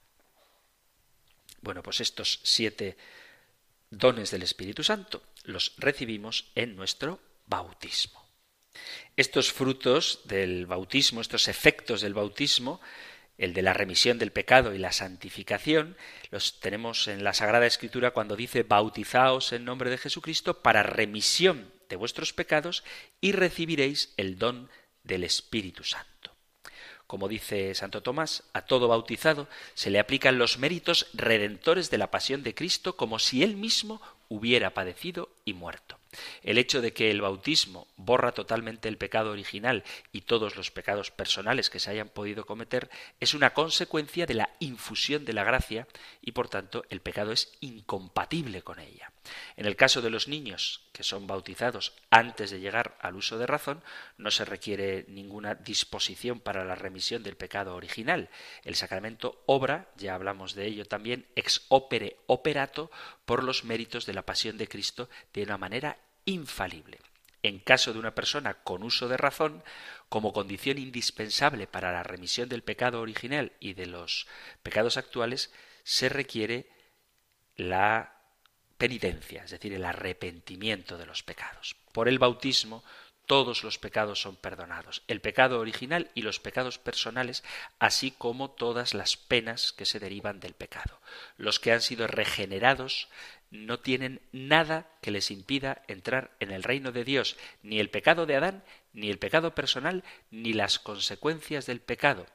Bueno, 1.62 1.84
pues 1.84 2.00
estos 2.00 2.40
siete 2.44 2.98
dones 3.90 4.32
del 4.32 4.44
Espíritu 4.44 4.84
Santo 4.84 5.24
los 5.44 5.74
recibimos 5.78 6.52
en 6.56 6.76
nuestro 6.76 7.20
bautismo. 7.46 8.28
Estos 9.18 9.52
frutos 9.52 10.22
del 10.26 10.66
bautismo, 10.66 11.22
estos 11.22 11.48
efectos 11.48 12.02
del 12.02 12.14
bautismo, 12.14 12.80
el 13.38 13.54
de 13.54 13.62
la 13.62 13.74
remisión 13.74 14.20
del 14.20 14.32
pecado 14.32 14.74
y 14.74 14.78
la 14.78 14.92
santificación, 14.92 15.98
los 16.30 16.60
tenemos 16.60 17.08
en 17.08 17.24
la 17.24 17.34
Sagrada 17.34 17.66
Escritura 17.66 18.12
cuando 18.12 18.36
dice 18.36 18.64
bautizaos 18.64 19.54
en 19.54 19.66
nombre 19.66 19.90
de 19.90 19.98
Jesucristo 19.98 20.62
para 20.62 20.84
remisión 20.84 21.72
de 21.90 21.96
vuestros 21.96 22.34
pecados 22.34 22.84
y 23.22 23.32
recibiréis 23.32 24.14
el 24.18 24.38
don 24.38 24.70
del 25.04 25.24
Espíritu 25.24 25.84
Santo. 25.84 26.09
Como 27.10 27.28
dice 27.28 27.74
Santo 27.74 28.04
Tomás, 28.04 28.44
a 28.54 28.62
todo 28.68 28.88
bautizado 28.88 29.48
se 29.74 29.90
le 29.90 29.98
aplican 29.98 30.38
los 30.38 30.60
méritos 30.60 31.08
redentores 31.14 31.90
de 31.90 31.98
la 31.98 32.12
pasión 32.12 32.44
de 32.44 32.54
Cristo 32.54 32.98
como 32.98 33.18
si 33.18 33.42
él 33.42 33.58
mismo 33.58 34.00
hubiera 34.28 34.76
padecido 34.76 35.30
y 35.44 35.54
muerto. 35.54 35.98
El 36.44 36.60
hecho 36.60 36.82
de 36.82 36.94
que 36.94 37.10
el 37.10 37.22
bautismo 37.22 37.88
borra 37.98 38.34
totalmente 38.34 38.90
el 38.90 39.00
pecado 39.00 39.32
original 39.32 39.84
y 40.12 40.22
todos 40.22 40.56
los 40.56 40.70
pecados 40.70 41.10
personales 41.10 41.72
que 41.72 41.80
se 41.80 41.90
hayan 41.90 42.10
podido 42.10 42.46
cometer 42.46 42.92
es 43.20 43.34
una 43.34 43.56
consecuencia 43.56 44.28
de 44.28 44.36
la 44.36 44.52
infusión 44.60 45.26
de 45.26 45.34
la 45.34 45.44
gracia 45.44 45.88
y 46.22 46.34
por 46.34 46.48
tanto 46.48 46.86
el 46.92 47.02
pecado 47.02 47.32
es 47.32 47.58
incompatible 47.60 48.62
con 48.62 48.78
ella. 48.78 49.12
En 49.56 49.66
el 49.66 49.76
caso 49.76 50.02
de 50.02 50.10
los 50.10 50.28
niños 50.28 50.88
que 50.94 51.04
son 51.04 51.28
bautizados 51.28 51.94
antes 52.10 52.52
de 52.52 52.60
llegar 52.60 52.98
al 53.02 53.16
uso 53.16 53.38
de 53.38 53.48
razón, 53.48 53.84
no 54.18 54.32
se 54.32 54.46
requiere 54.46 55.06
ninguna 55.08 55.56
disposición 55.56 56.40
para 56.40 56.66
la 56.66 56.76
remisión 56.76 57.24
del 57.24 57.38
pecado 57.38 57.76
original. 57.76 58.30
El 58.64 58.76
sacramento 58.76 59.44
obra, 59.46 59.92
ya 59.98 60.16
hablamos 60.16 60.56
de 60.56 60.68
ello 60.68 60.86
también, 60.86 61.28
ex 61.36 61.66
opere 61.70 62.18
operato 62.28 62.92
por 63.26 63.44
los 63.44 63.64
méritos 63.64 64.06
de 64.06 64.14
la 64.14 64.26
pasión 64.26 64.58
de 64.58 64.68
Cristo 64.68 65.10
de 65.34 65.44
una 65.44 65.58
manera 65.58 65.98
infalible. 66.26 67.00
En 67.42 67.60
caso 67.60 67.94
de 67.94 68.00
una 68.00 68.16
persona 68.16 68.56
con 68.56 68.84
uso 68.84 69.08
de 69.08 69.16
razón, 69.16 69.64
como 70.10 70.34
condición 70.34 70.78
indispensable 70.78 71.68
para 71.68 71.94
la 71.94 72.04
remisión 72.04 72.50
del 72.50 72.64
pecado 72.64 73.00
original 73.00 73.54
y 73.60 73.74
de 73.74 73.86
los 73.86 74.28
pecados 74.62 74.98
actuales, 74.98 75.54
se 75.84 76.10
requiere 76.10 76.70
la 77.56 78.19
penitencia, 78.80 79.44
es 79.44 79.52
decir, 79.52 79.74
el 79.74 79.86
arrepentimiento 79.86 80.98
de 80.98 81.06
los 81.06 81.22
pecados. 81.22 81.76
Por 81.92 82.08
el 82.08 82.18
bautismo 82.18 82.84
todos 83.28 83.64
los 83.64 83.78
pecados 83.78 84.20
son 84.20 84.38
perdonados, 84.38 85.04
el 85.08 85.22
pecado 85.22 85.60
original 85.60 86.10
y 86.16 86.24
los 86.24 86.40
pecados 86.40 86.80
personales, 86.80 87.44
así 87.78 88.10
como 88.10 88.50
todas 88.50 88.96
las 88.96 89.18
penas 89.18 89.72
que 89.72 89.86
se 89.86 90.00
derivan 90.00 90.40
del 90.40 90.56
pecado. 90.56 91.00
Los 91.38 91.60
que 91.60 91.72
han 91.72 91.82
sido 91.82 92.08
regenerados 92.08 93.08
no 93.52 93.80
tienen 93.80 94.22
nada 94.32 94.88
que 95.02 95.12
les 95.12 95.30
impida 95.30 95.84
entrar 95.88 96.32
en 96.40 96.50
el 96.50 96.64
reino 96.64 96.92
de 96.92 97.04
Dios, 97.04 97.38
ni 97.62 97.80
el 97.80 97.92
pecado 97.92 98.26
de 98.26 98.36
Adán, 98.36 98.64
ni 98.94 99.12
el 99.12 99.20
pecado 99.20 99.54
personal, 99.54 100.04
ni 100.32 100.54
las 100.54 100.80
consecuencias 100.80 101.68
del 101.68 101.82
pecado. 101.82 102.26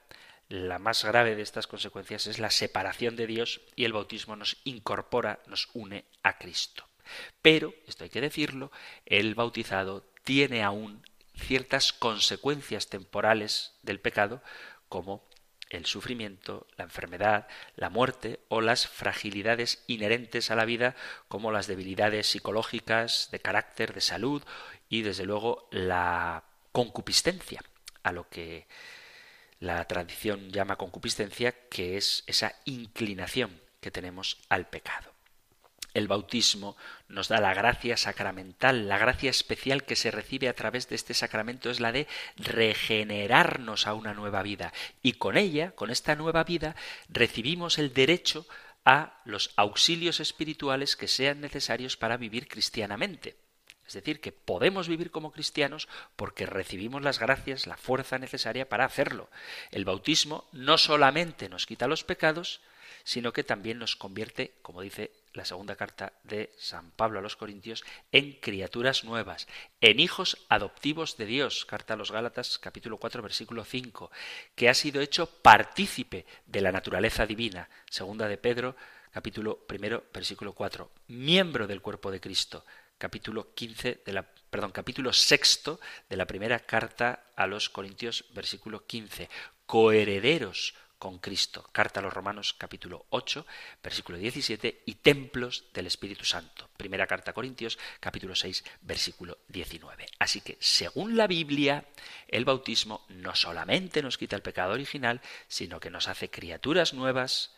La 0.49 0.79
más 0.79 1.05
grave 1.05 1.35
de 1.35 1.43
estas 1.43 1.67
consecuencias 1.67 2.27
es 2.27 2.39
la 2.39 2.51
separación 2.51 3.17
de 3.17 3.27
Dios 3.27 3.61
y 3.77 3.85
el 3.85 3.93
bautismo 3.93 4.37
nos 4.37 4.59
incorpora, 4.65 5.41
nos 5.47 5.69
une 5.73 6.05
a 6.23 6.39
Cristo. 6.39 6.87
Pero, 7.43 7.75
esto 7.87 8.05
hay 8.05 8.11
que 8.11 8.21
decirlo, 8.21 8.71
el 9.07 9.35
bautizado 9.35 10.05
tiene 10.23 10.63
aún 10.63 11.03
ciertas 11.37 11.93
consecuencias 11.93 12.89
temporales 12.89 13.75
del 13.83 14.01
pecado, 14.01 14.43
como 14.89 15.27
el 15.71 15.87
sufrimiento, 15.87 16.67
la 16.77 16.85
enfermedad, 16.85 17.49
la 17.75 17.91
muerte 17.91 18.41
o 18.49 18.61
las 18.61 18.87
fragilidades 18.87 19.83
inherentes 19.87 20.51
a 20.51 20.57
la 20.57 20.65
vida, 20.65 20.95
como 21.29 21.53
las 21.53 21.67
debilidades 21.67 22.29
psicológicas, 22.29 23.29
de 23.33 23.41
carácter, 23.41 23.93
de 23.93 24.01
salud 24.01 24.43
y, 24.89 25.03
desde 25.03 25.25
luego, 25.25 25.69
la 25.71 26.45
concupiscencia, 26.73 27.63
a 28.03 28.13
lo 28.13 28.29
que 28.29 28.67
la 29.61 29.85
tradición 29.87 30.51
llama 30.51 30.77
concupiscencia, 30.77 31.53
que 31.69 31.97
es 31.97 32.25
esa 32.27 32.55
inclinación 32.65 33.61
que 33.81 33.91
tenemos 33.91 34.39
al 34.49 34.69
pecado. 34.69 35.15
El 35.95 36.09
bautismo 36.09 36.77
nos 37.09 37.29
da 37.29 37.41
la 37.41 37.55
gracia 37.55 37.97
sacramental, 37.97 38.89
la 38.89 38.99
gracia 38.99 39.31
especial 39.31 39.85
que 39.85 39.95
se 39.95 40.11
recibe 40.11 40.49
a 40.49 40.55
través 40.55 40.89
de 40.89 40.97
este 40.97 41.15
sacramento 41.15 41.71
es 41.71 41.79
la 41.79 41.93
de 41.93 42.09
regenerarnos 42.37 43.87
a 43.87 43.95
una 43.95 44.13
nueva 44.13 44.43
vida 44.43 44.73
y 45.03 45.13
con 45.13 45.37
ella, 45.37 45.71
con 45.71 45.91
esta 45.91 46.17
nueva 46.17 46.43
vida, 46.43 46.75
recibimos 47.09 47.79
el 47.79 47.95
derecho 47.95 48.45
a 48.85 49.21
los 49.25 49.53
auxilios 49.57 50.19
espirituales 50.19 50.97
que 50.97 51.07
sean 51.07 51.41
necesarios 51.41 51.97
para 51.97 52.17
vivir 52.17 52.49
cristianamente. 52.49 53.37
Es 53.87 53.95
decir, 53.95 54.21
que 54.21 54.33
podemos 54.33 54.89
vivir 54.89 55.11
como 55.11 55.33
cristianos 55.33 55.89
porque 56.17 56.47
recibimos 56.47 57.03
las 57.03 57.19
gracias, 57.19 57.67
la 57.67 57.77
fuerza 57.77 58.19
necesaria 58.19 58.69
para 58.69 58.85
hacerlo. 58.85 59.29
El 59.71 59.85
bautismo 59.85 60.47
no 60.53 60.79
solamente 60.79 61.49
nos 61.49 61.67
quita 61.67 61.87
los 61.87 62.05
pecados, 62.05 62.61
sino 63.05 63.33
que 63.33 63.45
también 63.45 63.79
nos 63.79 63.97
convierte, 63.97 64.55
como 64.63 64.81
dice 64.81 65.11
la 65.35 65.45
segunda 65.45 65.77
carta 65.77 66.13
de 66.23 66.53
San 66.59 66.91
Pablo 66.93 67.19
a 67.19 67.23
los 67.23 67.37
Corintios, 67.37 67.85
en 68.13 68.33
criaturas 68.41 69.05
nuevas, 69.05 69.47
en 69.81 70.01
hijos 70.01 70.39
adoptivos 70.49 71.17
de 71.17 71.27
Dios, 71.27 71.65
carta 71.67 71.95
a 71.95 71.97
los 71.97 72.13
Gálatas 72.13 72.59
capítulo 72.59 72.97
4 72.99 73.21
versículo 73.21 73.65
5, 73.65 74.11
que 74.55 74.69
ha 74.69 74.75
sido 74.75 75.01
hecho 75.01 75.27
partícipe 75.27 76.25
de 76.47 76.61
la 76.61 76.73
naturaleza 76.73 77.27
divina, 77.27 77.69
segunda 77.91 78.29
de 78.29 78.39
Pedro 78.39 78.77
capítulo 79.13 79.59
primero 79.59 80.05
versículo 80.13 80.55
4, 80.55 80.91
miembro 81.09 81.67
del 81.67 81.83
cuerpo 81.83 82.11
de 82.11 82.21
Cristo, 82.21 82.65
capítulo 82.99 83.55
15 83.55 84.03
de 84.05 84.13
la 84.13 84.23
perdón, 84.51 84.71
capítulo 84.71 85.11
de 85.11 86.17
la 86.17 86.27
primera 86.27 86.61
carta 86.61 87.25
a 87.35 87.47
los 87.47 87.69
Corintios 87.69 88.25
versículo 88.35 88.87
15, 88.87 89.29
coherederos 89.67 90.75
con 91.05 91.19
Cristo. 91.19 91.69
Carta 91.73 92.01
a 92.01 92.03
los 92.03 92.15
Romanos 92.15 92.55
capítulo 92.57 93.05
8, 93.11 93.45
versículo 93.83 94.17
17 94.17 94.85
y 94.87 94.95
templos 94.95 95.65
del 95.75 95.87
Espíritu 95.87 96.25
Santo. 96.25 96.71
Primera 96.77 97.07
carta 97.07 97.33
a 97.33 97.35
Corintios 97.35 97.79
capítulo 98.01 98.35
6, 98.35 98.65
versículo 98.81 99.39
19. 99.49 100.07
Así 100.19 100.41
que, 100.41 100.57
según 100.61 101.17
la 101.17 101.27
Biblia, 101.27 101.85
el 102.29 102.45
bautismo 102.45 103.05
no 103.09 103.35
solamente 103.35 104.03
nos 104.03 104.17
quita 104.17 104.37
el 104.37 104.43
pecado 104.43 104.73
original, 104.73 105.21
sino 105.49 105.81
que 105.81 105.91
nos 105.91 106.09
hace 106.09 106.31
criaturas 106.31 106.95
nuevas, 106.95 107.55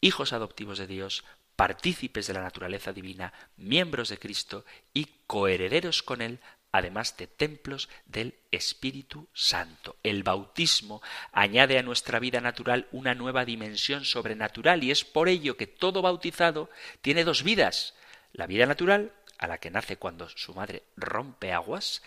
hijos 0.00 0.32
adoptivos 0.32 0.78
de 0.78 0.86
Dios, 0.86 1.24
partícipes 1.56 2.26
de 2.26 2.34
la 2.34 2.42
naturaleza 2.42 2.92
divina, 2.92 3.32
miembros 3.56 4.08
de 4.08 4.18
Cristo 4.18 4.64
y 4.92 5.08
coherederos 5.26 6.02
con 6.02 6.22
Él 6.22 6.40
además 6.74 7.16
de 7.16 7.28
templos 7.28 7.88
del 8.04 8.34
Espíritu 8.50 9.28
Santo. 9.32 9.94
El 10.02 10.24
bautismo 10.24 11.02
añade 11.30 11.78
a 11.78 11.84
nuestra 11.84 12.18
vida 12.18 12.40
natural 12.40 12.88
una 12.90 13.14
nueva 13.14 13.44
dimensión 13.44 14.04
sobrenatural 14.04 14.82
y 14.82 14.90
es 14.90 15.04
por 15.04 15.28
ello 15.28 15.56
que 15.56 15.68
todo 15.68 16.02
bautizado 16.02 16.68
tiene 17.00 17.22
dos 17.22 17.44
vidas. 17.44 17.94
La 18.32 18.48
vida 18.48 18.66
natural, 18.66 19.12
a 19.38 19.46
la 19.46 19.58
que 19.58 19.70
nace 19.70 19.98
cuando 19.98 20.28
su 20.30 20.52
madre 20.52 20.82
rompe 20.96 21.52
aguas, 21.52 22.02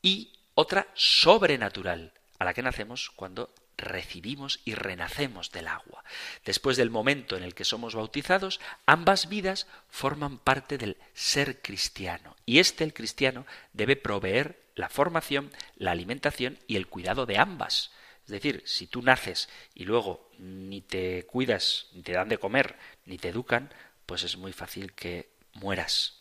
y 0.00 0.30
otra 0.54 0.86
sobrenatural, 0.94 2.12
a 2.38 2.44
la 2.44 2.54
que 2.54 2.62
nacemos 2.62 3.10
cuando 3.10 3.52
recibimos 3.78 4.60
y 4.64 4.74
renacemos 4.74 5.50
del 5.52 5.68
agua. 5.68 6.04
Después 6.44 6.76
del 6.76 6.90
momento 6.90 7.36
en 7.36 7.44
el 7.44 7.54
que 7.54 7.64
somos 7.64 7.94
bautizados, 7.94 8.60
ambas 8.84 9.28
vidas 9.28 9.66
forman 9.88 10.38
parte 10.38 10.76
del 10.76 10.98
ser 11.14 11.62
cristiano. 11.62 12.36
Y 12.44 12.58
este, 12.58 12.84
el 12.84 12.92
cristiano, 12.92 13.46
debe 13.72 13.96
proveer 13.96 14.60
la 14.74 14.88
formación, 14.88 15.50
la 15.76 15.92
alimentación 15.92 16.58
y 16.66 16.76
el 16.76 16.88
cuidado 16.88 17.24
de 17.24 17.38
ambas. 17.38 17.90
Es 18.24 18.32
decir, 18.32 18.62
si 18.66 18.86
tú 18.86 19.00
naces 19.00 19.48
y 19.74 19.84
luego 19.84 20.28
ni 20.38 20.82
te 20.82 21.24
cuidas, 21.24 21.86
ni 21.94 22.02
te 22.02 22.12
dan 22.12 22.28
de 22.28 22.38
comer, 22.38 22.76
ni 23.06 23.16
te 23.16 23.30
educan, 23.30 23.72
pues 24.04 24.22
es 24.22 24.36
muy 24.36 24.52
fácil 24.52 24.92
que 24.92 25.30
mueras 25.54 26.18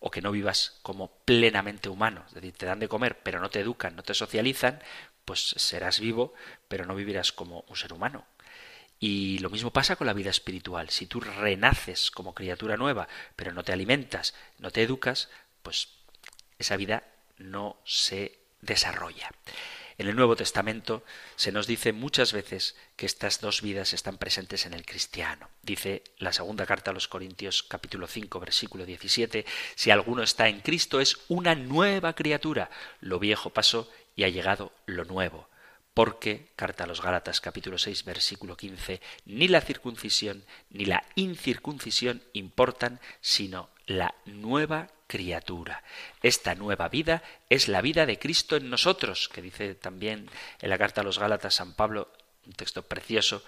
o 0.00 0.10
que 0.10 0.20
no 0.20 0.30
vivas 0.30 0.78
como 0.82 1.10
plenamente 1.24 1.88
humano. 1.88 2.24
Es 2.28 2.34
decir, 2.34 2.52
te 2.52 2.66
dan 2.66 2.78
de 2.78 2.88
comer, 2.88 3.20
pero 3.22 3.40
no 3.40 3.48
te 3.48 3.60
educan, 3.60 3.96
no 3.96 4.02
te 4.02 4.14
socializan, 4.14 4.82
pues 5.26 5.54
serás 5.58 6.00
vivo, 6.00 6.32
pero 6.68 6.86
no 6.86 6.94
vivirás 6.94 7.32
como 7.32 7.66
un 7.68 7.76
ser 7.76 7.92
humano. 7.92 8.24
Y 8.98 9.38
lo 9.40 9.50
mismo 9.50 9.72
pasa 9.72 9.96
con 9.96 10.06
la 10.06 10.14
vida 10.14 10.30
espiritual. 10.30 10.88
Si 10.88 11.06
tú 11.06 11.20
renaces 11.20 12.10
como 12.10 12.34
criatura 12.34 12.78
nueva, 12.78 13.08
pero 13.34 13.52
no 13.52 13.62
te 13.62 13.72
alimentas, 13.72 14.34
no 14.58 14.70
te 14.70 14.82
educas, 14.82 15.28
pues 15.62 15.88
esa 16.58 16.76
vida 16.76 17.02
no 17.36 17.76
se 17.84 18.38
desarrolla. 18.62 19.30
En 19.98 20.08
el 20.08 20.16
Nuevo 20.16 20.36
Testamento 20.36 21.02
se 21.36 21.52
nos 21.52 21.66
dice 21.66 21.92
muchas 21.92 22.34
veces 22.34 22.76
que 22.96 23.06
estas 23.06 23.40
dos 23.40 23.62
vidas 23.62 23.94
están 23.94 24.18
presentes 24.18 24.66
en 24.66 24.74
el 24.74 24.84
cristiano. 24.84 25.48
Dice 25.62 26.04
la 26.18 26.34
segunda 26.34 26.66
carta 26.66 26.90
a 26.90 26.94
los 26.94 27.08
Corintios 27.08 27.62
capítulo 27.62 28.06
5 28.06 28.38
versículo 28.38 28.84
17, 28.84 29.46
si 29.74 29.90
alguno 29.90 30.22
está 30.22 30.48
en 30.48 30.60
Cristo 30.60 31.00
es 31.00 31.18
una 31.28 31.54
nueva 31.54 32.14
criatura, 32.14 32.70
lo 33.00 33.18
viejo 33.18 33.50
pasó 33.50 33.90
y 34.16 34.24
ha 34.24 34.28
llegado 34.28 34.72
lo 34.86 35.04
nuevo. 35.04 35.48
Porque, 35.94 36.48
carta 36.56 36.84
a 36.84 36.86
los 36.86 37.00
Gálatas 37.00 37.40
capítulo 37.40 37.78
6 37.78 38.04
versículo 38.04 38.56
15, 38.56 39.00
ni 39.26 39.48
la 39.48 39.60
circuncisión 39.60 40.44
ni 40.70 40.84
la 40.84 41.04
incircuncisión 41.14 42.22
importan, 42.32 43.00
sino 43.20 43.70
la 43.86 44.14
nueva 44.24 44.88
criatura. 45.06 45.84
Esta 46.22 46.54
nueva 46.54 46.88
vida 46.88 47.22
es 47.48 47.68
la 47.68 47.80
vida 47.80 48.04
de 48.04 48.18
Cristo 48.18 48.56
en 48.56 48.68
nosotros, 48.68 49.30
que 49.32 49.40
dice 49.40 49.74
también 49.74 50.28
en 50.60 50.70
la 50.70 50.78
carta 50.78 51.02
a 51.02 51.04
los 51.04 51.18
Gálatas 51.18 51.54
San 51.54 51.74
Pablo, 51.74 52.10
un 52.44 52.52
texto 52.52 52.82
precioso, 52.82 53.42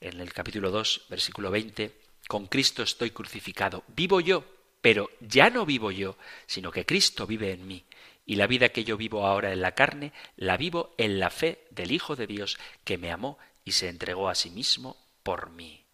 en 0.00 0.20
el 0.20 0.32
capítulo 0.32 0.70
2, 0.70 1.06
versículo 1.08 1.50
20, 1.50 1.92
con 2.26 2.46
Cristo 2.46 2.82
estoy 2.82 3.10
crucificado. 3.10 3.84
Vivo 3.88 4.20
yo, 4.20 4.44
pero 4.80 5.10
ya 5.20 5.48
no 5.48 5.64
vivo 5.64 5.92
yo, 5.92 6.16
sino 6.46 6.72
que 6.72 6.84
Cristo 6.84 7.26
vive 7.26 7.52
en 7.52 7.66
mí 7.66 7.84
y 8.26 8.36
la 8.36 8.46
vida 8.46 8.70
que 8.70 8.84
yo 8.84 8.96
vivo 8.96 9.26
ahora 9.26 9.52
en 9.52 9.60
la 9.60 9.72
carne, 9.72 10.12
la 10.36 10.56
vivo 10.56 10.94
en 10.98 11.18
la 11.18 11.30
fe 11.30 11.66
del 11.70 11.92
Hijo 11.92 12.16
de 12.16 12.26
Dios 12.26 12.58
que 12.84 12.98
me 12.98 13.10
amó 13.10 13.38
y 13.64 13.72
se 13.72 13.88
entregó 13.88 14.28
a 14.28 14.34
sí 14.34 14.50
mismo 14.50 14.96
por 15.22 15.50
mí, 15.50 15.84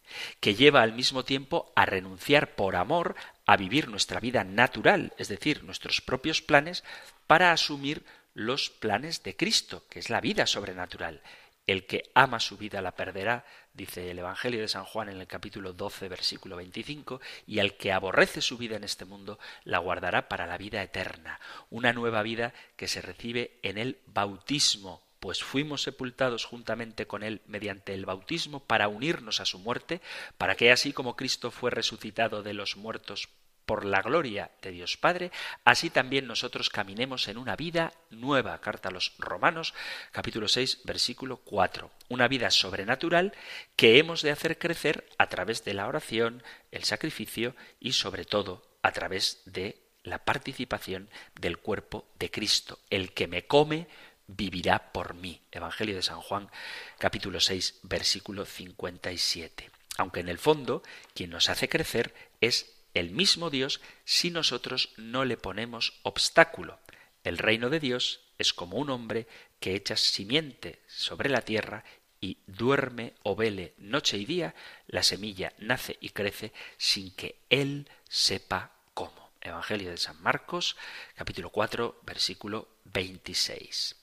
que 0.40 0.54
lleva 0.54 0.82
al 0.82 0.92
mismo 0.92 1.24
tiempo 1.24 1.72
a 1.76 1.86
renunciar 1.86 2.54
por 2.54 2.76
amor 2.76 3.16
a 3.46 3.56
vivir 3.56 3.88
nuestra 3.88 4.20
vida 4.20 4.44
natural, 4.44 5.12
es 5.18 5.28
decir, 5.28 5.64
nuestros 5.64 6.00
propios 6.00 6.42
planes, 6.42 6.84
para 7.26 7.52
asumir 7.52 8.04
los 8.34 8.70
planes 8.70 9.22
de 9.22 9.36
Cristo, 9.36 9.84
que 9.88 9.98
es 9.98 10.10
la 10.10 10.20
vida 10.20 10.46
sobrenatural. 10.46 11.20
El 11.66 11.86
que 11.86 12.10
ama 12.14 12.40
su 12.40 12.56
vida 12.56 12.80
la 12.82 12.94
perderá, 12.94 13.44
dice 13.80 14.10
el 14.10 14.18
Evangelio 14.18 14.60
de 14.60 14.68
San 14.68 14.84
Juan 14.84 15.08
en 15.08 15.18
el 15.18 15.26
capítulo 15.26 15.72
12, 15.72 16.10
versículo 16.10 16.56
25, 16.56 17.18
y 17.46 17.60
al 17.60 17.78
que 17.78 17.92
aborrece 17.92 18.42
su 18.42 18.58
vida 18.58 18.76
en 18.76 18.84
este 18.84 19.06
mundo 19.06 19.38
la 19.64 19.78
guardará 19.78 20.28
para 20.28 20.46
la 20.46 20.58
vida 20.58 20.82
eterna, 20.82 21.40
una 21.70 21.94
nueva 21.94 22.22
vida 22.22 22.52
que 22.76 22.88
se 22.88 23.00
recibe 23.00 23.58
en 23.62 23.78
el 23.78 23.98
bautismo, 24.04 25.02
pues 25.18 25.42
fuimos 25.42 25.82
sepultados 25.82 26.44
juntamente 26.44 27.06
con 27.06 27.22
Él 27.22 27.40
mediante 27.46 27.94
el 27.94 28.04
bautismo 28.04 28.60
para 28.60 28.88
unirnos 28.88 29.40
a 29.40 29.46
su 29.46 29.58
muerte, 29.58 30.02
para 30.36 30.56
que 30.56 30.72
así 30.72 30.92
como 30.92 31.16
Cristo 31.16 31.50
fue 31.50 31.70
resucitado 31.70 32.42
de 32.42 32.52
los 32.52 32.76
muertos 32.76 33.30
por 33.70 33.84
la 33.84 34.02
gloria 34.02 34.50
de 34.62 34.72
Dios 34.72 34.96
Padre, 34.96 35.30
así 35.64 35.90
también 35.90 36.26
nosotros 36.26 36.70
caminemos 36.70 37.28
en 37.28 37.38
una 37.38 37.54
vida 37.54 37.92
nueva. 38.10 38.60
Carta 38.60 38.88
a 38.88 38.90
los 38.90 39.14
Romanos, 39.16 39.74
capítulo 40.10 40.48
6, 40.48 40.80
versículo 40.82 41.36
4. 41.36 41.88
Una 42.08 42.26
vida 42.26 42.50
sobrenatural 42.50 43.32
que 43.76 43.98
hemos 43.98 44.22
de 44.22 44.32
hacer 44.32 44.58
crecer 44.58 45.08
a 45.18 45.28
través 45.28 45.62
de 45.64 45.74
la 45.74 45.86
oración, 45.86 46.42
el 46.72 46.82
sacrificio 46.82 47.54
y 47.78 47.92
sobre 47.92 48.24
todo 48.24 48.66
a 48.82 48.90
través 48.90 49.40
de 49.44 49.80
la 50.02 50.24
participación 50.24 51.08
del 51.40 51.58
cuerpo 51.58 52.08
de 52.18 52.28
Cristo. 52.28 52.80
El 52.90 53.12
que 53.12 53.28
me 53.28 53.46
come 53.46 53.86
vivirá 54.26 54.90
por 54.90 55.14
mí. 55.14 55.42
Evangelio 55.52 55.94
de 55.94 56.02
San 56.02 56.20
Juan, 56.20 56.50
capítulo 56.98 57.38
6, 57.38 57.82
versículo 57.84 58.46
57. 58.46 59.70
Aunque 59.96 60.18
en 60.18 60.28
el 60.28 60.38
fondo 60.38 60.82
quien 61.14 61.30
nos 61.30 61.48
hace 61.48 61.68
crecer 61.68 62.12
es 62.40 62.79
el 62.94 63.10
mismo 63.10 63.50
Dios 63.50 63.80
si 64.04 64.30
nosotros 64.30 64.90
no 64.96 65.24
le 65.24 65.36
ponemos 65.36 66.00
obstáculo. 66.02 66.78
El 67.24 67.38
reino 67.38 67.70
de 67.70 67.80
Dios 67.80 68.20
es 68.38 68.52
como 68.52 68.78
un 68.78 68.90
hombre 68.90 69.26
que 69.60 69.74
echa 69.74 69.96
simiente 69.96 70.80
sobre 70.86 71.28
la 71.28 71.42
tierra 71.42 71.84
y 72.20 72.38
duerme 72.46 73.14
o 73.22 73.34
vele 73.34 73.74
noche 73.78 74.18
y 74.18 74.24
día, 74.26 74.54
la 74.86 75.02
semilla 75.02 75.52
nace 75.58 75.96
y 76.00 76.10
crece 76.10 76.52
sin 76.76 77.14
que 77.14 77.36
él 77.48 77.88
sepa 78.08 78.72
cómo. 78.94 79.30
Evangelio 79.40 79.90
de 79.90 79.96
San 79.96 80.20
Marcos, 80.22 80.76
capítulo 81.14 81.50
4, 81.50 82.00
versículo 82.02 82.68
26. 82.84 83.96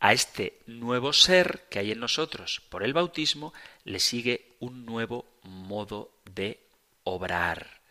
A 0.00 0.12
este 0.12 0.62
nuevo 0.66 1.12
ser 1.12 1.66
que 1.68 1.80
hay 1.80 1.92
en 1.92 2.00
nosotros 2.00 2.62
por 2.68 2.82
el 2.82 2.94
bautismo 2.94 3.52
le 3.84 4.00
sigue 4.00 4.56
un 4.60 4.86
nuevo 4.86 5.26
modo 5.42 6.12
de 6.24 6.60
obrar. 7.02 7.83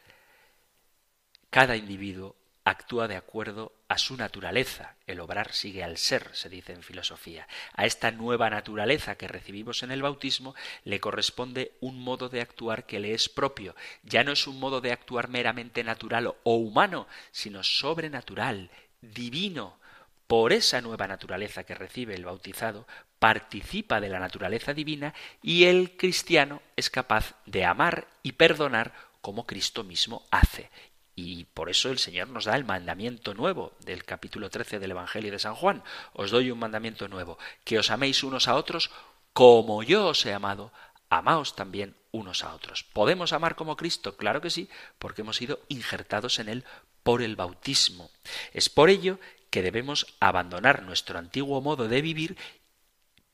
Cada 1.54 1.76
individuo 1.76 2.36
actúa 2.64 3.08
de 3.08 3.16
acuerdo 3.16 3.74
a 3.88 3.99
su 3.99 4.18
naturaleza. 4.18 4.95
El 5.06 5.20
obrar 5.20 5.54
sigue 5.54 5.84
al 5.84 5.99
ser, 5.99 6.32
se 6.34 6.49
dice 6.49 6.74
en 6.74 6.82
filosofía. 6.82 7.47
A 7.76 7.86
esta 7.86 8.10
nueva 8.10 8.49
naturaleza 8.49 9.20
que 9.20 9.28
recibimos 9.28 9.84
en 9.84 9.91
el 9.91 10.01
bautismo 10.01 10.56
le 10.84 10.99
corresponde 10.99 11.74
un 11.80 11.99
modo 11.99 12.28
de 12.28 12.41
actuar 12.41 12.88
que 12.88 12.99
le 12.99 13.14
es 13.14 13.30
propio. 13.30 13.76
Ya 14.01 14.24
no 14.24 14.32
es 14.32 14.47
un 14.47 14.60
modo 14.60 14.82
de 14.82 14.93
actuar 14.93 15.30
meramente 15.30 15.84
natural 15.84 16.34
o 16.41 16.56
humano, 16.56 17.06
sino 17.32 17.64
sobrenatural, 17.64 18.72
divino. 19.01 19.78
Por 20.26 20.54
esa 20.54 20.82
nueva 20.82 21.06
naturaleza 21.06 21.66
que 21.66 21.76
recibe 21.76 22.16
el 22.16 22.26
bautizado, 22.26 22.88
participa 23.20 24.01
de 24.01 24.10
la 24.10 24.18
naturaleza 24.18 24.74
divina 24.74 25.14
y 25.43 25.66
el 25.66 25.97
cristiano 25.97 26.64
es 26.76 26.89
capaz 26.89 27.36
de 27.45 27.64
amar 27.64 28.08
y 28.24 28.32
perdonar 28.32 28.91
como 29.22 29.45
Cristo 29.45 29.84
mismo 29.84 30.26
hace. 30.32 30.72
Y 31.16 31.45
por 31.45 31.70
eso 31.70 31.89
el 31.89 31.99
Señor 31.99 32.30
nos 32.30 32.45
da 32.45 32.55
el 32.55 32.66
mandamiento 32.66 33.34
nuevo 33.34 33.74
del 33.86 34.03
capítulo 34.03 34.49
13 34.49 34.80
del 34.80 34.91
Evangelio 34.91 35.32
de 35.32 35.39
San 35.39 35.53
Juan. 35.55 35.84
Os 36.14 36.32
doy 36.32 36.49
un 36.49 36.59
mandamiento 36.59 37.07
nuevo, 37.07 37.38
que 37.64 37.78
os 37.78 37.91
améis 37.91 38.24
unos 38.24 38.47
a 38.47 38.55
otros 38.55 38.89
como 39.34 39.82
yo 39.82 40.07
os 40.07 40.26
he 40.26 40.34
amado, 40.34 40.72
amaos 41.09 41.55
también 41.55 41.95
unos 42.11 42.43
a 42.43 42.53
otros. 42.53 42.84
¿Podemos 42.84 43.34
amar 43.34 43.55
como 43.55 43.76
Cristo? 43.76 44.16
Claro 44.16 44.41
que 44.41 44.49
sí, 44.49 44.70
porque 44.99 45.22
hemos 45.22 45.38
sido 45.38 45.59
injertados 45.70 46.39
en 46.39 46.49
Él 46.49 46.64
por 47.03 47.22
el 47.22 47.36
bautismo. 47.36 48.11
Es 48.53 48.70
por 48.70 48.89
ello 48.89 49.20
que 49.49 49.61
debemos 49.61 50.07
abandonar 50.20 50.84
nuestro 50.84 51.20
antiguo 51.20 51.61
modo 51.61 51.88
de 51.88 52.01
vivir 52.01 52.38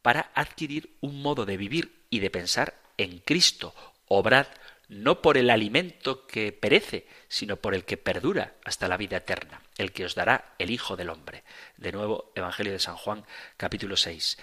para 0.01 0.31
adquirir 0.33 0.95
un 1.01 1.21
modo 1.21 1.45
de 1.45 1.57
vivir 1.57 2.05
y 2.09 2.19
de 2.19 2.29
pensar 2.29 2.75
en 2.97 3.19
Cristo. 3.19 3.75
Obrad 4.07 4.47
no 4.89 5.21
por 5.21 5.37
el 5.37 5.51
alimento 5.51 6.25
que 6.25 6.51
perece, 6.51 7.07
sino 7.27 7.57
por 7.57 7.75
el 7.75 7.85
que 7.85 7.97
perdura 7.97 8.55
hasta 8.65 8.87
la 8.87 8.97
vida 8.97 9.17
eterna, 9.17 9.61
el 9.77 9.91
que 9.91 10.03
os 10.03 10.15
dará 10.15 10.55
el 10.57 10.71
Hijo 10.71 10.97
del 10.97 11.09
Hombre. 11.09 11.43
De 11.77 11.91
nuevo, 11.91 12.31
Evangelio 12.35 12.73
de 12.73 12.79
San 12.79 12.97
Juan, 12.97 13.23
capítulo 13.55 13.95
6, 13.95 14.37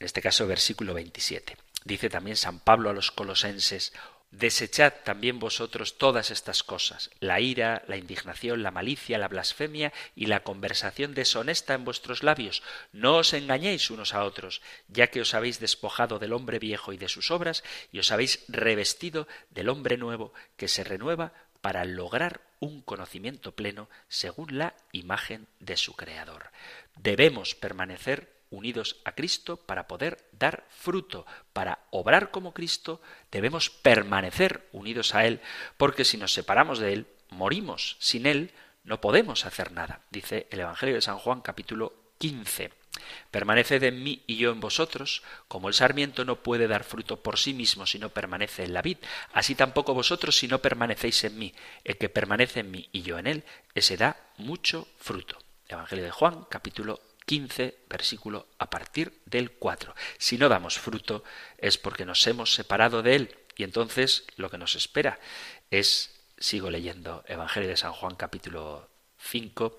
en 0.00 0.04
este 0.04 0.20
caso 0.20 0.46
versículo 0.46 0.92
27. 0.92 1.56
Dice 1.84 2.10
también 2.10 2.36
San 2.36 2.58
Pablo 2.58 2.90
a 2.90 2.92
los 2.92 3.12
colosenses, 3.12 3.92
Desechad 4.30 4.92
también 5.04 5.38
vosotros 5.38 5.98
todas 5.98 6.30
estas 6.30 6.62
cosas, 6.62 7.10
la 7.20 7.40
ira, 7.40 7.84
la 7.86 7.96
indignación, 7.96 8.62
la 8.62 8.70
malicia, 8.70 9.18
la 9.18 9.28
blasfemia 9.28 9.92
y 10.14 10.26
la 10.26 10.42
conversación 10.42 11.14
deshonesta 11.14 11.74
en 11.74 11.84
vuestros 11.84 12.22
labios. 12.22 12.62
No 12.92 13.16
os 13.16 13.32
engañéis 13.32 13.90
unos 13.90 14.14
a 14.14 14.24
otros, 14.24 14.60
ya 14.88 15.06
que 15.06 15.20
os 15.20 15.32
habéis 15.32 15.60
despojado 15.60 16.18
del 16.18 16.32
hombre 16.32 16.58
viejo 16.58 16.92
y 16.92 16.98
de 16.98 17.08
sus 17.08 17.30
obras, 17.30 17.64
y 17.92 18.00
os 18.00 18.10
habéis 18.10 18.44
revestido 18.48 19.26
del 19.50 19.68
hombre 19.68 19.96
nuevo, 19.96 20.34
que 20.56 20.68
se 20.68 20.84
renueva 20.84 21.32
para 21.60 21.84
lograr 21.84 22.42
un 22.60 22.82
conocimiento 22.82 23.54
pleno 23.54 23.88
según 24.08 24.58
la 24.58 24.74
imagen 24.92 25.46
de 25.60 25.76
su 25.76 25.94
Creador. 25.94 26.50
Debemos 26.96 27.54
permanecer 27.54 28.35
unidos 28.50 28.96
a 29.04 29.12
Cristo 29.12 29.56
para 29.56 29.86
poder 29.86 30.28
dar 30.32 30.66
fruto, 30.70 31.26
para 31.52 31.80
obrar 31.90 32.30
como 32.30 32.54
Cristo, 32.54 33.00
debemos 33.30 33.70
permanecer 33.70 34.68
unidos 34.72 35.14
a 35.14 35.26
Él, 35.26 35.40
porque 35.76 36.04
si 36.04 36.16
nos 36.16 36.32
separamos 36.32 36.78
de 36.78 36.92
Él, 36.92 37.06
morimos. 37.30 37.96
Sin 38.00 38.26
Él 38.26 38.52
no 38.84 39.00
podemos 39.00 39.46
hacer 39.46 39.72
nada, 39.72 40.00
dice 40.10 40.46
el 40.50 40.60
Evangelio 40.60 40.94
de 40.94 41.02
San 41.02 41.18
Juan 41.18 41.40
capítulo 41.40 41.92
15. 42.18 42.70
Permaneced 43.30 43.82
en 43.82 44.02
mí 44.02 44.22
y 44.26 44.36
yo 44.36 44.50
en 44.50 44.60
vosotros, 44.60 45.22
como 45.48 45.68
el 45.68 45.74
sarmiento 45.74 46.24
no 46.24 46.36
puede 46.42 46.66
dar 46.66 46.84
fruto 46.84 47.22
por 47.22 47.38
sí 47.38 47.52
mismo 47.52 47.86
si 47.86 47.98
no 47.98 48.08
permanece 48.10 48.64
en 48.64 48.72
la 48.72 48.82
vid, 48.82 48.98
así 49.32 49.54
tampoco 49.54 49.92
vosotros 49.92 50.36
si 50.36 50.48
no 50.48 50.60
permanecéis 50.60 51.24
en 51.24 51.38
mí. 51.38 51.54
El 51.84 51.98
que 51.98 52.08
permanece 52.08 52.60
en 52.60 52.70
mí 52.70 52.88
y 52.92 53.02
yo 53.02 53.18
en 53.18 53.26
él, 53.26 53.44
ese 53.74 53.96
da 53.96 54.16
mucho 54.38 54.88
fruto. 54.98 55.38
Evangelio 55.68 56.04
de 56.04 56.10
Juan, 56.10 56.46
capítulo 56.48 57.00
15, 57.26 57.84
versículo 57.88 58.48
a 58.58 58.70
partir 58.70 59.20
del 59.26 59.50
4. 59.52 59.94
Si 60.18 60.38
no 60.38 60.48
damos 60.48 60.78
fruto 60.78 61.24
es 61.58 61.76
porque 61.76 62.06
nos 62.06 62.26
hemos 62.26 62.54
separado 62.54 63.02
de 63.02 63.16
Él 63.16 63.38
y 63.56 63.64
entonces 63.64 64.24
lo 64.36 64.50
que 64.50 64.58
nos 64.58 64.76
espera 64.76 65.18
es, 65.70 66.24
sigo 66.38 66.70
leyendo 66.70 67.24
Evangelio 67.26 67.68
de 67.68 67.76
San 67.76 67.92
Juan 67.92 68.14
capítulo 68.14 68.88
5, 69.18 69.78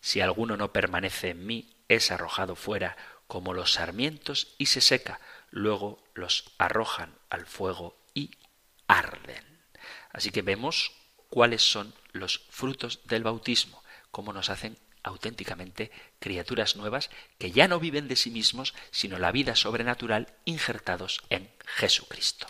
si 0.00 0.20
alguno 0.20 0.56
no 0.56 0.72
permanece 0.72 1.30
en 1.30 1.44
mí, 1.46 1.74
es 1.88 2.10
arrojado 2.10 2.54
fuera 2.56 2.96
como 3.26 3.54
los 3.54 3.72
sarmientos 3.72 4.54
y 4.58 4.66
se 4.66 4.80
seca, 4.80 5.20
luego 5.50 6.04
los 6.14 6.52
arrojan 6.58 7.14
al 7.30 7.46
fuego 7.46 7.96
y 8.14 8.30
arden. 8.86 9.44
Así 10.12 10.30
que 10.30 10.42
vemos 10.42 10.92
cuáles 11.28 11.62
son 11.62 11.92
los 12.12 12.46
frutos 12.50 13.00
del 13.04 13.24
bautismo, 13.24 13.82
cómo 14.10 14.32
nos 14.32 14.48
hacen 14.48 14.78
auténticamente 15.06 15.90
criaturas 16.18 16.76
nuevas 16.76 17.10
que 17.38 17.52
ya 17.52 17.68
no 17.68 17.80
viven 17.80 18.08
de 18.08 18.16
sí 18.16 18.30
mismos, 18.30 18.74
sino 18.90 19.18
la 19.18 19.32
vida 19.32 19.56
sobrenatural 19.56 20.28
injertados 20.44 21.22
en 21.30 21.48
Jesucristo. 21.64 22.46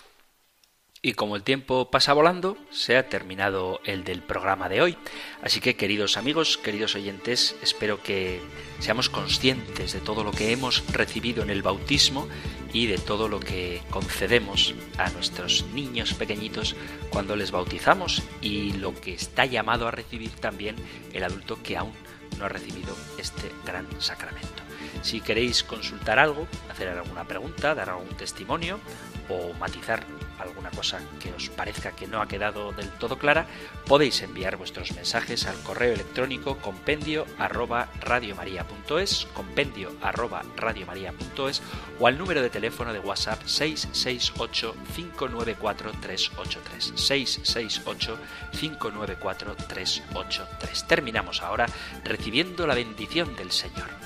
Y 1.03 1.13
como 1.13 1.37
el 1.37 1.45
tiempo 1.45 1.91
pasa 1.91 2.15
volando, 2.15 2.57
se 2.71 2.97
ha 2.97 3.09
terminado 3.09 3.81
el 3.85 4.03
del 4.03 4.23
programa 4.23 4.69
de 4.69 4.81
hoy. 4.81 4.97
Así 5.43 5.61
que 5.61 5.77
queridos 5.77 6.17
amigos, 6.17 6.57
queridos 6.59 6.97
oyentes, 6.97 7.55
espero 7.63 8.03
que 8.03 8.41
seamos 8.81 9.09
conscientes 9.09 9.93
de 9.93 10.01
todo 10.01 10.25
lo 10.25 10.33
que 10.33 10.51
hemos 10.51 10.83
recibido 10.91 11.45
en 11.45 11.51
el 11.51 11.63
bautismo 11.63 12.27
y 12.73 12.87
de 12.87 12.99
todo 12.99 13.29
lo 13.29 13.39
que 13.39 13.83
concedemos 13.91 14.75
a 14.99 15.11
nuestros 15.11 15.67
niños 15.75 16.15
pequeñitos 16.15 16.75
cuando 17.11 17.37
les 17.37 17.53
bautizamos 17.53 18.23
y 18.41 18.73
lo 18.73 18.93
que 18.95 19.15
está 19.15 19.45
llamado 19.45 19.87
a 19.87 19.93
recibir 19.93 20.31
también 20.31 20.75
el 21.13 21.23
adulto 21.23 21.63
que 21.63 21.77
aún 21.77 21.93
no 22.39 22.45
ha 22.45 22.49
recibido 22.49 22.97
este 23.18 23.53
gran 23.64 23.87
sacramento. 24.01 24.62
Si 25.03 25.20
queréis 25.20 25.62
consultar 25.62 26.18
algo, 26.18 26.47
hacer 26.70 26.89
alguna 26.89 27.24
pregunta, 27.24 27.74
dar 27.74 27.91
algún 27.91 28.14
testimonio 28.16 28.81
o 29.29 29.53
matizar 29.55 30.05
alguna 30.39 30.70
cosa 30.70 31.01
que 31.20 31.32
os 31.32 31.49
parezca 31.51 31.93
que 31.93 32.07
no 32.07 32.20
ha 32.20 32.28
quedado 32.28 32.72
del 32.72 32.91
todo 32.91 33.18
clara, 33.18 33.47
podéis 33.87 34.22
enviar 34.22 34.57
vuestros 34.57 34.93
mensajes 34.93 35.47
al 35.47 35.61
correo 35.62 35.95
electrónico 35.95 36.59
compendio 36.59 37.26
arroba 37.39 37.89
radiomaria.es, 38.01 39.26
compendio 39.34 39.93
arroba 40.03 40.43
radiomaria.es 40.57 41.62
o 41.99 42.07
al 42.07 42.18
número 42.18 42.43
de 42.43 42.51
teléfono 42.51 42.93
de 42.93 43.01
WhatsApp 43.01 43.43
668 43.45 44.74
594 44.95 45.93
383 46.01 46.93
668 46.95 48.18
594 48.53 49.57
383. 49.68 50.87
Terminamos 50.87 51.43
ahora 51.43 51.66
recibiendo 52.05 52.66
la 52.66 52.74
bendición 52.74 53.34
del 53.37 53.51
Señor. 53.51 54.06